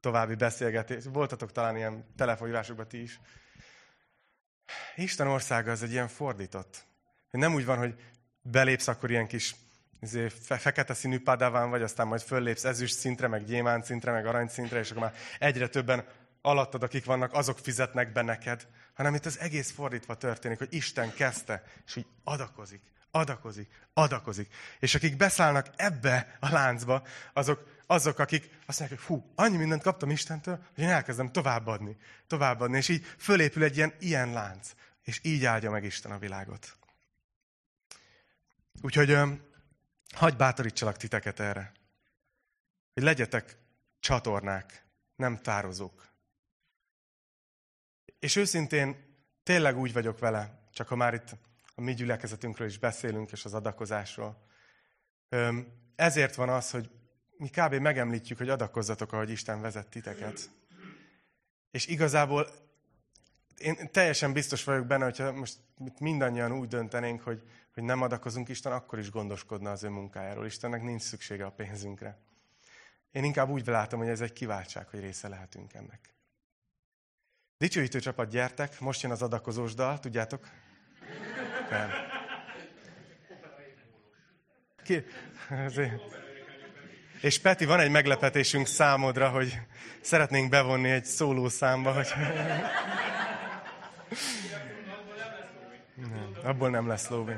további 0.01 0.35
beszélgetés. 0.35 1.05
Voltatok 1.13 1.53
talán 1.53 1.77
ilyen 1.77 2.05
telefonhívásokban 2.17 2.89
ti 2.89 3.03
is. 3.03 3.21
Isten 4.97 5.27
országa 5.27 5.71
az 5.71 5.83
egy 5.83 5.91
ilyen 5.91 6.09
fordított. 6.09 6.87
Nem 7.31 7.55
úgy 7.55 7.65
van, 7.65 7.79
hogy 7.79 7.95
belépsz, 8.51 8.89
akkor 8.89 9.11
ilyen 9.11 9.27
kis 9.27 9.55
izé, 10.01 10.29
fe, 10.29 10.59
fekete 10.59 10.95
színű 10.95 11.19
padáván 11.19 11.71
vagy, 11.71 11.83
aztán 11.83 12.07
majd 12.07 12.21
föllépsz 12.21 12.65
ezüst 12.65 12.99
szintre, 12.99 13.29
meg 13.29 13.45
gyémánt 13.45 13.85
szintre, 13.85 14.13
meg 14.13 14.27
arany 14.27 14.49
szintre, 14.49 14.79
és 14.79 14.91
akkor 14.91 15.03
már 15.03 15.15
egyre 15.39 15.69
többen 15.69 16.05
alattad, 16.43 16.83
akik 16.83 17.05
vannak, 17.05 17.33
azok 17.33 17.59
fizetnek 17.59 18.13
be 18.13 18.23
neked, 18.23 18.67
hanem 18.95 19.15
itt 19.15 19.27
az 19.27 19.39
egész 19.39 19.71
fordítva 19.71 20.15
történik, 20.15 20.59
hogy 20.59 20.75
Isten 20.75 21.13
kezdte, 21.15 21.63
és 21.87 21.97
így 21.97 22.07
adakozik, 22.25 22.83
adakozik, 23.11 23.69
adakozik. 23.95 24.55
És 24.79 24.95
akik 24.95 25.17
beszállnak 25.17 25.67
ebbe 25.77 26.37
a 26.41 26.49
láncba, 26.53 27.03
azok, 27.33 27.67
azok, 27.87 28.19
akik 28.19 28.51
azt 28.67 28.79
mondják, 28.79 29.01
hogy 29.01 29.09
hú, 29.09 29.33
annyi 29.35 29.57
mindent 29.57 29.83
kaptam 29.83 30.11
Istentől, 30.11 30.61
hogy 30.75 30.85
én 30.85 30.91
elkezdem 30.91 31.33
továbbadni, 31.33 31.97
továbbadni, 32.27 32.77
és 32.77 32.89
így 32.89 33.07
fölépül 33.19 33.63
egy 33.63 33.77
ilyen, 33.77 33.93
ilyen 33.99 34.33
lánc, 34.33 34.71
és 35.05 35.21
így 35.23 35.45
áldja 35.45 35.71
meg 35.71 35.85
Isten 35.85 36.13
a 36.13 36.19
világot. 36.19 36.78
Úgyhogy 38.83 39.17
hagyj 40.15 40.37
bátorítsalak 40.37 40.97
titeket 40.97 41.41
erre. 41.41 41.73
Hogy 42.95 43.03
legyetek 43.03 43.57
csatornák, 44.01 44.87
nem 45.17 45.37
tározók. 45.37 46.09
És 48.19 48.37
őszintén 48.37 49.17
tényleg 49.43 49.79
úgy 49.79 49.93
vagyok 49.93 50.19
vele, 50.19 50.69
csak 50.73 50.89
ha 50.89 50.97
már 50.97 51.15
itt 51.15 51.37
a 51.75 51.81
mi 51.81 51.95
gyülekezetünkről 51.95 52.69
is 52.69 52.79
beszélünk, 52.79 53.33
és 53.33 53.45
az 53.45 53.55
adakozásról. 53.55 54.47
Ezért 55.97 56.35
van 56.35 56.49
az, 56.49 56.71
hogy 56.71 56.91
mi 57.37 57.49
kb. 57.49 57.75
megemlítjük, 57.75 58.39
hogy 58.39 58.49
adakozzatok, 58.49 59.13
ahogy 59.13 59.31
Isten 59.31 59.61
vezet 59.61 59.89
titeket. 59.89 60.51
És 61.71 61.87
igazából 61.87 62.49
én 63.59 63.91
teljesen 63.93 64.33
biztos 64.33 64.65
vagyok 64.65 64.87
benne, 64.87 65.05
hogyha 65.05 65.33
most 65.33 65.59
mindannyian 65.99 66.53
úgy 66.53 66.69
döntenénk, 66.69 67.23
hogy, 67.23 67.43
hogy 67.79 67.87
nem 67.87 68.03
adakozunk, 68.03 68.49
Isten 68.49 68.73
akkor 68.73 68.99
is 68.99 69.11
gondoskodna 69.11 69.71
az 69.71 69.85
ő 69.85 69.89
munkájáról. 69.89 70.47
Istennek 70.47 70.83
nincs 70.83 71.03
szüksége 71.03 71.45
a 71.45 71.51
pénzünkre. 71.51 72.19
Én 73.13 73.25
inkább 73.25 73.49
úgy 73.49 73.67
látom, 73.67 73.99
hogy 73.99 74.09
ez 74.09 74.21
egy 74.21 74.33
kiváltság, 74.33 74.89
hogy 74.89 75.01
része 75.01 75.29
lehetünk 75.29 75.75
ennek. 75.75 76.15
Dicsőítő 77.59 78.01
csapat, 78.01 78.31
gyertek, 78.31 78.81
most 78.81 79.03
jön 79.03 79.13
az 79.13 79.23
adakozós 79.23 79.75
dal, 79.75 79.99
tudjátok? 79.99 80.49
Nem. 81.71 81.91
Ki? 84.83 85.05
És 87.21 87.41
Peti, 87.41 87.65
van 87.65 87.81
egy 87.81 87.91
meglepetésünk 87.91 88.67
számodra, 88.67 89.29
hogy 89.29 89.59
szeretnénk 90.01 90.51
bevonni 90.51 90.91
egy 90.91 91.05
szólószámba, 91.05 91.93
hogy... 91.93 92.09
Nem, 95.97 96.37
abból 96.43 96.71
nem 96.71 96.87
lesz 96.87 97.09
lóvé. 97.09 97.35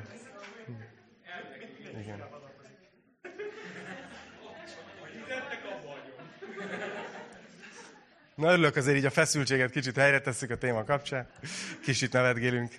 Na 8.40 8.52
örülök 8.52 8.76
azért 8.76 8.96
így 8.96 9.04
a 9.04 9.10
feszültséget 9.10 9.70
kicsit 9.70 9.96
helyre 9.96 10.20
tesszük 10.20 10.50
a 10.50 10.58
téma 10.58 10.84
kapcsán. 10.84 11.30
Kicsit 11.82 12.12
nevetgélünk. 12.12 12.74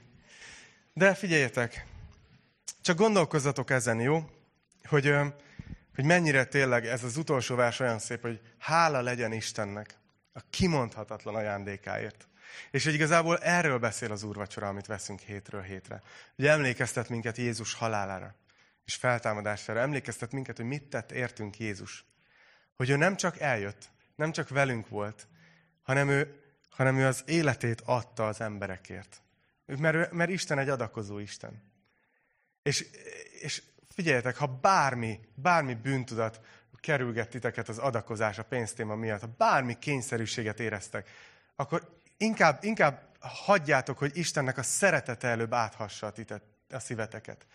De 0.93 1.14
figyeljetek, 1.14 1.86
csak 2.82 2.97
gondolkozzatok 2.97 3.70
ezen, 3.70 3.99
jó? 3.99 4.30
Hogy, 4.84 5.16
hogy 5.95 6.05
mennyire 6.05 6.45
tényleg 6.45 6.86
ez 6.86 7.03
az 7.03 7.18
utolsó 7.18 7.55
vers 7.55 7.80
olyan 7.80 7.99
szép, 7.99 8.22
hogy 8.22 8.41
hála 8.57 9.01
legyen 9.01 9.32
Istennek 9.32 9.95
a 10.34 10.39
kimondhatatlan 10.49 11.36
ajándékáért. 11.36 12.28
És 12.72 12.84
hogy 12.84 12.93
igazából 12.93 13.38
erről 13.38 13.78
beszél 13.78 14.12
az 14.12 14.24
úrvacsora, 14.24 14.68
amit 14.68 14.88
veszünk 14.88 15.20
hétről 15.20 15.62
hétre. 15.62 16.01
Hogy 16.36 16.45
emlékeztet 16.45 17.09
minket 17.09 17.38
Jézus 17.38 17.74
halálára 17.74 18.36
és 18.86 18.95
feltámadására. 18.95 19.80
Emlékeztet 19.80 20.32
minket, 20.32 20.57
hogy 20.57 20.66
mit 20.66 20.84
tett 20.84 21.12
értünk 21.12 21.59
Jézus. 21.59 22.05
Hogy 22.76 22.89
ő 22.89 22.95
nem 22.95 23.16
csak 23.16 23.39
eljött, 23.39 23.89
nem 24.16 24.32
csak 24.32 24.49
velünk 24.49 24.89
volt, 24.89 25.28
hanem 25.91 26.09
ő, 26.09 26.41
hanem 26.69 26.97
ő 26.97 27.05
az 27.05 27.23
életét 27.25 27.81
adta 27.85 28.27
az 28.27 28.41
emberekért. 28.41 29.21
Mert, 29.65 30.11
mert 30.11 30.29
Isten 30.29 30.57
egy 30.57 30.69
adakozó 30.69 31.19
Isten. 31.19 31.63
És, 32.63 32.85
és 33.41 33.63
figyeljetek, 33.89 34.37
ha 34.37 34.47
bármi, 34.47 35.19
bármi 35.35 35.73
bűntudat 35.73 36.39
kerülget 36.79 37.29
titeket 37.29 37.69
az 37.69 37.77
adakozás, 37.77 38.37
a 38.37 38.43
pénztéma 38.43 38.95
miatt, 38.95 39.21
ha 39.21 39.29
bármi 39.37 39.79
kényszerűséget 39.79 40.59
éreztek, 40.59 41.09
akkor 41.55 41.99
inkább, 42.17 42.63
inkább 42.63 43.07
hagyjátok, 43.19 43.97
hogy 43.97 44.17
Istennek 44.17 44.57
a 44.57 44.63
szeretete 44.63 45.27
előbb 45.27 45.53
áthassa 45.53 46.07
a, 46.07 46.11
titet, 46.11 46.43
a 46.69 46.79
szíveteket. 46.79 47.45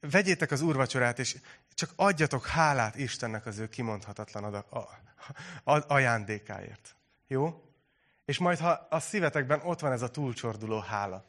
Vegyétek 0.00 0.50
az 0.50 0.60
úrvacsorát, 0.60 1.18
és 1.18 1.36
csak 1.74 1.90
adjatok 1.96 2.46
hálát 2.46 2.96
Istennek 2.96 3.46
az 3.46 3.58
ő 3.58 3.68
kimondhatatlan 3.68 4.44
adag, 4.44 4.66
a, 5.64 5.94
ajándékáért. 5.94 6.96
Jó? 7.26 7.64
És 8.24 8.38
majd, 8.38 8.58
ha 8.58 8.86
a 8.90 9.00
szívetekben 9.00 9.60
ott 9.60 9.80
van 9.80 9.92
ez 9.92 10.02
a 10.02 10.10
túlcsorduló 10.10 10.78
hála, 10.78 11.24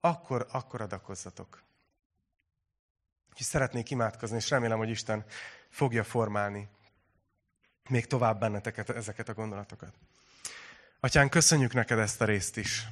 akkor, 0.00 0.46
akkor 0.50 0.80
adakozzatok. 0.80 1.62
És 3.36 3.44
szeretnék 3.44 3.90
imádkozni, 3.90 4.36
és 4.36 4.50
remélem, 4.50 4.78
hogy 4.78 4.90
Isten 4.90 5.24
fogja 5.68 6.04
formálni 6.04 6.68
még 7.88 8.06
tovább 8.06 8.40
benneteket 8.40 8.90
ezeket 8.90 9.28
a 9.28 9.34
gondolatokat. 9.34 9.94
Atyán, 11.00 11.28
köszönjük 11.28 11.72
neked 11.72 11.98
ezt 11.98 12.20
a 12.20 12.24
részt 12.24 12.56
is. 12.56 12.86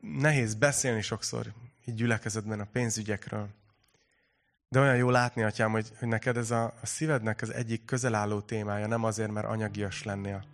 Nehéz 0.00 0.54
beszélni 0.54 1.02
sokszor 1.02 1.52
így 1.84 1.94
gyülekezetben 1.94 2.60
a 2.60 2.68
pénzügyekről. 2.72 3.48
De 4.72 4.80
olyan 4.80 4.96
jó 4.96 5.10
látni, 5.10 5.42
atyám, 5.42 5.70
hogy, 5.70 5.92
hogy 5.98 6.08
neked 6.08 6.36
ez 6.36 6.50
a, 6.50 6.64
a 6.64 6.86
szívednek 6.86 7.42
az 7.42 7.52
egyik 7.52 7.84
közelálló 7.84 8.40
témája, 8.40 8.86
nem 8.86 9.04
azért, 9.04 9.30
mert 9.30 9.46
anyagias 9.46 10.02
lennél, 10.02 10.44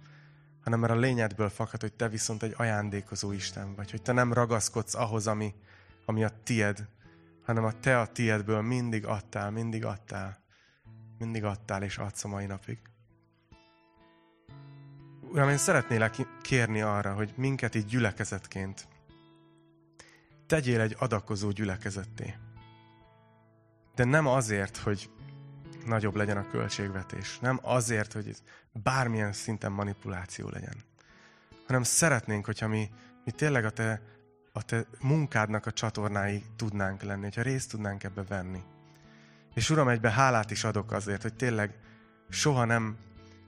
hanem 0.63 0.81
mert 0.81 0.93
a 0.93 0.97
lényedből 0.97 1.49
fakad, 1.49 1.81
hogy 1.81 1.93
te 1.93 2.09
viszont 2.09 2.43
egy 2.43 2.55
ajándékozó 2.57 3.33
Isten 3.33 3.75
vagy, 3.75 3.91
hogy 3.91 4.03
te 4.03 4.13
nem 4.13 4.33
ragaszkodsz 4.33 4.95
ahhoz, 4.95 5.27
ami, 5.27 5.55
ami 6.05 6.25
a 6.25 6.31
tied, 6.43 6.89
hanem 7.45 7.65
a 7.65 7.73
te 7.81 8.01
a 8.01 8.07
tiedből 8.07 8.61
mindig 8.61 9.07
adtál, 9.07 9.51
mindig 9.51 9.85
adtál, 9.85 10.39
mindig 11.19 11.45
adtál 11.45 11.83
és 11.83 11.99
adsz 11.99 12.25
a 12.25 12.29
mai 12.29 12.47
napig. 12.47 12.79
Uram, 15.33 15.49
én 15.49 15.57
szeretnélek 15.57 16.15
kérni 16.43 16.81
arra, 16.81 17.15
hogy 17.15 17.33
minket 17.37 17.75
így 17.75 17.87
gyülekezetként 17.87 18.89
tegyél 20.47 20.81
egy 20.81 20.97
adakozó 20.99 21.51
gyülekezetté. 21.51 22.35
De 23.97 24.05
nem 24.05 24.27
azért, 24.27 24.77
hogy 24.77 25.11
nagyobb 25.87 26.15
legyen 26.15 26.37
a 26.37 26.51
költségvetés. 26.51 27.39
Nem 27.39 27.59
azért, 27.63 28.13
hogy 28.13 28.37
bármilyen 28.73 29.33
szinten 29.33 29.73
manipuláció 29.73 30.49
legyen. 30.49 30.75
Hanem 31.67 31.83
szeretnénk, 31.83 32.45
hogyha 32.45 32.69
mi, 32.69 32.91
mi 33.25 33.31
tényleg 33.31 33.65
a 33.65 33.71
te, 33.71 34.03
a 34.53 34.63
te 34.63 34.87
munkádnak 35.01 35.67
a 35.67 35.73
csatornái 35.73 36.45
tudnánk 36.57 37.03
lenni, 37.03 37.23
hogyha 37.23 37.43
részt 37.43 37.71
tudnánk 37.71 38.05
ebbe 38.05 38.23
venni. 38.23 38.63
És 39.55 39.71
Uram, 39.71 39.89
egybe 39.89 40.11
hálát 40.11 40.51
is 40.51 40.65
adok 40.65 40.93
azért, 40.93 41.23
hogy 41.23 41.35
tényleg 41.35 41.75
soha 42.29 42.65
nem, 42.65 42.97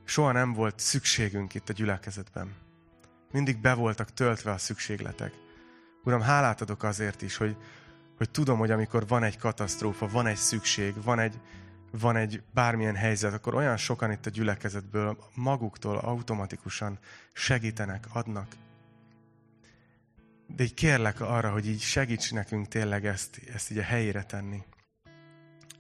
soha 0.04 0.32
nem 0.32 0.52
volt 0.52 0.78
szükségünk 0.78 1.54
itt 1.54 1.68
a 1.68 1.72
gyülekezetben. 1.72 2.54
Mindig 3.32 3.60
be 3.60 3.74
voltak 3.74 4.12
töltve 4.12 4.50
a 4.50 4.58
szükségletek. 4.58 5.32
Uram, 6.04 6.20
hálát 6.20 6.60
adok 6.60 6.82
azért 6.82 7.22
is, 7.22 7.36
hogy, 7.36 7.56
hogy 8.18 8.30
tudom, 8.30 8.58
hogy 8.58 8.70
amikor 8.70 9.06
van 9.06 9.22
egy 9.22 9.38
katasztrófa, 9.38 10.06
van 10.06 10.26
egy 10.26 10.36
szükség, 10.36 11.02
van 11.02 11.18
egy, 11.18 11.40
van 11.90 12.16
egy 12.16 12.42
bármilyen 12.54 12.94
helyzet, 12.94 13.32
akkor 13.32 13.54
olyan 13.54 13.76
sokan 13.76 14.10
itt 14.10 14.26
a 14.26 14.30
gyülekezetből 14.30 15.18
maguktól 15.34 15.96
automatikusan 15.96 16.98
segítenek, 17.32 18.06
adnak. 18.12 18.46
De 20.46 20.62
így 20.62 20.74
kérlek 20.74 21.20
arra, 21.20 21.50
hogy 21.50 21.68
így 21.68 21.80
segíts 21.80 22.32
nekünk 22.32 22.68
tényleg 22.68 23.06
ezt, 23.06 23.40
ezt 23.54 23.70
így 23.70 23.78
a 23.78 23.82
helyére 23.82 24.22
tenni. 24.22 24.62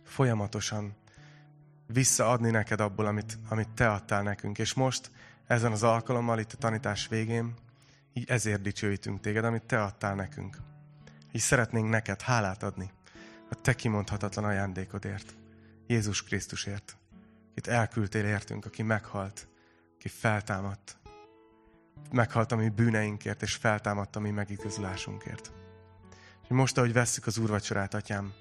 Folyamatosan 0.04 0.96
visszaadni 1.86 2.50
neked 2.50 2.80
abból, 2.80 3.06
amit, 3.06 3.38
amit 3.48 3.68
te 3.68 3.90
adtál 3.90 4.22
nekünk. 4.22 4.58
És 4.58 4.74
most 4.74 5.10
ezen 5.46 5.72
az 5.72 5.82
alkalommal, 5.82 6.38
itt 6.38 6.52
a 6.52 6.56
tanítás 6.56 7.08
végén, 7.08 7.54
így 8.12 8.30
ezért 8.30 8.62
dicsőítünk 8.62 9.20
téged, 9.20 9.44
amit 9.44 9.62
te 9.62 9.82
adtál 9.82 10.14
nekünk. 10.14 10.67
Így 11.32 11.40
szeretnénk 11.40 11.88
neked 11.88 12.20
hálát 12.20 12.62
adni 12.62 12.90
a 13.50 13.54
te 13.54 13.74
kimondhatatlan 13.74 14.44
ajándékodért. 14.44 15.34
Jézus 15.86 16.22
Krisztusért, 16.22 16.96
akit 17.50 17.66
elküldtél 17.66 18.24
értünk, 18.24 18.64
aki 18.64 18.82
meghalt, 18.82 19.48
aki 19.94 20.08
feltámadt. 20.08 20.96
Meghalt 22.10 22.52
a 22.52 22.56
mi 22.56 22.68
bűneinkért, 22.68 23.42
és 23.42 23.54
feltámadt 23.54 24.16
a 24.16 24.20
mi 24.20 24.30
megigazulásunkért. 24.30 25.52
És 26.42 26.48
most, 26.48 26.78
ahogy 26.78 26.92
vesszük 26.92 27.26
az 27.26 27.38
úrvacsorát, 27.38 27.94
atyám, 27.94 28.32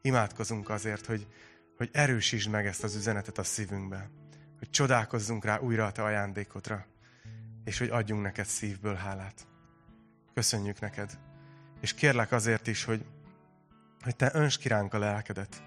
imádkozunk 0.00 0.68
azért, 0.68 1.06
hogy, 1.06 1.26
hogy 1.76 1.90
erősítsd 1.92 2.50
meg 2.50 2.66
ezt 2.66 2.84
az 2.84 2.94
üzenetet 2.94 3.38
a 3.38 3.42
szívünkbe, 3.42 4.10
hogy 4.58 4.70
csodálkozzunk 4.70 5.44
rá 5.44 5.58
újra 5.58 5.86
a 5.86 5.92
te 5.92 6.02
ajándékodra, 6.02 6.86
és 7.64 7.78
hogy 7.78 7.88
adjunk 7.88 8.22
neked 8.22 8.46
szívből 8.46 8.94
hálát. 8.94 9.46
Köszönjük 10.34 10.80
neked, 10.80 11.18
és 11.80 11.94
kérlek 11.94 12.32
azért 12.32 12.66
is, 12.66 12.84
hogy, 12.84 13.04
hogy 14.02 14.16
te 14.16 14.30
önts 14.34 14.58
kiránk 14.58 14.94
a 14.94 14.98
lelkedet, 14.98 15.62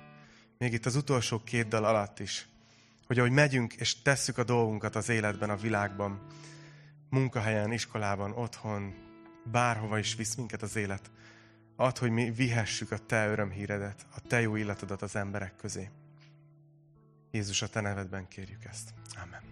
még 0.57 0.74
itt 0.74 0.86
az 0.86 0.95
utolsó 0.95 1.41
két 1.43 1.68
dal 1.68 1.86
alatt 1.86 2.20
is, 2.20 2.47
hogy 3.07 3.20
ahogy 3.20 3.32
megyünk 3.32 3.74
és 3.74 4.01
tesszük 4.01 4.38
a 4.38 4.43
dolgunkat 4.43 4.95
az 4.95 5.09
életben, 5.09 5.49
a 5.49 5.55
világban, 5.55 6.28
munkahelyen, 7.09 7.72
iskolában, 7.72 8.32
otthon, 8.32 8.93
bárhova 9.51 9.97
is 9.97 10.16
visz 10.16 10.36
minket 10.36 10.62
az 10.62 10.76
élet, 10.76 11.12
add, 11.76 11.99
hogy 11.99 12.12
mi 12.12 12.32
vihessük 12.32 12.91
a 12.91 12.97
Te 12.97 13.28
örömhíredet, 13.28 14.05
a 14.16 14.22
Te 14.28 14.41
jó 14.41 14.55
illatodat 14.55 15.01
az 15.01 15.16
emberek 15.16 15.55
közé. 15.55 15.89
Jézus, 17.32 17.62
a 17.62 17.68
Te 17.68 17.82
nevedben 17.82 18.28
kérjük 18.28 18.66
ezt. 18.66 18.93
Amen. 19.24 19.51